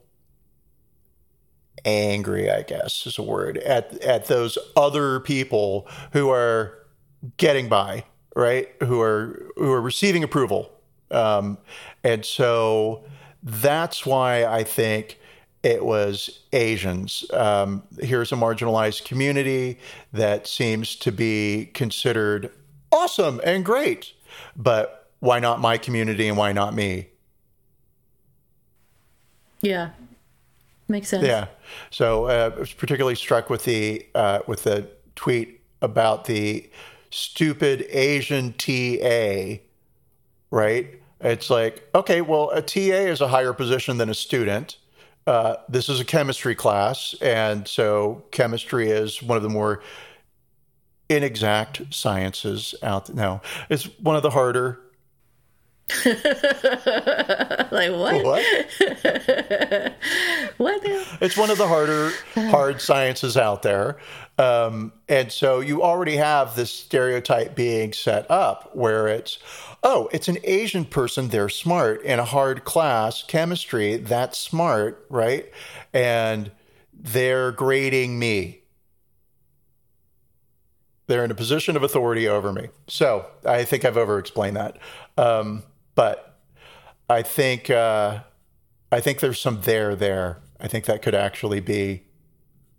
angry, 1.85 2.51
I 2.51 2.63
guess 2.63 3.07
is 3.07 3.19
a 3.19 3.23
word, 3.23 3.59
at 3.59 3.93
at 4.03 4.27
those 4.27 4.57
other 4.77 5.21
people 5.21 5.87
who 6.13 6.31
are 6.31 6.87
getting 7.37 7.69
by, 7.69 8.05
right? 8.35 8.69
Who 8.83 9.01
are 9.01 9.51
who 9.57 9.71
are 9.73 9.81
receiving 9.81 10.25
approval 10.25 10.73
um, 11.11 11.59
and 12.05 12.25
so 12.25 13.05
that's 13.43 14.05
why 14.05 14.45
I 14.45 14.65
think 14.65 15.19
it 15.63 15.85
was 15.85 16.41
Asians. 16.53 17.25
Um, 17.33 17.83
here's 17.99 18.33
a 18.33 18.37
marginalized 18.37 19.05
community 19.05 19.79
that 20.13 20.47
seems 20.47 20.97
to 20.97 21.13
be 21.13 21.71
considered 21.75 22.51
awesome 22.93 23.41
and 23.45 23.65
great, 23.65 24.13
but 24.57 25.11
why 25.21 25.41
not 25.41 25.61
my 25.61 25.79
community 25.79 26.29
and 26.29 26.37
why 26.37 26.53
not 26.53 26.75
me? 26.75 27.09
Yeah, 29.61 29.91
makes 30.87 31.09
sense. 31.09 31.27
Yeah. 31.27 31.47
So 31.91 32.27
uh, 32.27 32.53
I 32.55 32.61
was 32.61 32.73
particularly 32.73 33.17
struck 33.17 33.51
with 33.51 33.65
the 33.65 34.07
uh, 34.15 34.41
with 34.47 34.63
the 34.63 34.89
tweet 35.17 35.61
about 35.83 36.27
the 36.27 36.71
stupid 37.11 37.87
Asian 37.91 38.53
TA, 38.53 39.61
right? 40.51 41.01
It's 41.21 41.51
like, 41.51 41.89
okay, 41.95 42.21
well, 42.21 42.51
a 42.51 42.63
TA 42.63 42.79
is 42.79 43.21
a 43.21 43.29
higher 43.29 43.53
position 43.53 43.99
than 43.99 44.09
a 44.09 44.15
student. 44.15 44.79
Uh, 45.27 45.57
this 45.69 45.89
is 45.89 46.01
a 46.01 46.05
chemistry 46.05 46.55
class, 46.55 47.15
and 47.21 47.67
so 47.69 48.25
chemistry 48.31 48.91
is 48.91 49.23
one 49.23 49.37
of 49.37 49.43
the 49.43 49.49
more 49.49 49.83
inexact 51.09 51.83
sciences 51.93 52.75
out 52.83 53.07
there. 53.07 53.17
No, 53.17 53.41
it's 53.69 53.85
one 53.99 54.17
of 54.17 54.23
the 54.23 54.31
harder. 54.31 54.81
like 56.05 57.91
what? 57.93 58.25
What? 58.25 58.45
what? 60.59 60.83
It's 61.21 61.37
one 61.37 61.51
of 61.51 61.59
the 61.59 61.67
harder 61.67 62.13
hard 62.35 62.81
sciences 62.81 63.37
out 63.37 63.63
there. 63.63 63.97
Um, 64.39 64.93
and 65.09 65.33
so 65.33 65.59
you 65.61 65.83
already 65.83 66.17
have 66.17 66.55
this 66.55 66.71
stereotype 66.71 67.57
being 67.57 67.93
set 67.93 68.31
up 68.31 68.71
where 68.77 69.09
it's, 69.09 69.39
oh, 69.83 70.09
it's 70.13 70.29
an 70.29 70.39
Asian 70.45 70.85
person, 70.85 71.29
they're 71.29 71.49
smart. 71.49 72.03
In 72.03 72.19
a 72.19 72.25
hard 72.25 72.65
class, 72.65 73.23
chemistry, 73.23 73.97
that's 73.97 74.39
smart, 74.39 75.07
right? 75.09 75.51
And 75.93 76.51
they're 76.93 77.53
grading 77.53 78.19
me. 78.19 78.63
They're 81.07 81.25
in 81.25 81.31
a 81.31 81.35
position 81.35 81.77
of 81.77 81.83
authority 81.83 82.29
over 82.29 82.53
me. 82.53 82.69
So 82.87 83.27
I 83.47 83.65
think 83.65 83.85
I've 83.85 83.97
over 83.97 84.19
explained 84.19 84.57
that. 84.57 84.79
Um, 85.17 85.63
but 85.95 86.39
I 87.09 87.23
think, 87.23 87.71
uh, 87.71 88.21
I 88.93 89.01
think 89.01 89.21
there's 89.21 89.41
some 89.41 89.63
there 89.63 89.95
there. 89.95 90.39
I 90.61 90.69
think 90.69 90.85
that 90.87 91.03
could 91.03 91.15
actually 91.15 91.61
be 91.61 92.03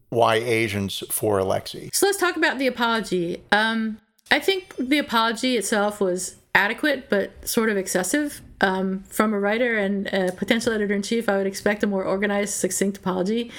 why 0.10 0.36
Asians 0.36 1.04
for 1.10 1.40
Alexi. 1.40 1.94
So 1.94 2.06
let's 2.08 2.18
talk 2.18 2.36
about 2.36 2.60
the 2.60 2.68
apology. 2.68 3.44
Um, 3.52 4.00
I 4.32 4.40
think 4.40 4.76
the 4.78 4.98
apology 4.98 5.58
itself 5.58 6.02
was 6.02 6.36
adequate, 6.56 7.10
but 7.10 7.48
sort 7.48 7.70
of 7.70 7.78
excessive. 7.78 8.42
Um, 8.62 9.04
from 9.04 9.34
a 9.34 9.40
writer 9.40 9.78
and 9.78 10.08
a 10.08 10.34
potential 10.34 10.74
editor 10.74 10.94
in 10.94 11.02
chief, 11.02 11.30
I 11.30 11.38
would 11.38 11.48
expect 11.48 11.82
a 11.84 11.88
more 11.88 12.04
organized, 12.04 12.56
succinct 12.56 12.98
apology. 12.98 13.52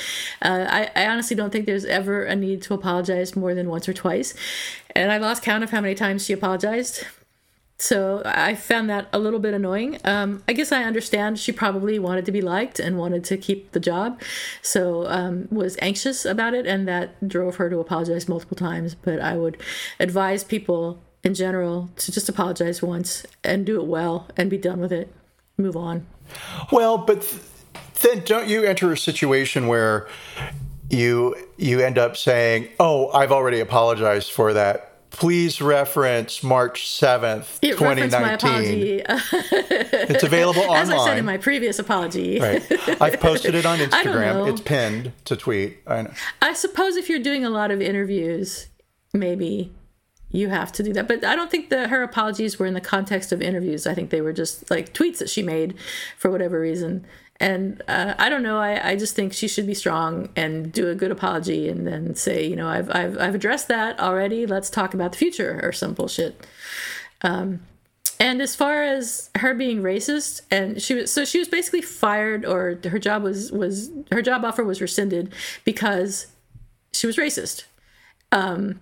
Uh, 0.43 0.67
I, 0.69 0.91
I, 0.95 1.07
honestly 1.07 1.35
don't 1.35 1.51
think 1.51 1.65
there's 1.65 1.87
ever 1.87 2.25
a 2.25 2.37
need 2.37 2.61
to 2.63 2.75
apologize 2.75 3.35
more 3.35 3.55
than 3.55 3.71
once 3.71 3.89
or 3.89 3.95
twice. 3.95 4.35
And 4.95 5.11
I 5.11 5.17
lost 5.17 5.43
count 5.43 5.65
of 5.65 5.71
how 5.71 5.81
many 5.81 5.95
times 5.95 6.27
she 6.27 6.35
apologized. 6.35 7.07
So 7.81 8.21
I 8.27 8.57
found 8.57 8.91
that 8.91 9.09
a 9.11 9.19
little 9.19 9.41
bit 9.41 9.55
annoying. 9.55 9.99
Um, 10.05 10.43
I 10.47 10.53
guess 10.53 10.71
I 10.71 10.85
understand 10.85 11.39
she 11.39 11.51
probably 11.51 11.99
wanted 11.99 12.27
to 12.27 12.33
be 12.33 12.43
liked 12.43 12.79
and 12.79 12.99
wanted 12.99 13.25
to 13.25 13.39
keep 13.39 13.73
the 13.73 13.81
job, 13.81 14.21
so 14.61 15.09
um, 15.09 15.49
was 15.51 15.79
anxious 15.81 16.27
about 16.27 16.53
it, 16.53 16.67
and 16.67 16.87
that 16.87 17.27
drove 17.27 17.57
her 17.57 17.71
to 17.71 17.79
apologize 17.79 18.29
multiple 18.29 18.57
times. 18.57 18.95
But 18.95 19.19
I 19.21 19.39
would 19.39 19.57
advise 19.99 20.45
people 20.45 21.01
in 21.23 21.35
general 21.35 21.91
to 21.97 22.13
just 22.13 22.29
apologize 22.29 22.83
once 22.83 23.27
and 23.45 23.67
do 23.67 23.81
it 23.81 23.87
well 23.87 24.29
and 24.37 24.49
be 24.51 24.59
done 24.59 24.81
with 24.81 24.93
it, 24.93 25.13
move 25.57 25.77
on. 25.77 26.07
Well, 26.73 26.99
but 26.99 27.23
th- 27.23 27.43
then 28.03 28.23
don't 28.25 28.49
you 28.49 28.65
enter 28.65 28.93
a 28.93 28.97
situation 28.97 29.67
where 29.67 30.09
you 30.89 31.37
you 31.57 31.81
end 31.81 31.99
up 31.99 32.17
saying, 32.17 32.69
"Oh, 32.79 33.11
I've 33.11 33.33
already 33.33 33.61
apologized 33.61 34.33
for 34.33 34.53
that." 34.55 34.87
please 35.11 35.61
reference 35.61 36.43
March 36.43 36.89
7th, 36.89 37.59
it 37.63 37.77
2019. 37.77 39.03
it's 39.09 40.23
available 40.23 40.63
online. 40.63 40.77
As 40.83 40.91
I 40.91 41.05
said 41.05 41.19
in 41.19 41.25
my 41.25 41.37
previous 41.37 41.79
apology. 41.79 42.41
right. 42.41 42.63
I've 43.03 43.21
posted 43.21 43.55
it 43.55 43.67
on 43.67 43.79
Instagram. 43.81 44.49
It's 44.49 44.61
pinned 44.61 45.13
to 45.27 45.37
tweet. 45.37 45.79
I, 45.87 46.07
I 46.41 46.53
suppose 46.55 46.97
if 46.97 47.09
you're 47.09 47.19
doing 47.19 47.45
a 47.45 47.51
lot 47.51 47.71
of 47.71 47.83
interviews, 47.83 48.69
maybe 49.13 49.73
you 50.33 50.49
have 50.49 50.73
to 50.73 50.83
do 50.83 50.93
that. 50.93 51.09
But 51.09 51.25
I 51.25 51.35
don't 51.35 51.51
think 51.51 51.71
that 51.71 51.91
her 51.91 52.03
apologies 52.03 52.59
were 52.59 52.67
in 52.67 52.75
the 52.75 52.81
context 52.81 53.33
of 53.33 53.43
interviews. 53.43 53.87
I 53.87 53.95
think 53.95 54.11
they 54.11 54.21
were 54.21 54.33
just 54.33 54.71
like 54.71 54.95
tweets 54.95 55.19
that 55.19 55.31
she 55.31 55.43
made 55.43 55.75
for 56.17 56.31
whatever 56.31 56.61
reason. 56.61 57.07
And 57.39 57.83
uh, 57.89 58.15
I 58.19 58.29
don't 58.29 58.43
know. 58.43 58.59
I, 58.59 58.91
I 58.91 58.97
just 58.97 59.17
think 59.17 59.33
she 59.33 59.49
should 59.49 59.67
be 59.67 59.75
strong 59.75 60.29
and 60.37 60.71
do 60.71 60.89
a 60.89 60.95
good 60.95 61.11
apology, 61.11 61.71
and 61.71 61.87
then 61.87 62.15
say, 62.15 62.47
you 62.47 62.55
know, 62.55 62.69
I've 62.69 62.91
I've 62.91 63.19
I've 63.19 63.35
addressed 63.35 63.69
that 63.69 63.99
already. 63.99 64.47
Let's 64.47 64.69
talk 64.69 64.93
about 64.93 65.13
the 65.13 65.19
future 65.19 65.59
or 65.63 65.73
some 65.73 65.95
bullshit. 65.95 66.47
Um, 67.23 67.61
and 68.21 68.43
as 68.43 68.55
far 68.55 68.83
as 68.83 69.31
her 69.37 69.55
being 69.55 69.81
racist, 69.81 70.43
and 70.51 70.83
she 70.83 70.93
was 70.95 71.11
so 71.11 71.25
she 71.25 71.39
was 71.39 71.49
basically 71.49 71.81
fired, 71.81 72.45
or 72.45 72.79
her 72.85 72.99
job 72.99 73.23
was 73.23 73.51
was 73.51 73.91
her 74.13 74.21
job 74.21 74.45
offer 74.45 74.63
was 74.63 74.83
rescinded 74.83 75.33
because 75.65 76.27
she 76.93 77.07
was 77.07 77.17
racist. 77.17 77.65
Um, 78.33 78.81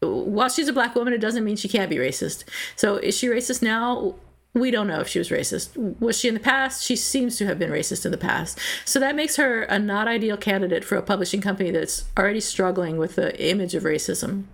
while 0.00 0.48
she's 0.48 0.68
a 0.68 0.72
black 0.72 0.94
woman, 0.94 1.12
it 1.12 1.20
doesn't 1.20 1.44
mean 1.44 1.56
she 1.56 1.68
can't 1.68 1.90
be 1.90 1.96
racist. 1.96 2.44
So 2.76 2.96
is 2.96 3.16
she 3.16 3.28
racist 3.28 3.62
now? 3.62 4.14
we 4.52 4.70
don't 4.70 4.88
know 4.88 5.00
if 5.00 5.08
she 5.08 5.18
was 5.18 5.28
racist. 5.28 5.76
Was 6.00 6.18
she 6.18 6.28
in 6.28 6.34
the 6.34 6.40
past? 6.40 6.84
She 6.84 6.96
seems 6.96 7.36
to 7.36 7.46
have 7.46 7.58
been 7.58 7.70
racist 7.70 8.04
in 8.04 8.10
the 8.10 8.18
past. 8.18 8.58
So 8.84 8.98
that 8.98 9.14
makes 9.14 9.36
her 9.36 9.62
a 9.62 9.78
not 9.78 10.08
ideal 10.08 10.36
candidate 10.36 10.84
for 10.84 10.96
a 10.96 11.02
publishing 11.02 11.40
company 11.40 11.70
that's 11.70 12.04
already 12.18 12.40
struggling 12.40 12.96
with 12.96 13.14
the 13.14 13.40
image 13.40 13.74
of 13.74 13.84
racism. 13.84 14.44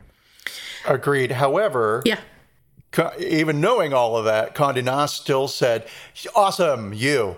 Agreed. 0.86 1.32
However, 1.32 2.02
yeah. 2.04 2.20
Even 3.18 3.60
knowing 3.60 3.92
all 3.92 4.16
of 4.16 4.24
that, 4.24 4.54
Condé 4.54 4.82
Nast 4.82 5.16
still 5.20 5.48
said, 5.48 5.86
"Awesome, 6.34 6.94
you." 6.94 7.36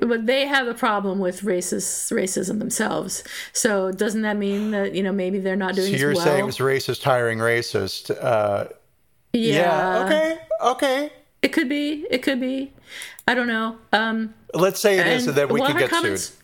But 0.00 0.26
they 0.26 0.46
have 0.46 0.68
a 0.68 0.74
problem 0.74 1.18
with 1.18 1.42
racist 1.42 2.10
racism 2.12 2.58
themselves. 2.58 3.22
So 3.52 3.92
doesn't 3.92 4.22
that 4.22 4.36
mean 4.36 4.70
that 4.70 4.94
you 4.94 5.02
know 5.02 5.12
maybe 5.12 5.38
they're 5.38 5.56
not 5.56 5.74
doing? 5.74 5.92
So 5.92 5.98
you're 5.98 6.14
well? 6.14 6.24
saying 6.24 6.40
it 6.40 6.46
was 6.46 6.58
racist 6.58 7.02
hiring 7.02 7.38
racist? 7.38 8.10
Uh, 8.10 8.68
yeah. 9.32 9.54
yeah. 9.54 10.04
Okay. 10.04 10.38
Okay. 10.62 11.12
It 11.42 11.52
could 11.52 11.68
be. 11.68 12.06
It 12.10 12.22
could 12.22 12.40
be. 12.40 12.72
I 13.26 13.34
don't 13.34 13.48
know. 13.48 13.76
Um, 13.92 14.34
Let's 14.54 14.80
say 14.80 14.98
it 14.98 15.06
is, 15.06 15.26
and 15.26 15.36
that 15.36 15.50
we 15.50 15.60
can 15.60 15.76
get 15.76 15.90
comments, 15.90 16.24
sued. 16.24 16.41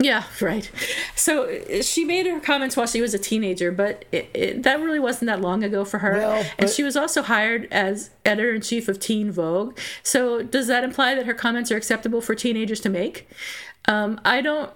Yeah, 0.00 0.24
right. 0.40 0.70
So 1.14 1.60
she 1.82 2.04
made 2.04 2.26
her 2.26 2.40
comments 2.40 2.76
while 2.76 2.86
she 2.86 3.00
was 3.00 3.14
a 3.14 3.18
teenager, 3.18 3.70
but 3.70 4.04
it, 4.10 4.30
it, 4.34 4.62
that 4.62 4.80
really 4.80 4.98
wasn't 4.98 5.26
that 5.26 5.40
long 5.40 5.62
ago 5.62 5.84
for 5.84 5.98
her. 5.98 6.12
Well, 6.12 6.46
and 6.58 6.68
she 6.68 6.82
was 6.82 6.96
also 6.96 7.22
hired 7.22 7.68
as 7.70 8.10
editor 8.24 8.54
in 8.54 8.62
chief 8.62 8.88
of 8.88 8.98
Teen 8.98 9.30
Vogue. 9.30 9.78
So 10.02 10.42
does 10.42 10.66
that 10.66 10.82
imply 10.82 11.14
that 11.14 11.26
her 11.26 11.34
comments 11.34 11.70
are 11.70 11.76
acceptable 11.76 12.20
for 12.20 12.34
teenagers 12.34 12.80
to 12.80 12.88
make? 12.88 13.28
Um, 13.86 14.20
I 14.24 14.40
don't 14.40 14.70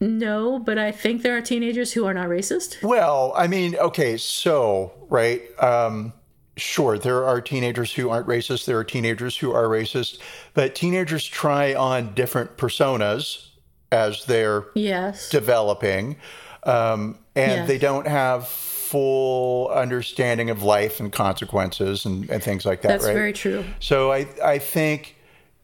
know, 0.00 0.58
but 0.58 0.78
I 0.78 0.92
think 0.92 1.22
there 1.22 1.36
are 1.36 1.40
teenagers 1.40 1.92
who 1.92 2.04
are 2.04 2.14
not 2.14 2.28
racist. 2.28 2.82
Well, 2.82 3.32
I 3.36 3.46
mean, 3.46 3.76
okay, 3.76 4.16
so 4.16 4.92
right. 5.08 5.42
Um, 5.62 6.12
sure, 6.56 6.98
there 6.98 7.24
are 7.24 7.40
teenagers 7.40 7.92
who 7.94 8.10
aren't 8.10 8.26
racist. 8.26 8.66
There 8.66 8.78
are 8.78 8.84
teenagers 8.84 9.36
who 9.36 9.52
are 9.52 9.64
racist, 9.64 10.18
but 10.52 10.74
teenagers 10.74 11.24
try 11.24 11.74
on 11.74 12.12
different 12.14 12.56
personas 12.56 13.48
as 13.92 14.24
they're 14.24 14.64
yes. 14.74 15.28
developing, 15.28 16.16
um, 16.64 17.18
and 17.34 17.52
yes. 17.52 17.68
they 17.68 17.78
don't 17.78 18.06
have 18.06 18.48
full 18.48 19.68
understanding 19.68 20.50
of 20.50 20.62
life 20.62 21.00
and 21.00 21.12
consequences 21.12 22.04
and, 22.04 22.28
and 22.30 22.42
things 22.42 22.64
like 22.64 22.82
that. 22.82 22.88
That's 22.88 23.04
right? 23.04 23.14
very 23.14 23.32
true. 23.32 23.64
So 23.80 24.12
I 24.12 24.26
I 24.44 24.58
think 24.58 25.16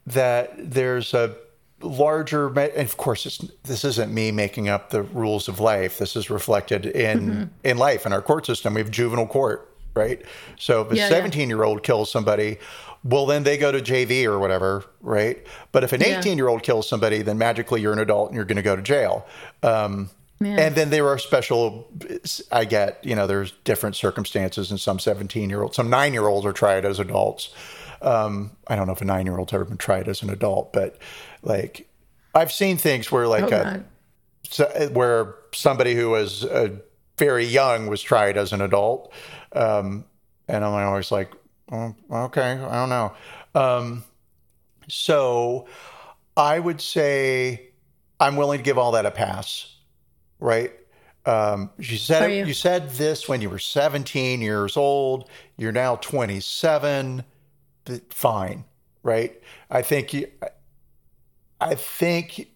that 0.07 0.53
there's 0.59 1.15
a 1.15 1.37
larger 1.83 2.49
and 2.49 2.87
of 2.87 2.97
course 2.97 3.41
this 3.63 3.85
isn't 3.85 4.13
me 4.13 4.31
making 4.31 4.69
up 4.69 4.91
the 4.91 5.03
rules 5.03 5.49
of 5.49 5.61
life 5.61 5.97
this 5.97 6.15
is 6.15 6.29
reflected 6.29 6.85
in 6.85 7.21
mm-hmm. 7.21 7.45
in 7.65 7.79
life 7.79 8.05
in 8.05 8.13
our 8.13 8.21
court 8.21 8.45
system 8.45 8.75
we 8.75 8.83
have 8.83 8.91
juvenile 8.91 9.27
court 9.27 9.71
right? 9.95 10.23
So 10.59 10.83
if 10.83 10.93
a 10.93 10.97
17 10.97 11.49
year 11.49 11.63
old 11.63 11.83
kills 11.83 12.11
somebody, 12.11 12.59
well, 13.03 13.27
then 13.27 13.43
they 13.45 13.57
go 13.57 13.73
to 13.73 13.81
JV 13.81 14.25
or 14.25 14.39
whatever, 14.39 14.85
right? 15.01 15.45
But 15.73 15.85
if 15.85 15.93
an 15.93 16.03
18 16.03 16.37
year 16.37 16.49
old 16.49 16.63
kills 16.63 16.89
somebody, 16.89 17.23
then 17.23 17.39
magically 17.39 17.81
you're 17.81 17.93
an 17.93 17.99
adult 17.99 18.29
and 18.29 18.37
you're 18.37 18.45
going 18.45 18.57
to 18.57 18.63
go 18.63 18.77
to 18.77 18.83
jail. 18.83 19.27
Um, 19.63 20.11
yeah. 20.43 20.57
And 20.59 20.75
then 20.75 20.89
there 20.91 21.07
are 21.09 21.19
special, 21.19 21.91
I 22.51 22.65
get, 22.65 23.05
you 23.05 23.15
know, 23.15 23.27
there's 23.27 23.53
different 23.65 23.97
circumstances, 23.97 24.71
and 24.71 24.81
some 24.81 24.99
17 24.99 25.51
year 25.51 25.63
olds, 25.63 25.77
some 25.77 25.91
nine 25.91 26.15
year 26.15 26.27
olds 26.27 26.47
are 26.47 26.53
tried 26.53 26.85
as 26.85 26.99
adults. 26.99 27.55
Um, 28.01 28.53
I 28.67 28.77
don't 28.77 28.87
know 28.87 28.95
if 28.95 29.03
a 29.03 29.05
nine 29.05 29.27
year 29.27 29.39
old's 29.39 29.53
ever 29.53 29.67
been 29.67 29.77
tried 29.77 30.09
as 30.09 30.23
an 30.23 30.31
adult, 30.31 30.73
but 30.73 30.97
like 31.43 31.91
I've 32.35 32.53
seen 32.53 32.77
things 32.77 33.11
where, 33.11 33.27
like, 33.27 33.51
a, 33.51 33.85
where 34.93 35.35
somebody 35.53 35.95
who 35.95 36.11
was 36.11 36.45
uh, 36.45 36.71
very 37.19 37.45
young 37.45 37.87
was 37.89 38.01
tried 38.01 38.37
as 38.37 38.53
an 38.53 38.61
adult. 38.61 39.13
Um, 39.53 40.05
and 40.49 40.65
I'm 40.65 40.73
always 40.73 41.11
like, 41.13 41.33
oh, 41.73 41.95
okay, 42.11 42.53
I 42.53 42.75
don't 42.75 42.89
know. 42.89 43.13
Um, 43.55 44.05
so 44.89 45.67
I 46.37 46.59
would 46.59 46.81
say 46.81 47.71
I'm 48.19 48.37
willing 48.37 48.59
to 48.59 48.65
give 48.65 48.79
all 48.79 48.93
that 48.93 49.07
a 49.07 49.11
pass, 49.11 49.77
right? 50.39 50.73
Um, 51.27 51.71
you 51.79 51.97
said 51.97 52.33
you? 52.33 52.47
you 52.47 52.55
said 52.55 52.91
this 52.91 53.29
when 53.29 53.41
you 53.41 53.51
were 53.51 53.59
17 53.59 54.41
years 54.41 54.77
old. 54.77 55.29
You're 55.57 55.73
now 55.73 55.97
27. 55.97 57.25
Fine, 58.11 58.65
right? 59.03 59.41
I 59.71 59.83
think 59.83 60.15
you. 60.15 60.29
I 61.61 61.75
think 61.75 62.50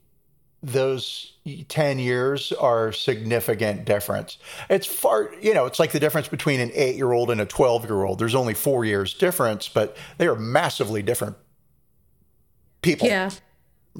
those 0.64 1.34
10 1.68 1.98
years 1.98 2.52
are 2.52 2.90
significant 2.90 3.84
difference. 3.84 4.38
It's 4.70 4.86
far, 4.86 5.30
you 5.42 5.52
know, 5.52 5.66
it's 5.66 5.78
like 5.78 5.92
the 5.92 6.00
difference 6.00 6.26
between 6.28 6.58
an 6.60 6.70
eight 6.74 6.96
year 6.96 7.12
old 7.12 7.30
and 7.30 7.40
a 7.40 7.46
12 7.46 7.84
year 7.84 8.02
old. 8.02 8.18
There's 8.18 8.34
only 8.34 8.54
four 8.54 8.84
years 8.84 9.12
difference, 9.12 9.68
but 9.68 9.96
they 10.16 10.26
are 10.26 10.36
massively 10.36 11.02
different 11.02 11.36
people. 12.80 13.06
Yeah. 13.06 13.30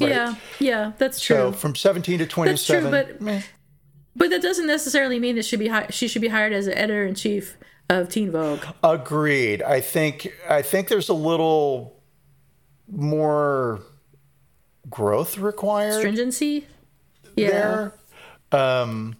Right? 0.00 0.10
Yeah. 0.10 0.34
Yeah. 0.58 0.92
That's 0.96 1.20
true. 1.20 1.36
So 1.36 1.52
from 1.52 1.74
17 1.74 2.20
to 2.20 2.26
27. 2.26 2.90
That's 2.90 3.08
true, 3.08 3.16
but, 3.20 3.44
but 4.16 4.30
that 4.30 4.40
doesn't 4.40 4.66
necessarily 4.66 5.20
mean 5.20 5.36
that 5.36 5.44
she, 5.44 5.56
be 5.56 5.68
hi- 5.68 5.88
she 5.90 6.08
should 6.08 6.22
be 6.22 6.28
hired 6.28 6.54
as 6.54 6.66
an 6.66 6.74
editor 6.74 7.04
in 7.04 7.14
chief 7.14 7.58
of 7.90 8.08
Teen 8.08 8.30
Vogue. 8.30 8.64
Agreed. 8.82 9.62
I 9.62 9.82
think, 9.82 10.32
I 10.48 10.62
think 10.62 10.88
there's 10.88 11.10
a 11.10 11.14
little 11.14 12.02
more 12.90 13.82
growth 14.90 15.38
required. 15.38 15.98
Stringency? 15.98 16.66
Yeah. 17.36 17.50
There. 17.50 17.94
Um, 18.52 19.16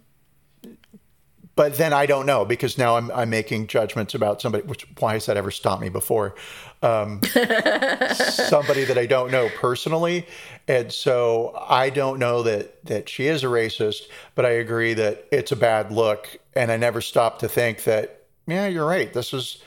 but 1.55 1.77
then 1.77 1.93
I 1.93 2.05
don't 2.05 2.25
know 2.25 2.43
because 2.43 2.77
now 2.77 2.97
I'm, 2.97 3.09
I'm 3.11 3.29
making 3.29 3.67
judgments 3.67 4.13
about 4.13 4.41
somebody, 4.41 4.65
which 4.65 4.85
why 4.99 5.13
has 5.13 5.25
that 5.27 5.37
ever 5.37 5.51
stopped 5.51 5.81
me 5.81 5.87
before? 5.89 6.35
Um, 6.81 7.21
somebody 8.13 8.83
that 8.83 8.97
I 8.97 9.05
don't 9.05 9.31
know 9.31 9.49
personally. 9.55 10.27
And 10.67 10.91
so 10.91 11.57
I 11.67 11.89
don't 11.89 12.19
know 12.19 12.43
that, 12.43 12.83
that 12.85 13.07
she 13.07 13.27
is 13.27 13.43
a 13.43 13.47
racist, 13.47 14.03
but 14.35 14.45
I 14.45 14.51
agree 14.51 14.93
that 14.95 15.27
it's 15.31 15.53
a 15.53 15.55
bad 15.55 15.91
look. 15.91 16.37
And 16.55 16.71
I 16.71 16.77
never 16.77 16.99
stop 16.99 17.39
to 17.39 17.47
think 17.47 17.85
that, 17.85 18.23
yeah, 18.47 18.67
you're 18.67 18.85
right. 18.85 19.11
This 19.13 19.33
is 19.33 19.61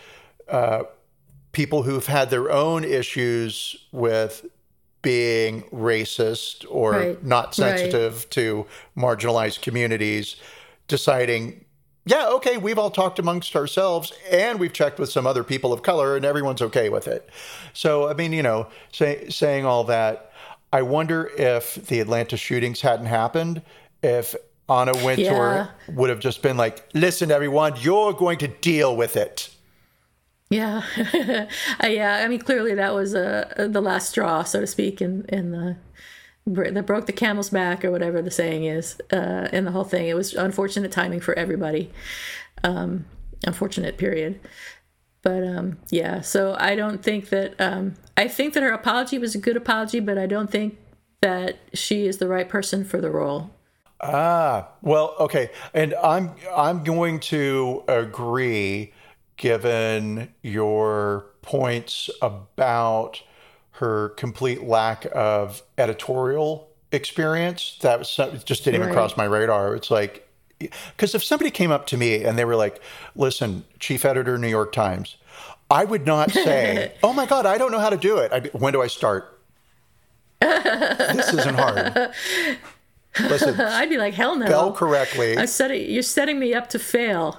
uh, 0.48 0.84
people 1.52 1.82
who've 1.82 2.06
had 2.06 2.28
their 2.28 2.50
own 2.50 2.84
issues 2.84 3.76
with 3.92 4.44
being 5.02 5.62
racist 5.72 6.64
or 6.68 6.92
Right. 6.92 7.24
not 7.24 7.54
sensitive 7.54 8.28
to 8.30 8.66
marginalized 8.96 9.62
communities, 9.62 10.36
deciding, 10.88 11.64
yeah, 12.04 12.28
okay, 12.28 12.56
we've 12.56 12.78
all 12.78 12.90
talked 12.90 13.18
amongst 13.18 13.54
ourselves 13.54 14.12
and 14.30 14.58
we've 14.58 14.72
checked 14.72 14.98
with 14.98 15.10
some 15.10 15.26
other 15.26 15.44
people 15.44 15.72
of 15.72 15.82
color 15.82 16.16
and 16.16 16.24
everyone's 16.24 16.62
okay 16.62 16.88
with 16.88 17.06
it. 17.06 17.28
So, 17.72 18.08
I 18.08 18.14
mean, 18.14 18.32
you 18.32 18.42
know, 18.42 18.66
say, 18.92 19.28
saying 19.28 19.64
all 19.64 19.84
that, 19.84 20.32
I 20.72 20.82
wonder 20.82 21.30
if 21.38 21.74
the 21.76 22.00
Atlanta 22.00 22.36
shootings 22.36 22.80
hadn't 22.80 23.06
happened, 23.06 23.62
if 24.02 24.34
Anna 24.68 24.92
Wintour 25.04 25.54
Yeah. 25.54 25.94
would 25.94 26.10
have 26.10 26.20
just 26.20 26.42
been 26.42 26.56
like, 26.56 26.84
listen, 26.92 27.30
everyone, 27.30 27.74
you're 27.80 28.12
going 28.12 28.38
to 28.38 28.48
deal 28.48 28.94
with 28.96 29.16
it. 29.16 29.48
Yeah, 30.50 30.82
Uh, 31.82 31.86
yeah. 31.86 32.22
I 32.24 32.28
mean, 32.28 32.40
clearly 32.40 32.74
that 32.74 32.94
was 32.94 33.14
uh, 33.14 33.68
the 33.70 33.82
last 33.82 34.10
straw, 34.10 34.42
so 34.44 34.60
to 34.60 34.66
speak, 34.66 35.02
in 35.02 35.24
in 35.28 35.50
the 35.50 35.76
that 36.46 36.86
broke 36.86 37.04
the 37.04 37.12
camel's 37.12 37.50
back 37.50 37.84
or 37.84 37.90
whatever 37.90 38.22
the 38.22 38.30
saying 38.30 38.64
is 38.64 38.98
uh, 39.12 39.48
in 39.52 39.66
the 39.66 39.70
whole 39.70 39.84
thing. 39.84 40.08
It 40.08 40.14
was 40.14 40.32
unfortunate 40.32 40.90
timing 40.90 41.20
for 41.20 41.38
everybody. 41.38 41.90
Um, 42.64 43.04
unfortunate 43.46 43.98
period. 43.98 44.40
But 45.22 45.44
um, 45.44 45.78
yeah, 45.90 46.20
so 46.20 46.56
I 46.58 46.74
don't 46.74 47.02
think 47.02 47.28
that 47.30 47.60
um, 47.60 47.94
I 48.16 48.28
think 48.28 48.54
that 48.54 48.62
her 48.62 48.70
apology 48.70 49.18
was 49.18 49.34
a 49.34 49.38
good 49.38 49.56
apology, 49.56 50.00
but 50.00 50.16
I 50.16 50.26
don't 50.26 50.50
think 50.50 50.78
that 51.20 51.58
she 51.74 52.06
is 52.06 52.18
the 52.18 52.28
right 52.28 52.48
person 52.48 52.84
for 52.84 53.00
the 53.00 53.10
role. 53.10 53.50
Ah, 54.00 54.68
well, 54.80 55.16
okay, 55.18 55.50
and 55.74 55.92
I'm 55.94 56.34
I'm 56.56 56.84
going 56.84 57.18
to 57.20 57.82
agree, 57.88 58.92
given 59.38 60.32
your 60.42 61.26
points 61.40 62.10
about 62.20 63.22
her 63.72 64.10
complete 64.10 64.64
lack 64.64 65.06
of 65.14 65.62
editorial 65.78 66.68
experience. 66.92 67.78
That 67.80 68.00
was 68.00 68.10
some- 68.10 68.38
just 68.44 68.64
didn't 68.64 68.82
even 68.82 68.92
cross 68.92 69.16
my 69.16 69.24
radar. 69.24 69.74
It's 69.74 69.90
like 69.90 70.28
because 70.58 71.14
if 71.14 71.22
somebody 71.22 71.52
came 71.52 71.70
up 71.70 71.86
to 71.86 71.96
me 71.96 72.24
and 72.24 72.36
they 72.36 72.44
were 72.44 72.56
like, 72.56 72.80
"Listen, 73.14 73.64
chief 73.78 74.04
editor, 74.04 74.36
New 74.36 74.48
York 74.48 74.72
Times," 74.72 75.16
I 75.70 75.84
would 75.84 76.04
not 76.04 76.32
say, 76.32 76.92
"Oh 77.02 77.12
my 77.12 77.26
God, 77.26 77.46
I 77.46 77.58
don't 77.58 77.70
know 77.70 77.78
how 77.78 77.90
to 77.90 77.96
do 77.96 78.18
it." 78.18 78.32
I'd 78.32 78.42
be, 78.44 78.48
when 78.50 78.72
do 78.72 78.82
I 78.82 78.88
start? 78.88 79.38
this 80.40 81.32
isn't 81.32 81.54
hard. 81.54 82.12
Listen, 83.20 83.60
I'd 83.60 83.88
be 83.88 83.98
like, 83.98 84.14
hell 84.14 84.36
no. 84.36 84.46
spell 84.46 84.72
correctly. 84.72 85.36
I 85.36 85.46
said 85.46 85.70
it, 85.70 85.88
you're 85.88 86.02
setting 86.02 86.38
me 86.38 86.54
up 86.54 86.68
to 86.70 86.78
fail. 86.78 87.38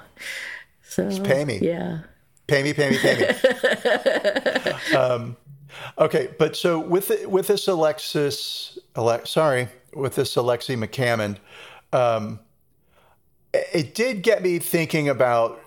So 0.90 1.08
pay 1.24 1.46
me. 1.46 1.60
Yeah. 1.62 2.00
Pay 2.48 2.64
me, 2.64 2.74
pay 2.74 2.90
me, 2.90 2.98
pay 2.98 3.16
me. 3.20 4.96
um, 4.98 5.38
okay, 6.00 6.30
but 6.40 6.56
so 6.56 6.80
with 6.80 7.10
the, 7.10 7.30
with 7.30 7.46
this 7.46 7.68
Alexis, 7.68 8.80
Alex, 8.96 9.30
sorry, 9.30 9.68
with 9.94 10.16
this 10.16 10.34
Alexi 10.34 10.76
McCammond, 10.76 11.38
um, 11.94 12.40
it, 13.54 13.68
it 13.72 13.96
did 13.96 14.24
get 14.24 14.42
me 14.42 14.58
thinking 14.58 15.08
about. 15.08 15.62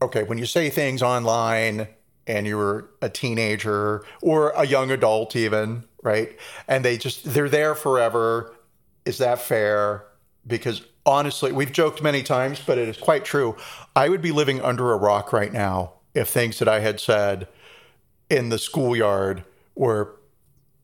Okay, 0.00 0.22
when 0.22 0.38
you 0.38 0.46
say 0.46 0.68
things 0.70 1.02
online 1.02 1.88
and 2.26 2.46
you're 2.46 2.90
a 3.00 3.08
teenager 3.08 4.04
or 4.20 4.50
a 4.50 4.66
young 4.66 4.90
adult, 4.90 5.36
even 5.36 5.84
right, 6.02 6.36
and 6.66 6.82
they 6.82 6.96
just 6.96 7.24
they're 7.24 7.48
there 7.50 7.74
forever. 7.74 8.54
Is 9.04 9.18
that 9.18 9.38
fair? 9.38 10.06
Because 10.46 10.82
honestly, 11.06 11.52
we've 11.52 11.72
joked 11.72 12.02
many 12.02 12.22
times, 12.22 12.60
but 12.64 12.76
it 12.76 12.88
is 12.88 12.96
quite 12.96 13.24
true. 13.24 13.56
I 13.94 14.08
would 14.08 14.20
be 14.20 14.32
living 14.32 14.60
under 14.60 14.92
a 14.92 14.96
rock 14.96 15.32
right 15.32 15.52
now 15.52 15.92
if 16.14 16.28
things 16.28 16.58
that 16.58 16.68
I 16.68 16.80
had 16.80 17.00
said 17.00 17.48
in 18.28 18.48
the 18.48 18.58
schoolyard 18.58 19.44
were 19.74 20.16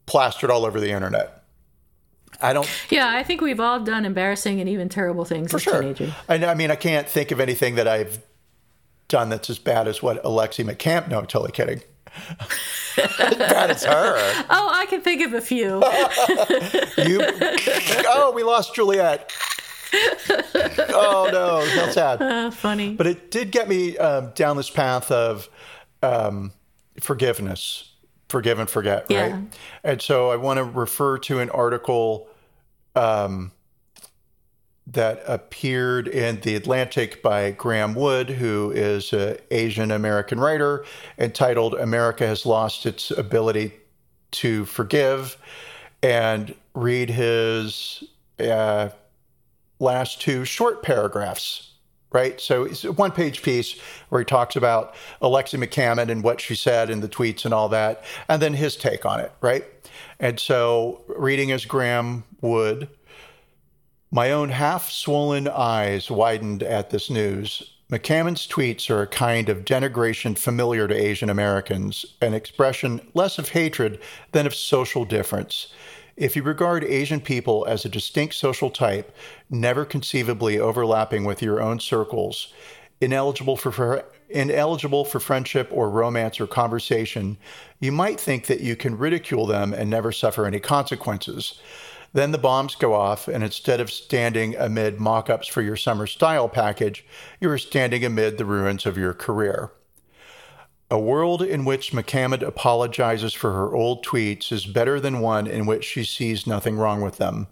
plastered 0.06 0.50
all 0.50 0.64
over 0.64 0.80
the 0.80 0.90
internet. 0.90 1.42
I 2.40 2.52
don't, 2.52 2.68
Yeah, 2.90 3.08
I 3.08 3.22
think 3.22 3.40
we've 3.40 3.60
all 3.60 3.80
done 3.80 4.04
embarrassing 4.04 4.60
and 4.60 4.68
even 4.68 4.88
terrible 4.88 5.24
things 5.24 5.52
as 5.54 5.62
sure. 5.62 5.80
teenagers. 5.80 6.12
I, 6.28 6.44
I 6.44 6.54
mean, 6.54 6.70
I 6.70 6.76
can't 6.76 7.08
think 7.08 7.30
of 7.30 7.40
anything 7.40 7.74
that 7.74 7.86
I've 7.86 8.22
done 9.08 9.28
that's 9.28 9.50
as 9.50 9.58
bad 9.58 9.86
as 9.86 10.02
what 10.02 10.22
Alexi 10.24 10.64
McCamp. 10.64 11.08
No, 11.08 11.20
totally 11.22 11.52
kidding. 11.52 11.82
bad 12.96 13.70
as 13.70 13.84
her. 13.84 14.44
Oh, 14.50 14.70
I 14.72 14.86
can 14.86 15.00
think 15.00 15.24
of 15.24 15.34
a 15.34 15.40
few. 15.40 15.82
You, 16.98 17.20
oh, 18.06 18.32
we 18.34 18.42
lost 18.42 18.74
Juliet. 18.74 19.32
Oh 20.94 21.28
no, 21.32 21.64
that's 21.76 21.94
sad. 21.94 22.20
Uh, 22.22 22.50
funny. 22.50 22.94
But 22.94 23.06
it 23.06 23.30
did 23.30 23.50
get 23.50 23.68
me 23.68 23.96
um, 23.98 24.30
down 24.34 24.56
this 24.56 24.70
path 24.70 25.10
of 25.10 25.48
um, 26.02 26.52
forgiveness, 27.00 27.90
forgive 28.28 28.58
and 28.58 28.68
forget, 28.68 29.06
Yeah. 29.08 29.32
right? 29.32 29.58
And 29.82 30.02
so 30.02 30.30
I 30.30 30.36
want 30.36 30.58
to 30.58 30.64
refer 30.64 31.18
to 31.18 31.40
an 31.40 31.50
article 31.50 32.28
um, 32.94 33.52
that 34.88 35.22
appeared 35.26 36.08
in 36.08 36.40
the 36.40 36.54
Atlantic 36.56 37.22
by 37.22 37.50
Graeme 37.52 37.94
Wood, 37.94 38.28
who 38.30 38.70
is 38.74 39.12
an 39.12 39.38
Asian 39.50 39.90
American 39.90 40.38
writer, 40.40 40.84
entitled 41.18 41.74
"America 41.74 42.26
Has 42.26 42.44
Lost 42.46 42.84
Its 42.86 43.10
Ability 43.10 43.72
to 44.32 44.64
Forgive," 44.66 45.36
and 46.02 46.54
read 46.74 47.10
his. 47.10 48.04
Uh, 48.38 48.90
last 49.82 50.20
two 50.20 50.44
short 50.44 50.82
paragraphs, 50.82 51.72
right? 52.12 52.40
So 52.40 52.64
it's 52.64 52.84
a 52.84 52.92
one 52.92 53.10
page 53.10 53.42
piece 53.42 53.78
where 54.08 54.20
he 54.20 54.24
talks 54.24 54.56
about 54.56 54.94
Alexi 55.20 55.62
McCammond 55.62 56.10
and 56.10 56.22
what 56.22 56.40
she 56.40 56.54
said 56.54 56.88
in 56.88 57.00
the 57.00 57.08
tweets 57.08 57.44
and 57.44 57.52
all 57.52 57.68
that, 57.70 58.04
and 58.28 58.40
then 58.40 58.54
his 58.54 58.76
take 58.76 59.04
on 59.04 59.20
it, 59.20 59.32
right? 59.40 59.64
And 60.20 60.38
so 60.38 61.02
reading 61.08 61.50
as 61.50 61.64
Graeme 61.64 62.24
Wood, 62.40 62.88
my 64.10 64.30
own 64.30 64.50
half 64.50 64.90
swollen 64.90 65.48
eyes 65.48 66.10
widened 66.10 66.62
at 66.62 66.90
this 66.90 67.10
news. 67.10 67.70
McCammond's 67.90 68.46
tweets 68.46 68.88
are 68.88 69.02
a 69.02 69.06
kind 69.06 69.48
of 69.48 69.64
denigration 69.64 70.36
familiar 70.38 70.88
to 70.88 70.94
Asian 70.94 71.28
Americans, 71.28 72.06
an 72.22 72.34
expression 72.34 73.00
less 73.14 73.38
of 73.38 73.50
hatred 73.50 74.00
than 74.32 74.46
of 74.46 74.54
social 74.54 75.04
difference. 75.04 75.72
If 76.22 76.36
you 76.36 76.44
regard 76.44 76.84
Asian 76.84 77.20
people 77.20 77.66
as 77.68 77.84
a 77.84 77.88
distinct 77.88 78.34
social 78.34 78.70
type, 78.70 79.12
never 79.50 79.84
conceivably 79.84 80.56
overlapping 80.56 81.24
with 81.24 81.42
your 81.42 81.60
own 81.60 81.80
circles, 81.80 82.54
ineligible 83.00 83.56
for, 83.56 83.72
for 83.72 84.04
ineligible 84.30 85.04
for 85.04 85.18
friendship 85.18 85.68
or 85.72 85.90
romance 85.90 86.40
or 86.40 86.46
conversation, 86.46 87.38
you 87.80 87.90
might 87.90 88.20
think 88.20 88.46
that 88.46 88.60
you 88.60 88.76
can 88.76 88.96
ridicule 88.96 89.46
them 89.46 89.74
and 89.74 89.90
never 89.90 90.12
suffer 90.12 90.46
any 90.46 90.60
consequences. 90.60 91.60
Then 92.12 92.30
the 92.30 92.38
bombs 92.38 92.76
go 92.76 92.94
off, 92.94 93.26
and 93.26 93.42
instead 93.42 93.80
of 93.80 93.90
standing 93.90 94.54
amid 94.54 95.00
mock 95.00 95.28
ups 95.28 95.48
for 95.48 95.60
your 95.60 95.76
summer 95.76 96.06
style 96.06 96.48
package, 96.48 97.04
you 97.40 97.50
are 97.50 97.58
standing 97.58 98.04
amid 98.04 98.38
the 98.38 98.44
ruins 98.44 98.86
of 98.86 98.96
your 98.96 99.12
career. 99.12 99.72
A 100.92 100.98
world 100.98 101.40
in 101.40 101.64
which 101.64 101.92
McCammond 101.92 102.42
apologizes 102.42 103.32
for 103.32 103.50
her 103.54 103.74
old 103.74 104.04
tweets 104.04 104.52
is 104.52 104.66
better 104.66 105.00
than 105.00 105.20
one 105.20 105.46
in 105.46 105.64
which 105.64 105.84
she 105.84 106.04
sees 106.04 106.46
nothing 106.46 106.76
wrong 106.76 107.00
with 107.00 107.16
them. 107.16 107.46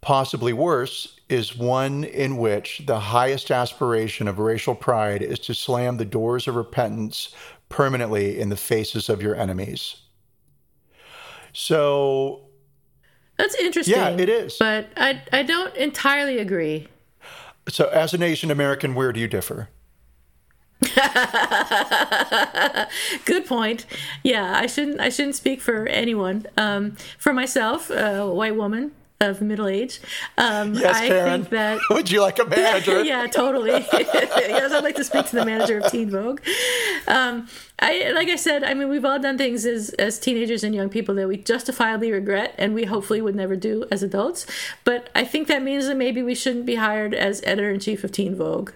Possibly 0.00 0.54
worse 0.54 1.20
is 1.28 1.54
one 1.54 2.04
in 2.04 2.38
which 2.38 2.80
the 2.86 2.98
highest 2.98 3.50
aspiration 3.50 4.26
of 4.26 4.38
racial 4.38 4.74
pride 4.74 5.20
is 5.20 5.38
to 5.40 5.52
slam 5.52 5.98
the 5.98 6.06
doors 6.06 6.48
of 6.48 6.54
repentance 6.54 7.34
permanently 7.68 8.40
in 8.40 8.48
the 8.48 8.56
faces 8.56 9.10
of 9.10 9.20
your 9.20 9.36
enemies. 9.36 9.96
So, 11.52 12.46
That's 13.36 13.56
interesting. 13.56 13.94
Yeah, 13.94 14.08
it 14.08 14.30
is. 14.30 14.56
But 14.58 14.88
I 14.96 15.20
I 15.30 15.42
don't 15.42 15.76
entirely 15.76 16.38
agree. 16.38 16.88
so 17.68 17.88
as 17.88 18.14
an 18.14 18.22
Asian 18.22 18.50
American, 18.50 18.94
where 18.94 19.12
do 19.12 19.20
you 19.20 19.28
differ? 19.28 19.68
Good 23.24 23.46
point. 23.46 23.86
Yeah, 24.22 24.52
I 24.56 24.66
shouldn't 24.66 25.00
I 25.00 25.08
shouldn't 25.08 25.36
speak 25.36 25.60
for 25.60 25.86
anyone. 25.86 26.46
Um, 26.56 26.96
for 27.18 27.32
myself, 27.32 27.90
a 27.90 28.30
white 28.30 28.56
woman 28.56 28.92
of 29.22 29.42
middle 29.42 29.68
age, 29.68 30.00
um, 30.38 30.72
Yes, 30.74 30.96
I 30.96 31.08
Karen. 31.08 31.40
think 31.42 31.50
that 31.50 31.78
Would 31.90 32.10
you 32.10 32.22
like 32.22 32.38
a 32.38 32.44
manager? 32.46 33.04
yeah, 33.04 33.26
totally. 33.26 33.70
yes, 33.92 34.72
I'd 34.72 34.82
like 34.82 34.96
to 34.96 35.04
speak 35.04 35.26
to 35.26 35.36
the 35.36 35.44
manager 35.44 35.78
of 35.78 35.90
Teen 35.92 36.08
Vogue. 36.10 36.40
Um, 37.06 37.46
I 37.78 38.12
like 38.14 38.28
I 38.28 38.36
said, 38.36 38.64
I 38.64 38.72
mean, 38.72 38.88
we've 38.88 39.04
all 39.04 39.18
done 39.18 39.36
things 39.36 39.66
as 39.66 39.90
as 39.90 40.18
teenagers 40.18 40.64
and 40.64 40.74
young 40.74 40.88
people 40.88 41.14
that 41.16 41.28
we 41.28 41.36
justifiably 41.36 42.10
regret, 42.12 42.54
and 42.56 42.72
we 42.74 42.84
hopefully 42.84 43.20
would 43.20 43.36
never 43.36 43.56
do 43.56 43.84
as 43.90 44.02
adults. 44.02 44.46
But 44.84 45.10
I 45.14 45.24
think 45.24 45.48
that 45.48 45.62
means 45.62 45.86
that 45.88 45.96
maybe 45.98 46.22
we 46.22 46.34
shouldn't 46.34 46.64
be 46.64 46.76
hired 46.76 47.12
as 47.14 47.42
editor 47.44 47.70
in 47.70 47.80
chief 47.80 48.02
of 48.04 48.12
Teen 48.12 48.34
Vogue. 48.34 48.70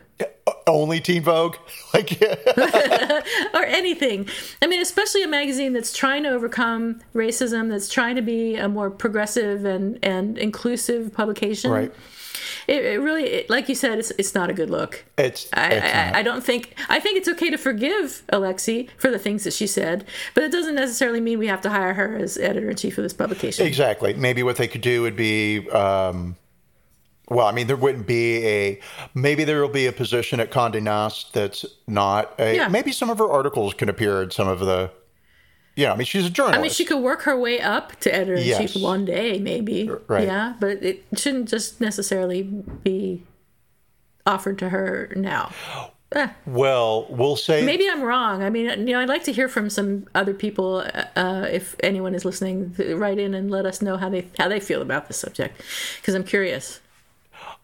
Only 0.67 1.01
Teen 1.01 1.23
Vogue? 1.23 1.57
Like, 1.95 2.21
or 3.55 3.65
anything. 3.65 4.29
I 4.61 4.67
mean, 4.67 4.83
especially 4.83 5.23
a 5.23 5.29
magazine 5.29 5.75
that's 5.75 5.93
trying 5.93 6.25
to 6.25 6.31
overcome 6.31 7.03
racism, 7.15 7.69
that's 7.69 7.89
trying 7.89 8.17
to 8.17 8.23
be 8.23 8.57
a 8.57 8.69
more 8.69 8.91
progressive 8.91 9.65
and, 9.65 10.01
and 10.03 10.37
inclusive 10.37 11.15
publication. 11.15 11.71
right. 11.71 11.95
it, 12.67 12.85
it 12.85 13.01
really, 13.01 13.27
it, 13.27 13.51
like 13.51 13.69
you 13.69 13.77
said, 13.77 14.01
it's 14.01 14.11
it's 14.19 14.35
not 14.35 14.51
a 14.51 14.53
good 14.53 14.71
look. 14.71 15.05
It's, 15.17 15.49
I, 15.53 15.69
it's 15.69 15.95
I. 15.95 16.19
I 16.19 16.23
don't 16.23 16.43
think 16.43 16.75
I 16.89 16.99
think 16.99 17.17
it's 17.17 17.29
okay 17.29 17.49
to 17.51 17.59
forgive 17.59 18.25
Alexi 18.33 18.89
for 18.99 19.09
the 19.09 19.21
things 19.21 19.45
that 19.45 19.53
she 19.53 19.69
said, 19.69 20.05
but 20.35 20.43
it 20.43 20.51
doesn't 20.51 20.75
necessarily 20.75 21.21
mean 21.21 21.39
we 21.39 21.47
have 21.47 21.61
to 21.61 21.71
hire 21.71 21.95
her 21.95 22.17
as 22.17 22.37
editor 22.39 22.71
in 22.71 22.77
chief 22.77 22.99
of 22.99 23.05
this 23.05 23.13
publication. 23.13 23.69
Exactly. 23.69 24.15
Maybe 24.15 24.43
what 24.43 24.57
they 24.57 24.67
could 24.67 24.81
do 24.81 25.03
would 25.03 25.15
be, 25.15 25.71
um, 25.71 26.35
well, 27.29 27.47
I 27.47 27.53
mean, 27.53 27.67
there 27.67 27.77
wouldn't 27.77 28.07
be 28.07 28.45
a. 28.47 28.81
Maybe 29.15 29.45
there 29.45 29.61
will 29.61 29.69
be 29.69 29.87
a 29.87 29.93
position 29.93 30.41
at 30.41 30.51
Condé 30.51 30.83
Nast 30.83 31.33
that's 31.33 31.65
not 31.87 32.35
a. 32.39 32.55
Yeah. 32.57 32.69
Maybe 32.69 32.93
some 32.93 33.11
of 33.11 33.19
her 33.19 33.31
articles 33.31 33.75
can 33.75 33.89
appear 33.89 34.23
in 34.23 34.31
some 34.31 34.49
of 34.49 34.61
the. 34.61 34.91
Yeah, 35.77 35.93
I 35.93 35.97
mean, 35.97 36.05
she's 36.05 36.25
a 36.27 36.31
journalist. 36.31 36.59
I 36.59 36.63
mean, 36.63 36.71
she 36.71 36.85
could 36.85 37.03
work 37.03 37.23
her 37.23 37.37
way 37.37 37.61
up 37.61 37.99
to 38.01 38.15
editor 38.15 38.35
in 38.35 38.45
Yes. 38.45 38.73
chief 38.73 38.83
one 38.83 39.05
day, 39.05 39.39
maybe. 39.41 39.91
Right. 40.07 40.25
Yeah, 40.25 40.55
but 40.61 40.83
it 40.85 41.05
shouldn't 41.17 41.49
just 41.49 41.81
necessarily 41.81 42.43
be 42.43 43.25
offered 44.27 44.59
to 44.61 44.69
her 44.69 45.13
now. 45.17 45.51
Eh, 46.13 46.29
well, 46.47 47.07
we'll 47.11 47.35
say 47.35 47.65
maybe 47.65 47.89
I'm 47.91 48.03
wrong. 48.03 48.43
I 48.45 48.51
mean, 48.51 48.67
you 48.87 48.93
know, 48.95 49.01
I'd 49.01 49.09
like 49.09 49.25
to 49.25 49.33
hear 49.33 49.49
from 49.49 49.69
some 49.69 50.07
other 50.15 50.33
people. 50.33 50.85
Uh, 51.17 51.49
if 51.51 51.75
anyone 51.81 52.15
is 52.15 52.25
listening, 52.25 52.73
write 52.79 53.19
in 53.19 53.35
and 53.35 53.51
let 53.51 53.67
us 53.67 53.83
know 53.83 53.97
how 53.97 54.09
they 54.09 54.29
how 54.39 54.47
they 54.47 54.61
feel 54.61 54.81
about 54.81 55.09
this 55.09 55.17
subject, 55.17 55.61
because 56.01 56.15
I'm 56.15 56.23
curious. 56.23 56.81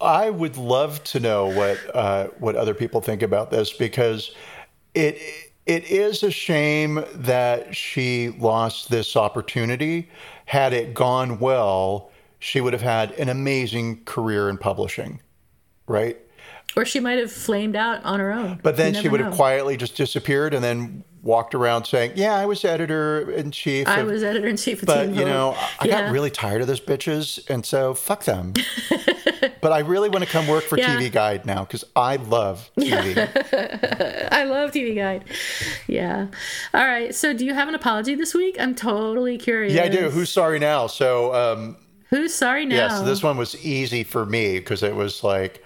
I 0.00 0.30
would 0.30 0.56
love 0.56 1.02
to 1.04 1.20
know 1.20 1.46
what 1.46 1.78
uh, 1.94 2.28
what 2.38 2.56
other 2.56 2.74
people 2.74 3.00
think 3.00 3.22
about 3.22 3.50
this 3.50 3.72
because 3.72 4.34
it 4.94 5.18
it 5.66 5.84
is 5.90 6.22
a 6.22 6.30
shame 6.30 7.04
that 7.14 7.76
she 7.76 8.30
lost 8.38 8.90
this 8.90 9.16
opportunity. 9.16 10.08
Had 10.46 10.72
it 10.72 10.94
gone 10.94 11.38
well, 11.38 12.10
she 12.38 12.60
would 12.60 12.72
have 12.72 12.82
had 12.82 13.12
an 13.12 13.28
amazing 13.28 14.04
career 14.04 14.48
in 14.48 14.58
publishing, 14.58 15.20
right? 15.86 16.18
Or 16.76 16.84
she 16.84 17.00
might 17.00 17.18
have 17.18 17.30
flamed 17.32 17.76
out 17.76 18.02
on 18.04 18.20
her 18.20 18.32
own. 18.32 18.60
But 18.62 18.76
then 18.76 18.94
she 18.94 19.08
would 19.08 19.20
have 19.20 19.34
quietly 19.34 19.76
just 19.76 19.96
disappeared 19.96 20.54
and 20.54 20.62
then 20.62 21.04
walked 21.22 21.54
around 21.54 21.84
saying, 21.84 22.12
"Yeah, 22.14 22.34
I 22.34 22.46
was 22.46 22.64
editor 22.64 23.30
in 23.30 23.50
chief." 23.50 23.86
I 23.86 24.02
was 24.02 24.22
editor 24.22 24.48
in 24.48 24.56
chief 24.56 24.84
but 24.86 25.10
you 25.10 25.24
know, 25.24 25.56
I 25.80 25.86
Yeah. 25.86 26.02
got 26.04 26.12
really 26.12 26.30
tired 26.30 26.62
of 26.62 26.68
those 26.68 26.80
bitches, 26.80 27.38
and 27.50 27.66
so 27.66 27.92
fuck 27.94 28.24
them. 28.24 28.54
but 29.60 29.72
I 29.72 29.80
really 29.80 30.08
want 30.08 30.24
to 30.24 30.30
come 30.30 30.46
work 30.46 30.64
for 30.64 30.78
Yeah. 30.78 30.96
TV 30.96 31.10
Guide 31.12 31.46
now 31.46 31.64
because 31.64 31.84
I 31.96 32.16
love 32.16 32.70
TV. 32.78 33.16
I 34.32 34.44
love 34.44 34.70
TV 34.72 34.94
Guide. 34.94 35.24
Yeah. 35.86 36.28
All 36.74 36.86
right. 36.86 37.14
So, 37.14 37.32
do 37.32 37.44
you 37.44 37.54
have 37.54 37.68
an 37.68 37.74
apology 37.74 38.14
this 38.14 38.34
week? 38.34 38.56
I'm 38.60 38.74
totally 38.74 39.38
curious. 39.38 39.72
yeah, 39.72 39.84
I 39.84 39.88
do. 39.88 40.10
Who's 40.10 40.30
sorry 40.30 40.58
now? 40.58 40.86
So, 40.86 41.34
um, 41.34 41.76
Who's 42.10 42.34
sorry 42.34 42.66
now? 42.66 42.74
yeah, 42.76 42.98
so 42.98 43.04
this 43.04 43.22
one 43.22 43.36
was 43.36 43.54
easy 43.64 44.02
for 44.04 44.26
me 44.26 44.58
because 44.58 44.82
it 44.82 44.94
was 44.94 45.22
like, 45.22 45.64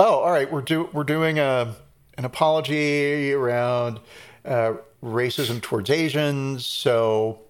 oh, 0.00 0.20
all 0.20 0.32
right, 0.32 0.50
we're 0.50 0.60
do 0.62 0.88
we're 0.92 1.04
doing 1.04 1.38
a 1.38 1.74
an 2.18 2.24
apology 2.24 3.32
around 3.32 4.00
uh, 4.44 4.74
racism 5.02 5.60
towards 5.62 5.90
Asians. 5.90 6.64
So, 6.66 7.40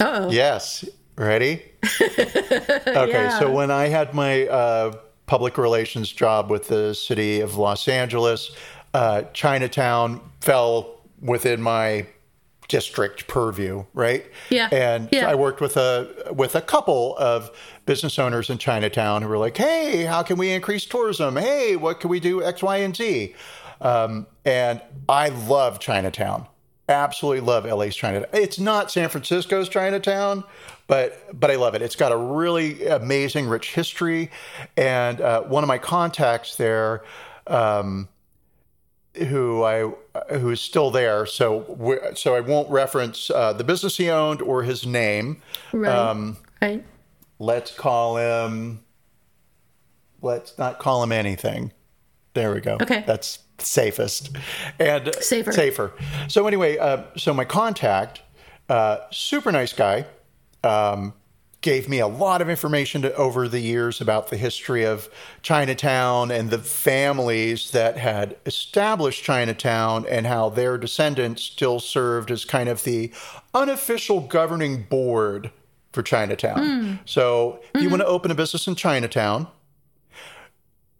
Uh-oh. 0.00 0.30
yes, 0.30 0.84
ready? 1.18 1.62
okay, 2.00 3.10
Yeah. 3.12 3.38
so 3.38 3.50
when 3.50 3.70
I 3.70 3.88
had 3.88 4.14
my 4.14 4.46
uh, 4.46 4.92
public 5.26 5.58
relations 5.58 6.10
job 6.12 6.50
with 6.50 6.68
the 6.68 6.94
city 6.94 7.40
of 7.40 7.56
Los 7.56 7.88
Angeles, 7.88 8.50
uh, 8.94 9.22
Chinatown 9.34 10.20
fell 10.40 11.00
within 11.20 11.60
my 11.60 12.06
district 12.68 13.26
purview, 13.28 13.84
right? 13.94 14.26
Yeah, 14.50 14.68
And 14.70 15.08
yeah. 15.10 15.28
I 15.28 15.34
worked 15.34 15.60
with 15.60 15.76
a 15.76 16.30
with 16.34 16.54
a 16.54 16.60
couple 16.60 17.16
of 17.18 17.50
business 17.86 18.18
owners 18.18 18.50
in 18.50 18.58
Chinatown 18.58 19.22
who 19.22 19.28
were 19.28 19.38
like, 19.38 19.56
"Hey, 19.56 20.04
how 20.04 20.22
can 20.22 20.36
we 20.38 20.50
increase 20.50 20.84
tourism? 20.84 21.36
Hey, 21.36 21.76
what 21.76 22.00
can 22.00 22.10
we 22.10 22.20
do 22.20 22.42
X, 22.42 22.62
Y, 22.62 22.76
and 22.78 22.94
Z?" 22.94 23.34
Um, 23.80 24.26
and 24.44 24.82
I 25.08 25.28
love 25.30 25.78
Chinatown. 25.80 26.46
Absolutely 26.88 27.40
love 27.40 27.66
LA's 27.66 27.94
Chinatown. 27.94 28.30
It's 28.32 28.58
not 28.58 28.90
San 28.90 29.10
Francisco's 29.10 29.68
Chinatown, 29.68 30.42
but 30.86 31.38
but 31.38 31.50
I 31.50 31.56
love 31.56 31.74
it. 31.74 31.82
It's 31.82 31.96
got 31.96 32.12
a 32.12 32.16
really 32.16 32.86
amazing, 32.86 33.46
rich 33.46 33.74
history. 33.74 34.30
And 34.76 35.20
uh, 35.20 35.42
one 35.42 35.62
of 35.62 35.68
my 35.68 35.76
contacts 35.76 36.56
there, 36.56 37.04
um, 37.46 38.08
who 39.14 39.64
I 39.64 39.92
who 40.36 40.50
is 40.50 40.62
still 40.62 40.90
there, 40.90 41.26
so 41.26 42.10
so 42.14 42.34
I 42.34 42.40
won't 42.40 42.70
reference 42.70 43.30
uh, 43.30 43.52
the 43.52 43.64
business 43.64 43.98
he 43.98 44.08
owned 44.08 44.40
or 44.40 44.62
his 44.62 44.86
name. 44.86 45.42
Right. 45.72 45.94
Um, 45.94 46.38
right. 46.62 46.82
Let's 47.38 47.70
call 47.70 48.16
him. 48.16 48.80
Let's 50.22 50.56
not 50.56 50.78
call 50.78 51.02
him 51.02 51.12
anything. 51.12 51.72
There 52.32 52.54
we 52.54 52.60
go. 52.60 52.78
Okay. 52.80 53.04
That's 53.06 53.40
safest 53.58 54.36
and 54.78 55.14
Safer. 55.20 55.52
Safer. 55.52 55.92
So 56.28 56.46
anyway, 56.46 56.78
uh, 56.78 57.04
so 57.16 57.34
my 57.34 57.44
contact, 57.44 58.22
uh, 58.68 58.98
super 59.10 59.52
nice 59.52 59.72
guy, 59.72 60.06
um, 60.64 61.14
gave 61.60 61.88
me 61.88 61.98
a 61.98 62.06
lot 62.06 62.40
of 62.40 62.48
information 62.48 63.02
to, 63.02 63.12
over 63.16 63.48
the 63.48 63.58
years 63.58 64.00
about 64.00 64.28
the 64.28 64.36
history 64.36 64.84
of 64.84 65.08
Chinatown 65.42 66.30
and 66.30 66.50
the 66.50 66.58
families 66.58 67.72
that 67.72 67.96
had 67.96 68.36
established 68.46 69.24
Chinatown 69.24 70.06
and 70.08 70.26
how 70.26 70.48
their 70.50 70.78
descendants 70.78 71.42
still 71.42 71.80
served 71.80 72.30
as 72.30 72.44
kind 72.44 72.68
of 72.68 72.84
the 72.84 73.12
unofficial 73.54 74.20
governing 74.20 74.84
board 74.84 75.50
for 75.92 76.02
Chinatown. 76.02 77.00
So 77.06 77.60
if 77.74 77.82
you 77.82 77.90
want 77.90 78.02
to 78.02 78.06
open 78.06 78.30
a 78.30 78.36
business 78.36 78.68
in 78.68 78.76
Chinatown, 78.76 79.48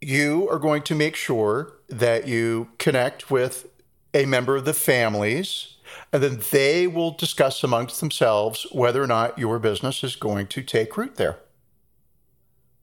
you 0.00 0.48
are 0.50 0.58
going 0.58 0.82
to 0.82 0.94
make 0.94 1.16
sure 1.16 1.72
that 1.88 2.26
you 2.28 2.68
connect 2.78 3.30
with 3.30 3.66
a 4.14 4.24
member 4.26 4.56
of 4.56 4.64
the 4.64 4.72
families, 4.74 5.76
and 6.12 6.22
then 6.22 6.40
they 6.50 6.86
will 6.86 7.10
discuss 7.10 7.62
amongst 7.64 8.00
themselves 8.00 8.66
whether 8.72 9.02
or 9.02 9.06
not 9.06 9.38
your 9.38 9.58
business 9.58 10.02
is 10.04 10.16
going 10.16 10.46
to 10.48 10.62
take 10.62 10.96
root 10.96 11.16
there. 11.16 11.38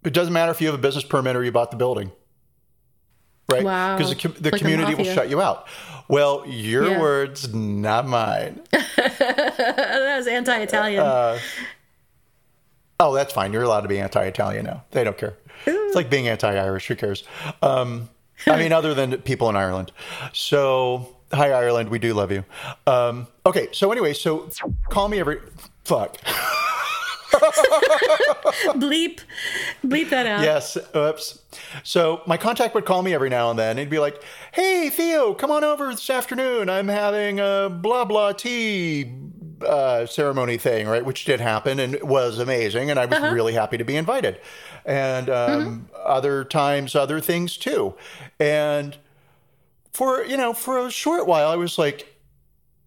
It 0.04 0.14
doesn't 0.14 0.34
matter 0.34 0.52
if 0.52 0.62
you 0.62 0.68
have 0.68 0.76
a 0.76 0.82
business 0.82 1.04
permit 1.04 1.36
or 1.36 1.44
you 1.44 1.52
bought 1.52 1.72
the 1.72 1.78
building, 1.78 2.12
right? 3.50 3.64
Wow. 3.64 3.98
Because 3.98 4.14
the, 4.16 4.28
the 4.42 4.52
Like 4.52 4.62
community 4.62 4.94
will 4.94 5.04
shut 5.06 5.30
you 5.30 5.42
out. 5.42 5.68
Well, 6.08 6.44
your 6.46 6.90
Yeah. 6.90 7.00
words, 7.00 7.52
not 7.54 8.06
mine. 8.08 8.62
that 8.72 10.16
was 10.18 10.28
anti-Italian. 10.28 11.02
Uh, 11.04 11.40
Oh, 12.98 13.14
that's 13.14 13.34
fine. 13.34 13.52
You're 13.52 13.64
allowed 13.64 13.82
to 13.82 13.90
be 13.90 14.00
anti-Italian 14.00 14.66
now. 14.66 14.86
They 14.92 15.04
don't 15.04 15.18
care. 15.18 15.34
It's 15.66 15.96
like 15.96 16.10
being 16.10 16.28
anti-Irish. 16.28 16.88
Who 16.88 16.96
cares? 16.96 17.24
Um, 17.62 18.10
I 18.48 18.58
mean, 18.58 18.72
other 18.80 18.94
than 18.94 19.18
people 19.20 19.50
in 19.50 19.56
Ireland. 19.56 19.92
So, 20.34 21.16
hi 21.32 21.52
Ireland, 21.52 21.90
we 21.90 22.00
do 22.00 22.14
love 22.14 22.32
you. 22.32 22.44
Um, 22.88 23.28
okay, 23.46 23.70
so 23.72 23.92
anyway, 23.92 24.14
so 24.14 24.50
call 24.90 25.08
me 25.08 25.20
every 25.20 25.40
fuck. 25.84 26.18
bleep, 28.76 29.20
bleep 29.86 30.10
that 30.10 30.26
out. 30.26 30.42
Yes. 30.42 30.78
Oops. 30.96 31.40
So 31.84 32.22
my 32.26 32.38
contact 32.38 32.74
would 32.76 32.86
call 32.86 33.02
me 33.02 33.14
every 33.14 33.30
now 33.30 33.50
and 33.50 33.60
then. 33.60 33.78
He'd 33.78 33.90
be 33.90 34.00
like, 34.00 34.22
"Hey 34.54 34.90
Theo, 34.90 35.34
come 35.34 35.52
on 35.52 35.64
over 35.64 35.90
this 35.90 36.10
afternoon. 36.10 36.70
I'm 36.70 36.88
having 36.88 37.40
a 37.40 37.70
blah 37.70 38.06
blah 38.06 38.32
tea 38.32 39.12
uh, 39.62 40.06
ceremony 40.06 40.58
thing, 40.58 40.88
right?" 40.88 41.06
Which 41.06 41.26
did 41.26 41.40
happen 41.40 41.80
and 41.80 41.94
it 41.94 42.06
was 42.06 42.40
amazing, 42.40 42.90
and 42.90 43.00
I 43.00 43.06
was 43.06 43.20
really 43.34 43.54
happy 43.54 43.78
to 43.78 43.86
be 43.86 43.96
invited. 43.96 44.40
And 44.86 45.30
um, 45.30 45.90
other 46.04 46.44
times, 46.44 46.96
other 46.96 47.20
things 47.20 47.58
too. 47.58 47.96
And 48.40 48.98
for 49.92 50.24
you 50.24 50.38
know, 50.38 50.54
for 50.54 50.78
a 50.80 50.92
short 50.92 51.28
while, 51.28 51.50
I 51.50 51.56
was 51.56 51.78
like, 51.78 52.15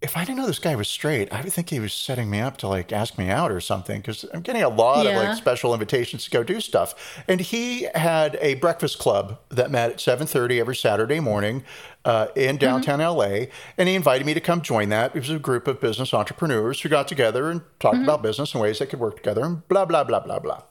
if 0.01 0.17
I 0.17 0.25
didn't 0.25 0.37
know 0.39 0.47
this 0.47 0.61
guy 0.61 0.77
was 0.77 0.87
straight, 0.87 1.33
I 1.33 1.41
would 1.43 1.53
think 1.53 1.71
he 1.71 1.81
was 1.81 1.93
setting 1.93 2.31
me 2.31 2.41
up 2.41 2.57
to 2.59 2.69
like 2.69 2.93
ask 2.93 3.19
me 3.19 3.31
out 3.31 3.51
or 3.51 3.61
something 3.61 4.01
because 4.01 4.25
I'm 4.33 4.43
getting 4.43 4.63
a 4.63 4.69
lot 4.69 5.07
of 5.07 5.15
like 5.15 5.37
special 5.37 5.75
invitations 5.75 6.25
to 6.25 6.31
go 6.31 6.45
do 6.45 6.61
stuff. 6.61 6.95
And 7.27 7.41
he 7.41 7.89
had 7.97 8.39
a 8.41 8.55
breakfast 8.55 8.99
club 9.01 9.41
that 9.49 9.73
met 9.73 9.91
at 9.91 9.97
7:30 9.99 10.61
every 10.61 10.77
Saturday 10.77 11.19
morning 11.19 11.65
uh, 12.05 12.29
in 12.37 12.59
downtown 12.59 13.01
LA, 13.01 13.47
and 13.77 13.89
he 13.89 13.97
invited 13.97 14.25
me 14.25 14.35
to 14.35 14.41
come 14.41 14.63
join 14.63 14.89
that. 14.91 15.17
It 15.17 15.19
was 15.19 15.31
a 15.31 15.39
group 15.39 15.67
of 15.67 15.81
business 15.81 16.15
entrepreneurs 16.15 16.81
who 16.81 16.89
got 16.89 17.09
together 17.09 17.51
and 17.51 17.63
talked 17.81 18.03
about 18.03 18.23
business 18.23 18.53
and 18.55 18.63
ways 18.63 18.79
they 18.79 18.87
could 18.87 19.01
work 19.01 19.17
together 19.17 19.45
and 19.45 19.67
blah 19.67 19.85
blah 19.85 20.05
blah 20.05 20.21
blah 20.21 20.39
blah. 20.39 20.63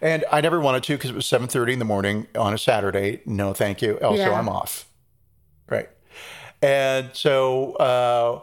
And 0.00 0.24
I 0.30 0.40
never 0.40 0.60
wanted 0.60 0.84
to 0.84 0.94
because 0.94 1.10
it 1.10 1.16
was 1.16 1.26
7:30 1.26 1.72
in 1.72 1.78
the 1.80 1.84
morning 1.84 2.28
on 2.36 2.54
a 2.54 2.58
Saturday. 2.58 3.22
No, 3.26 3.52
thank 3.52 3.82
you. 3.82 3.98
Also, 3.98 4.22
Yeah. 4.22 4.38
I'm 4.38 4.48
off. 4.48 4.86
Right. 5.68 5.88
And 6.62 7.10
so 7.12 7.72
uh, 7.74 8.40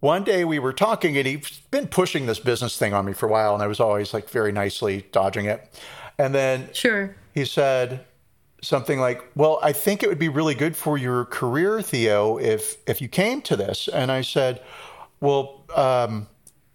one 0.00 0.24
day 0.24 0.44
we 0.44 0.58
were 0.58 0.72
talking, 0.72 1.16
and 1.16 1.26
he's 1.26 1.60
been 1.70 1.86
pushing 1.86 2.26
this 2.26 2.38
business 2.40 2.76
thing 2.78 2.92
on 2.94 3.04
me 3.04 3.12
for 3.12 3.26
a 3.26 3.30
while, 3.30 3.54
and 3.54 3.62
I 3.62 3.66
was 3.66 3.80
always 3.80 4.12
like 4.14 4.28
very 4.30 4.50
nicely 4.52 5.06
dodging 5.12 5.44
it. 5.46 5.68
And 6.18 6.34
then 6.34 6.68
Sure. 6.72 7.14
he 7.34 7.44
said 7.44 8.04
something 8.62 8.98
like, 9.00 9.22
"Well, 9.34 9.58
I 9.62 9.72
think 9.72 10.02
it 10.02 10.08
would 10.08 10.18
be 10.18 10.28
really 10.28 10.54
good 10.54 10.76
for 10.76 10.98
your 10.98 11.24
career, 11.24 11.80
Theo, 11.82 12.38
if 12.38 12.76
if 12.86 13.00
you 13.00 13.08
came 13.08 13.40
to 13.42 13.56
this." 13.56 13.88
And 13.88 14.10
I 14.10 14.20
said, 14.22 14.60
"Well, 15.20 15.64
um, 15.74 16.26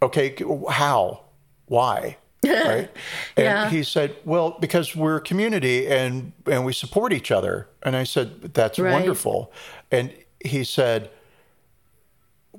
okay, 0.01 0.35
how? 0.69 1.21
Why?" 1.67 2.17
right? 2.45 2.89
And 3.37 3.45
Yeah. 3.45 3.69
he 3.69 3.83
said, 3.83 4.15
"Well, 4.23 4.55
because 4.59 4.95
we're 4.95 5.17
a 5.17 5.21
community 5.21 5.87
and 5.87 6.31
and 6.45 6.63
we 6.65 6.73
support 6.73 7.11
each 7.13 7.31
other." 7.31 7.67
And 7.83 7.95
I 7.95 8.03
said, 8.03 8.53
"That's 8.53 8.77
Right. 8.79 8.91
wonderful." 8.93 9.51
And 9.91 10.11
he 10.43 10.63
said, 10.63 11.09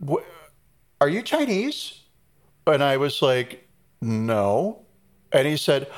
"Wh- 0.08 0.22
"Are 1.00 1.08
you 1.08 1.22
Chinese?" 1.22 2.00
And 2.66 2.82
I 2.82 2.96
was 2.96 3.22
like, 3.22 3.68
"No." 4.00 4.82
And 5.32 5.46
he 5.46 5.56
said, 5.56 5.88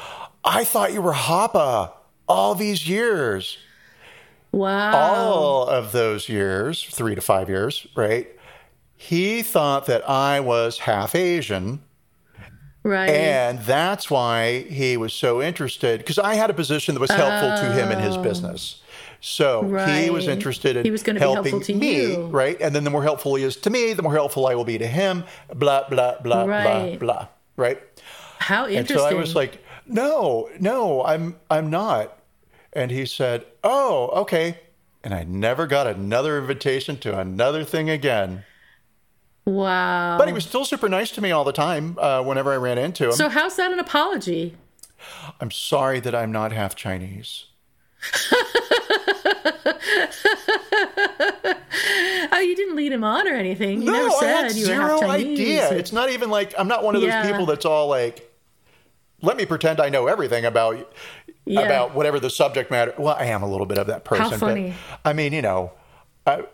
"I 0.44 0.64
thought 0.64 0.92
you 0.92 1.02
were 1.02 1.12
Hapa 1.12 1.92
all 2.26 2.54
these 2.54 2.88
years." 2.88 3.58
Wow. 4.50 4.96
all 4.96 5.68
of 5.68 5.92
those 5.92 6.28
years, 6.28 6.82
three 6.82 7.14
to 7.14 7.20
five 7.20 7.48
years, 7.48 7.86
right? 7.94 8.28
He 8.96 9.42
thought 9.42 9.86
that 9.86 10.08
I 10.08 10.40
was 10.40 10.78
half 10.78 11.14
Asian. 11.14 11.80
right. 12.82 13.10
And 13.10 13.60
that's 13.60 14.10
why 14.10 14.62
he 14.62 14.96
was 14.96 15.12
so 15.12 15.42
interested 15.42 15.98
because 15.98 16.18
I 16.18 16.34
had 16.34 16.50
a 16.50 16.54
position 16.54 16.94
that 16.94 17.00
was 17.00 17.10
helpful 17.10 17.50
to 17.50 17.72
him 17.72 17.92
in 17.92 17.98
his 17.98 18.16
oh. 18.16 18.22
business. 18.22 18.82
So 19.20 19.62
he 19.86 20.10
was 20.10 20.28
interested 20.28 20.76
in 20.76 20.84
He 20.84 20.90
was 20.90 21.02
gonna 21.02 21.18
be 21.18 21.24
helping 21.26 21.52
helpful 21.52 21.74
to 21.74 21.74
me, 21.74 22.12
you. 22.12 22.26
right? 22.28 22.56
And 22.60 22.74
then 22.74 22.84
the 22.84 22.90
more 22.90 23.02
helpful 23.02 23.34
he 23.34 23.42
is 23.44 23.56
to 23.56 23.70
me, 23.70 23.92
the 23.92 24.02
more 24.02 24.12
helpful 24.14 24.46
I 24.46 24.54
will 24.54 24.64
be 24.64 24.78
to 24.78 24.86
him, 24.86 25.24
blah, 25.52 25.88
blah, 25.88 26.20
blah, 26.20 26.44
Right. 26.44 26.98
blah, 26.98 27.14
blah, 27.16 27.28
right? 27.56 27.82
How 28.38 28.66
And 28.66 28.74
interesting. 28.76 29.10
so 29.10 29.16
I 29.16 29.18
was 29.18 29.34
like, 29.34 29.62
"No, 29.86 30.48
no, 30.60 31.04
I'm 31.04 31.36
I'm 31.50 31.68
not." 31.68 32.16
And 32.72 32.92
he 32.92 33.04
said, 33.06 33.44
"Oh, 33.64 34.08
okay." 34.22 34.60
And 35.02 35.12
I 35.12 35.24
never 35.24 35.66
got 35.66 35.86
another 35.88 36.38
invitation 36.38 36.96
to 36.98 37.18
another 37.18 37.64
thing 37.64 37.90
again. 37.90 38.44
wow. 39.44 40.16
But 40.18 40.28
he 40.28 40.34
was 40.34 40.44
still 40.44 40.64
super 40.64 40.88
nice 40.88 41.10
to 41.12 41.20
me 41.20 41.30
all 41.32 41.42
the 41.44 41.52
time 41.52 41.96
uh, 42.00 42.22
whenever 42.22 42.52
I 42.52 42.56
ran 42.56 42.78
into 42.78 43.06
him. 43.06 43.12
so 43.12 43.28
how's 43.28 43.56
that 43.56 43.72
an 43.72 43.80
apology? 43.80 44.54
I'm 45.40 45.50
sorry 45.50 45.98
that 46.00 46.14
I'm 46.14 46.30
not 46.30 46.52
half 46.52 46.76
Chinese. 46.76 47.46
Oh, 52.30 52.40
you 52.40 52.54
didn't 52.56 52.76
lead 52.76 52.92
him 52.92 53.04
on 53.04 53.26
or 53.26 53.34
anything. 53.34 53.80
You 53.82 53.86
no, 53.86 53.92
never 53.92 54.08
I 54.24 54.26
had 54.26 54.54
you 54.54 54.64
zero 54.66 55.02
idea. 55.02 55.72
It's 55.72 55.92
not 55.92 56.10
even 56.10 56.30
like 56.30 56.54
I'm 56.58 56.68
not 56.68 56.84
one 56.84 56.94
of 56.94 57.00
those 57.00 57.08
Yeah. 57.08 57.26
people 57.26 57.46
that's 57.46 57.64
all 57.64 57.88
like, 57.88 58.30
let 59.22 59.36
me 59.36 59.46
pretend 59.46 59.80
I 59.80 59.88
know 59.88 60.06
everything 60.06 60.44
about 60.44 60.92
Yeah. 61.44 61.60
about 61.62 61.94
whatever 61.94 62.20
the 62.20 62.30
subject 62.30 62.70
matter. 62.70 62.94
Well, 62.98 63.16
I 63.18 63.24
am 63.26 63.42
a 63.42 63.48
little 63.50 63.66
bit 63.66 63.78
of 63.78 63.86
that 63.88 64.04
person. 64.04 64.38
funny. 64.38 64.74
But, 65.02 65.10
I 65.10 65.12
mean, 65.14 65.32
you 65.32 65.42
know, 65.42 65.72
I, 66.26 66.44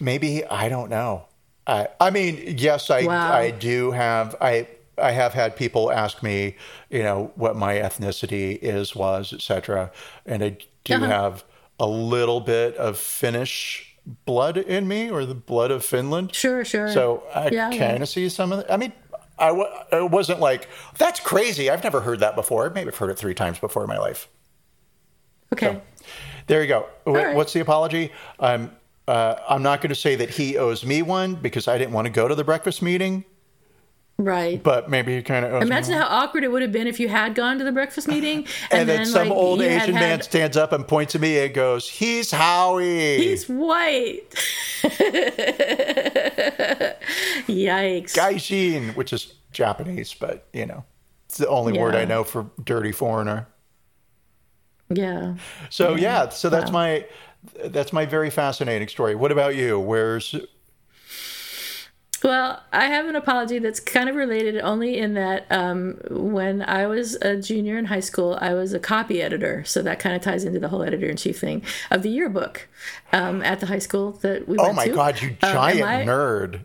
maybe 0.00 0.44
I 0.46 0.68
don't 0.68 0.88
know. 0.90 1.26
I, 1.66 1.88
I 2.00 2.10
mean, 2.10 2.56
yes, 2.58 2.88
I 2.90 3.04
Wow. 3.06 3.32
I 3.32 3.50
do 3.50 3.90
have 3.90 4.36
I. 4.40 4.68
I 4.96 5.10
have 5.10 5.34
had 5.34 5.56
people 5.56 5.90
ask 5.90 6.22
me, 6.22 6.54
you 6.88 7.02
know, 7.02 7.32
what 7.34 7.56
my 7.56 7.74
ethnicity 7.74 8.56
is, 8.62 8.94
was, 8.94 9.32
etc., 9.32 9.90
and 10.24 10.44
I 10.44 10.56
do 10.84 10.94
Uh-huh. 10.94 11.06
have 11.06 11.44
a 11.84 11.88
little 11.88 12.40
bit 12.40 12.76
of 12.76 12.96
Finnish 12.98 13.96
blood 14.26 14.56
in 14.56 14.86
me, 14.88 15.10
or 15.10 15.24
the 15.26 15.34
blood 15.34 15.70
of 15.70 15.84
Finland. 15.84 16.34
Sure, 16.34 16.64
sure. 16.64 16.88
So 16.92 17.22
I 17.34 17.48
Yeah, 17.48 17.70
yeah. 17.70 17.90
kind 17.90 18.02
of 18.02 18.08
see 18.08 18.28
some 18.28 18.52
of 18.52 18.58
it. 18.60 18.66
I 18.68 18.76
mean, 18.76 18.92
I, 19.38 19.48
w- 19.48 19.68
I 19.92 20.00
wasn't 20.02 20.40
like, 20.40 20.68
that's 20.98 21.20
crazy. 21.20 21.70
I've 21.70 21.82
never 21.82 22.00
heard 22.00 22.20
that 22.20 22.34
before. 22.36 22.68
Maybe 22.70 22.88
I've 22.88 22.96
heard 22.96 23.10
it 23.10 23.18
three 23.18 23.34
times 23.34 23.58
before 23.58 23.82
in 23.82 23.88
my 23.88 23.98
life. 23.98 24.28
Okay. 25.52 25.80
There 26.46 26.60
you 26.62 26.68
go. 26.68 26.86
Wh- 27.04 27.08
right. 27.08 27.34
What's 27.36 27.52
the 27.52 27.60
apology? 27.60 28.12
I'm, 28.38 28.70
uh, 29.08 29.36
I'm 29.48 29.62
not 29.62 29.80
going 29.80 29.88
to 29.90 29.94
say 29.94 30.14
that 30.16 30.30
he 30.30 30.56
owes 30.58 30.84
me 30.84 31.02
one 31.02 31.34
because 31.36 31.66
I 31.68 31.78
didn't 31.78 31.92
want 31.94 32.06
to 32.06 32.10
go 32.12 32.28
to 32.28 32.34
the 32.34 32.44
breakfast 32.44 32.82
meeting, 32.82 33.24
Right. 34.16 34.62
but 34.62 34.88
maybe 34.88 35.12
you 35.12 35.22
kind 35.24 35.44
of 35.44 35.60
Imagine 35.62 35.94
how 35.94 36.06
awkward 36.06 36.44
it 36.44 36.52
would 36.52 36.62
have 36.62 36.70
been 36.70 36.86
if 36.86 37.00
you 37.00 37.08
had 37.08 37.34
gone 37.34 37.58
to 37.58 37.64
the 37.64 37.72
breakfast 37.72 38.06
meeting 38.06 38.46
and, 38.70 38.80
And, 38.80 38.88
then, 38.88 39.06
some 39.06 39.28
like, 39.28 39.36
old 39.36 39.60
you 39.60 39.68
had 39.68 39.82
Asian 39.82 39.94
man 39.94 40.10
had- 40.10 40.24
stands 40.24 40.56
up 40.56 40.72
and 40.72 40.86
points 40.86 41.14
at 41.16 41.20
me 41.20 41.38
and 41.44 41.52
goes, 41.52 41.88
he's 41.88 42.30
haole. 42.30 42.78
He's 42.78 43.48
white. 43.48 44.22
Yikes. 47.48 48.14
Gaijin, 48.14 48.94
which 48.96 49.12
is 49.12 49.34
Japanese, 49.52 50.14
but, 50.14 50.46
you 50.52 50.66
know, 50.66 50.84
it's 51.26 51.38
the 51.38 51.48
only 51.48 51.78
word 51.78 51.94
I 51.94 52.04
know 52.04 52.24
for 52.24 52.48
dirty 52.62 52.92
foreigner. 52.92 53.48
Yeah. 54.90 55.34
So 55.70 55.96
yeah, 55.96 56.28
so 56.28 56.50
that's 56.50 56.70
my 56.70 57.06
that's 57.64 57.92
my 57.92 58.06
very 58.06 58.30
fascinating 58.30 58.86
story. 58.88 59.14
What 59.14 59.32
about 59.32 59.56
you? 59.56 59.80
Where's 59.80 60.34
Well, 62.24 62.62
I 62.72 62.86
have 62.86 63.06
an 63.06 63.16
apology 63.16 63.58
that's 63.58 63.80
kind 63.80 64.08
of 64.08 64.16
related 64.16 64.56
only 64.58 64.96
in 64.96 65.12
that 65.12 65.46
um, 65.50 65.98
when 66.08 66.62
I 66.62 66.86
was 66.86 67.16
a 67.16 67.36
junior 67.36 67.76
in 67.76 67.84
high 67.84 68.00
school, 68.00 68.38
I 68.40 68.54
was 68.54 68.72
a 68.72 68.78
copy 68.80 69.20
editor. 69.20 69.62
So 69.64 69.82
that 69.82 69.98
kind 69.98 70.16
of 70.16 70.22
ties 70.22 70.42
into 70.44 70.58
the 70.58 70.68
whole 70.68 70.82
editor 70.82 71.06
in 71.06 71.18
chief 71.18 71.38
thing 71.38 71.62
of 71.90 72.02
the 72.02 72.08
yearbook 72.08 72.66
um, 73.12 73.42
at 73.42 73.60
the 73.60 73.66
high 73.66 73.78
school 73.78 74.12
that 74.22 74.48
we 74.48 74.56
Oh 74.58 74.72
went 74.72 74.78
to. 74.78 74.84
Oh 74.84 74.86
my 74.86 74.94
god, 74.94 75.20
you 75.20 75.28
Um, 75.42 75.52
giant 75.52 75.80
and 75.82 76.06
my- 76.06 76.12
nerd. 76.12 76.64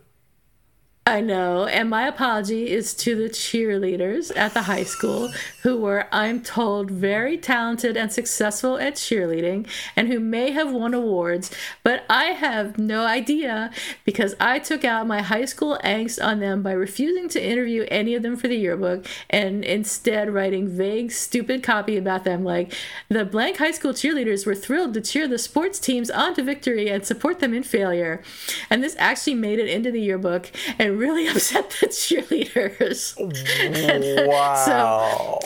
I 1.10 1.20
know. 1.20 1.66
And 1.66 1.90
my 1.90 2.06
apology 2.06 2.70
is 2.70 2.94
to 2.94 3.16
the 3.16 3.28
cheerleaders 3.28 4.30
at 4.36 4.54
the 4.54 4.62
high 4.62 4.84
school 4.84 5.32
who 5.64 5.76
were, 5.76 6.06
I'm 6.12 6.40
told, 6.40 6.88
very 6.88 7.36
talented 7.36 7.96
and 7.96 8.12
successful 8.12 8.78
at 8.78 8.94
cheerleading 8.94 9.66
and 9.96 10.06
who 10.06 10.20
may 10.20 10.52
have 10.52 10.72
won 10.72 10.94
awards, 10.94 11.50
but 11.82 12.04
I 12.08 12.26
have 12.26 12.78
no 12.78 13.04
idea 13.04 13.72
because 14.04 14.36
I 14.38 14.60
took 14.60 14.84
out 14.84 15.08
my 15.08 15.20
high 15.20 15.46
school 15.46 15.80
angst 15.82 16.24
on 16.24 16.38
them 16.38 16.62
by 16.62 16.70
refusing 16.70 17.28
to 17.30 17.44
interview 17.44 17.86
any 17.90 18.14
of 18.14 18.22
them 18.22 18.36
for 18.36 18.46
the 18.46 18.56
yearbook 18.56 19.04
and 19.28 19.64
instead 19.64 20.30
writing 20.30 20.68
vague, 20.68 21.10
stupid 21.10 21.64
copy 21.64 21.96
about 21.96 22.22
them 22.22 22.44
like 22.44 22.72
the 23.08 23.24
blank 23.24 23.56
high 23.56 23.72
school 23.72 23.92
cheerleaders 23.92 24.46
were 24.46 24.54
thrilled 24.54 24.94
to 24.94 25.00
cheer 25.00 25.26
the 25.26 25.38
sports 25.38 25.80
teams 25.80 26.08
on 26.08 26.34
to 26.34 26.42
victory 26.44 26.88
and 26.88 27.04
support 27.04 27.40
them 27.40 27.52
in 27.52 27.64
failure. 27.64 28.22
And 28.70 28.80
this 28.80 28.94
actually 29.00 29.34
made 29.34 29.58
it 29.58 29.68
into 29.68 29.90
the 29.90 30.00
yearbook 30.00 30.52
and 30.78 30.99
really 31.00 31.26
upset 31.34 31.70
the 31.80 31.86
cheerleaders. 31.86 33.16
Wow. 34.30 35.38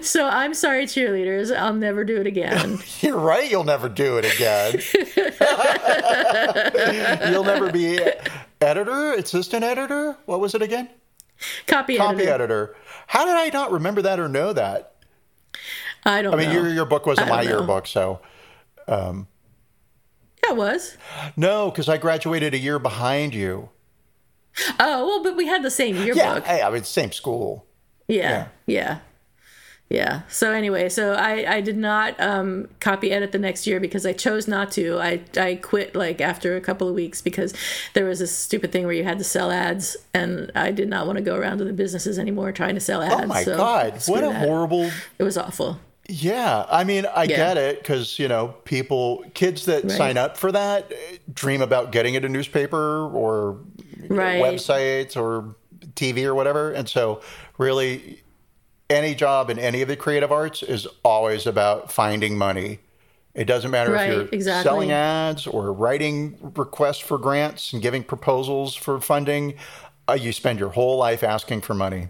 So 0.00 0.26
I'm 0.26 0.54
sorry, 0.54 0.86
cheerleaders. 0.86 1.54
I'll 1.54 1.74
never 1.74 2.04
do 2.04 2.16
it 2.20 2.26
again. 2.26 2.78
You're 3.00 3.18
right, 3.18 3.48
you'll 3.50 3.64
never 3.64 3.88
do 3.88 4.18
it 4.18 4.24
again. 4.34 4.80
you'll 7.30 7.44
never 7.44 7.70
be 7.70 8.00
editor, 8.60 9.12
assistant 9.14 9.62
editor? 9.64 10.16
What 10.26 10.40
was 10.40 10.54
it 10.54 10.62
again? 10.62 10.88
Copy, 11.66 11.96
Copy 11.96 12.22
editor. 12.22 12.32
editor. 12.34 12.76
How 13.06 13.24
did 13.24 13.34
I 13.36 13.50
not 13.56 13.70
remember 13.72 14.02
that 14.02 14.18
or 14.18 14.28
know 14.28 14.52
that? 14.52 14.94
I 16.04 16.22
don't 16.22 16.34
I 16.34 16.36
mean, 16.38 16.48
know. 16.48 16.54
your 16.62 16.68
your 16.68 16.84
book 16.86 17.06
wasn't 17.06 17.28
my 17.28 17.42
know. 17.44 17.50
yearbook, 17.50 17.86
so 17.86 18.20
um, 18.88 19.26
yeah, 20.44 20.52
it 20.52 20.56
was. 20.56 20.96
no, 21.36 21.70
because 21.70 21.88
I 21.88 21.96
graduated 21.98 22.54
a 22.54 22.58
year 22.58 22.78
behind 22.78 23.34
you. 23.34 23.70
Oh 24.78 25.06
well, 25.06 25.22
but 25.22 25.36
we 25.36 25.46
had 25.46 25.62
the 25.62 25.70
same 25.70 25.96
Yeah, 25.96 26.04
yearbook. 26.04 26.44
hey, 26.44 26.62
I 26.62 26.70
mean, 26.70 26.84
same 26.84 27.12
school. 27.12 27.66
Yeah, 28.08 28.48
yeah, 28.66 28.98
yeah. 29.88 30.22
So 30.28 30.52
anyway, 30.52 30.88
so 30.88 31.14
I 31.14 31.56
I 31.56 31.60
did 31.60 31.76
not 31.76 32.18
um, 32.20 32.68
copy 32.80 33.10
edit 33.12 33.32
the 33.32 33.38
next 33.38 33.66
year 33.66 33.80
because 33.80 34.04
I 34.06 34.12
chose 34.12 34.46
not 34.48 34.70
to. 34.72 34.98
I 34.98 35.20
I 35.36 35.56
quit 35.56 35.94
like 35.94 36.20
after 36.20 36.56
a 36.56 36.60
couple 36.60 36.88
of 36.88 36.94
weeks 36.94 37.20
because 37.22 37.54
there 37.94 38.04
was 38.04 38.18
this 38.18 38.36
stupid 38.36 38.72
thing 38.72 38.84
where 38.84 38.94
you 38.94 39.04
had 39.04 39.18
to 39.18 39.24
sell 39.24 39.50
ads, 39.50 39.96
and 40.12 40.50
I 40.54 40.70
did 40.70 40.88
not 40.88 41.06
want 41.06 41.16
to 41.16 41.22
go 41.22 41.34
around 41.36 41.58
to 41.58 41.64
the 41.64 41.72
businesses 41.72 42.18
anymore 42.18 42.52
trying 42.52 42.74
to 42.74 42.80
sell 42.80 43.02
ads. 43.02 43.22
Oh 43.22 43.26
my 43.26 43.42
so 43.42 43.56
god, 43.56 44.02
what 44.06 44.22
a 44.24 44.28
that. 44.28 44.36
horrible 44.46 44.90
It 45.18 45.22
was 45.24 45.36
awful. 45.36 45.78
Yeah, 46.06 46.66
I 46.70 46.84
mean, 46.84 47.06
I 47.06 47.22
Yeah. 47.22 47.36
get 47.36 47.56
it 47.56 47.78
because 47.78 48.18
you 48.18 48.28
know, 48.28 48.48
people, 48.64 49.24
kids 49.32 49.64
that 49.64 49.84
Right. 49.84 49.92
sign 49.92 50.18
up 50.18 50.36
for 50.36 50.52
that 50.52 50.92
uh, 50.92 50.96
dream 51.32 51.62
about 51.62 51.92
getting 51.92 52.12
it 52.12 52.26
a 52.26 52.28
newspaper 52.28 53.06
or 53.08 53.56
Right. 54.08 54.42
websites 54.42 55.16
or 55.16 55.54
TV 55.94 56.24
or 56.24 56.34
whatever, 56.34 56.72
and 56.72 56.88
so 56.88 57.20
really, 57.58 58.22
any 58.90 59.14
job 59.14 59.50
in 59.50 59.58
any 59.58 59.82
of 59.82 59.88
the 59.88 59.96
creative 59.96 60.30
arts 60.32 60.62
is 60.62 60.86
always 61.04 61.46
about 61.46 61.90
finding 61.90 62.36
money. 62.38 62.80
It 63.34 63.46
doesn't 63.46 63.70
matter 63.70 63.92
Right, 63.92 64.10
if 64.10 64.16
you're 64.16 64.28
exactly. 64.30 64.68
selling 64.68 64.92
ads 64.92 65.46
or 65.46 65.72
writing 65.72 66.38
requests 66.54 67.00
for 67.00 67.18
grants 67.18 67.72
and 67.72 67.82
giving 67.82 68.04
proposals 68.04 68.74
for 68.76 69.00
funding. 69.00 69.54
Uh, 70.08 70.12
you 70.12 70.32
spend 70.32 70.60
your 70.60 70.68
whole 70.68 70.98
life 70.98 71.24
asking 71.24 71.62
for 71.62 71.74
money. 71.74 72.08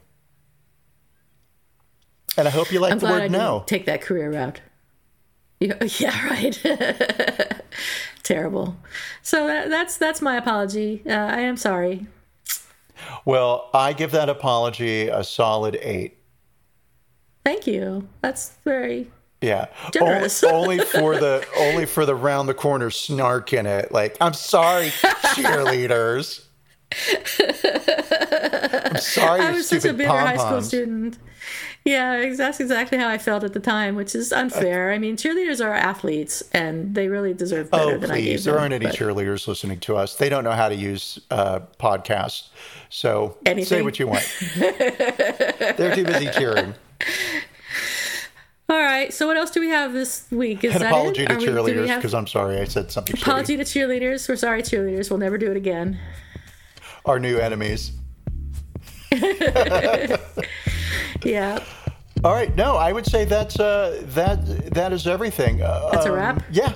And 2.36 2.46
I 2.48 2.50
hope 2.50 2.72
you 2.72 2.80
like 2.80 2.92
I'm 2.92 2.98
the 2.98 3.06
word 3.06 3.30
no. 3.30 3.62
take 3.66 3.86
that 3.86 4.02
career 4.02 4.32
route. 4.32 4.60
Yeah 5.60 6.28
right. 6.28 6.60
Terrible. 8.24 8.76
So 9.22 9.46
that, 9.46 9.68
that's 9.68 9.98
that's 9.98 10.20
my 10.20 10.36
apology. 10.36 11.02
Uh, 11.06 11.12
I 11.12 11.40
am 11.40 11.56
sorry. 11.56 12.06
Well, 13.24 13.70
I 13.74 13.92
give 13.92 14.10
that 14.12 14.28
apology 14.28 15.08
a 15.08 15.22
solid 15.22 15.78
eight. 15.82 16.18
Thank 17.44 17.66
you. 17.66 18.08
That's 18.22 18.52
very 18.64 19.10
Yeah, 19.42 19.66
Generous. 19.92 20.42
Only, 20.42 20.80
only 20.80 20.84
for 20.86 21.16
the 21.16 21.46
only 21.58 21.84
for 21.84 22.06
the 22.06 22.14
round 22.14 22.48
the 22.48 22.54
corner 22.54 22.90
snark 22.90 23.52
in 23.52 23.66
it. 23.66 23.92
Like, 23.92 24.16
I'm 24.20 24.32
sorry, 24.32 24.88
cheerleaders. 24.88 26.46
I'm 28.94 29.00
sorry, 29.00 29.40
I 29.42 29.52
was 29.52 29.68
such 29.68 29.84
a 29.84 29.92
bitter 29.92 30.08
high 30.08 30.36
school 30.36 30.62
student. 30.62 31.18
Yeah, 31.84 32.32
that's 32.34 32.60
exactly 32.60 32.96
how 32.96 33.08
I 33.08 33.18
felt 33.18 33.44
at 33.44 33.52
the 33.52 33.60
time, 33.60 33.94
which 33.94 34.14
is 34.14 34.32
unfair. 34.32 34.90
I 34.90 34.98
mean, 34.98 35.18
cheerleaders 35.18 35.62
are 35.62 35.74
athletes, 35.74 36.42
and 36.52 36.94
they 36.94 37.08
really 37.08 37.34
deserve 37.34 37.70
better 37.70 37.96
Oh, 37.96 37.98
than 37.98 38.10
I 38.10 38.20
gave 38.22 38.24
please. 38.24 38.44
There 38.46 38.58
aren't 38.58 38.72
any 38.72 38.86
but- 38.86 38.94
cheerleaders 38.94 39.46
listening 39.46 39.80
to 39.80 39.96
us. 39.96 40.14
They 40.16 40.30
don't 40.30 40.44
know 40.44 40.52
how 40.52 40.70
to 40.70 40.74
use 40.74 41.18
uh, 41.30 41.60
podcasts. 41.78 42.48
So 42.88 43.36
say 43.64 43.82
what 43.82 43.98
you 43.98 44.06
want. 44.06 44.24
They're 44.56 45.94
too 45.94 46.04
busy 46.04 46.30
cheering. 46.30 46.72
All 48.70 48.78
right. 48.80 49.12
So 49.12 49.26
what 49.26 49.36
else 49.36 49.50
do 49.50 49.60
we 49.60 49.68
have 49.68 49.92
this 49.92 50.26
week? 50.30 50.64
Is 50.64 50.74
An 50.76 50.80
that 50.82 50.88
apology 50.90 51.24
it? 51.24 51.26
to 51.28 51.34
Are 51.34 51.38
we- 51.38 51.44
do 51.44 51.52
we 51.52 51.58
cheerleaders 51.60 51.88
have- 51.88 51.98
because 52.00 52.14
I'm 52.14 52.26
sorry 52.26 52.58
I 52.60 52.64
said 52.64 52.90
something 52.90 53.14
shitty. 53.14 53.22
apology 53.22 53.56
to 53.58 53.64
cheerleaders. 53.64 54.26
We're 54.26 54.36
sorry, 54.36 54.62
cheerleaders. 54.62 55.10
We'll 55.10 55.18
never 55.18 55.36
do 55.36 55.50
it 55.50 55.56
again. 55.58 55.98
Our 57.04 57.18
new 57.20 57.36
enemies. 57.36 57.92
Yeah. 61.24 61.62
All 62.22 62.32
right. 62.32 62.54
No, 62.54 62.76
I 62.76 62.92
would 62.92 63.06
say 63.06 63.24
that's 63.24 63.58
uh, 63.58 64.02
that 64.08 64.74
that 64.74 64.92
is 64.92 65.06
everything. 65.06 65.62
Uh, 65.62 65.90
That's 65.92 66.06
a 66.06 66.10
um, 66.10 66.14
wrap? 66.16 66.42
Yeah. 66.50 66.74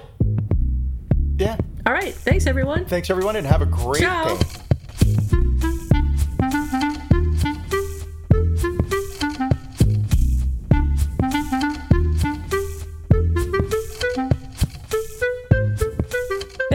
Yeah. 1.36 1.56
All 1.86 1.92
right. 1.92 2.14
Thanks, 2.14 2.46
everyone. 2.46 2.86
Thanks 2.86 3.10
everyone, 3.10 3.36
and 3.36 3.46
have 3.46 3.62
a 3.62 3.66
great 3.66 4.02
Ciao. 4.02 4.36
day. 4.36 5.74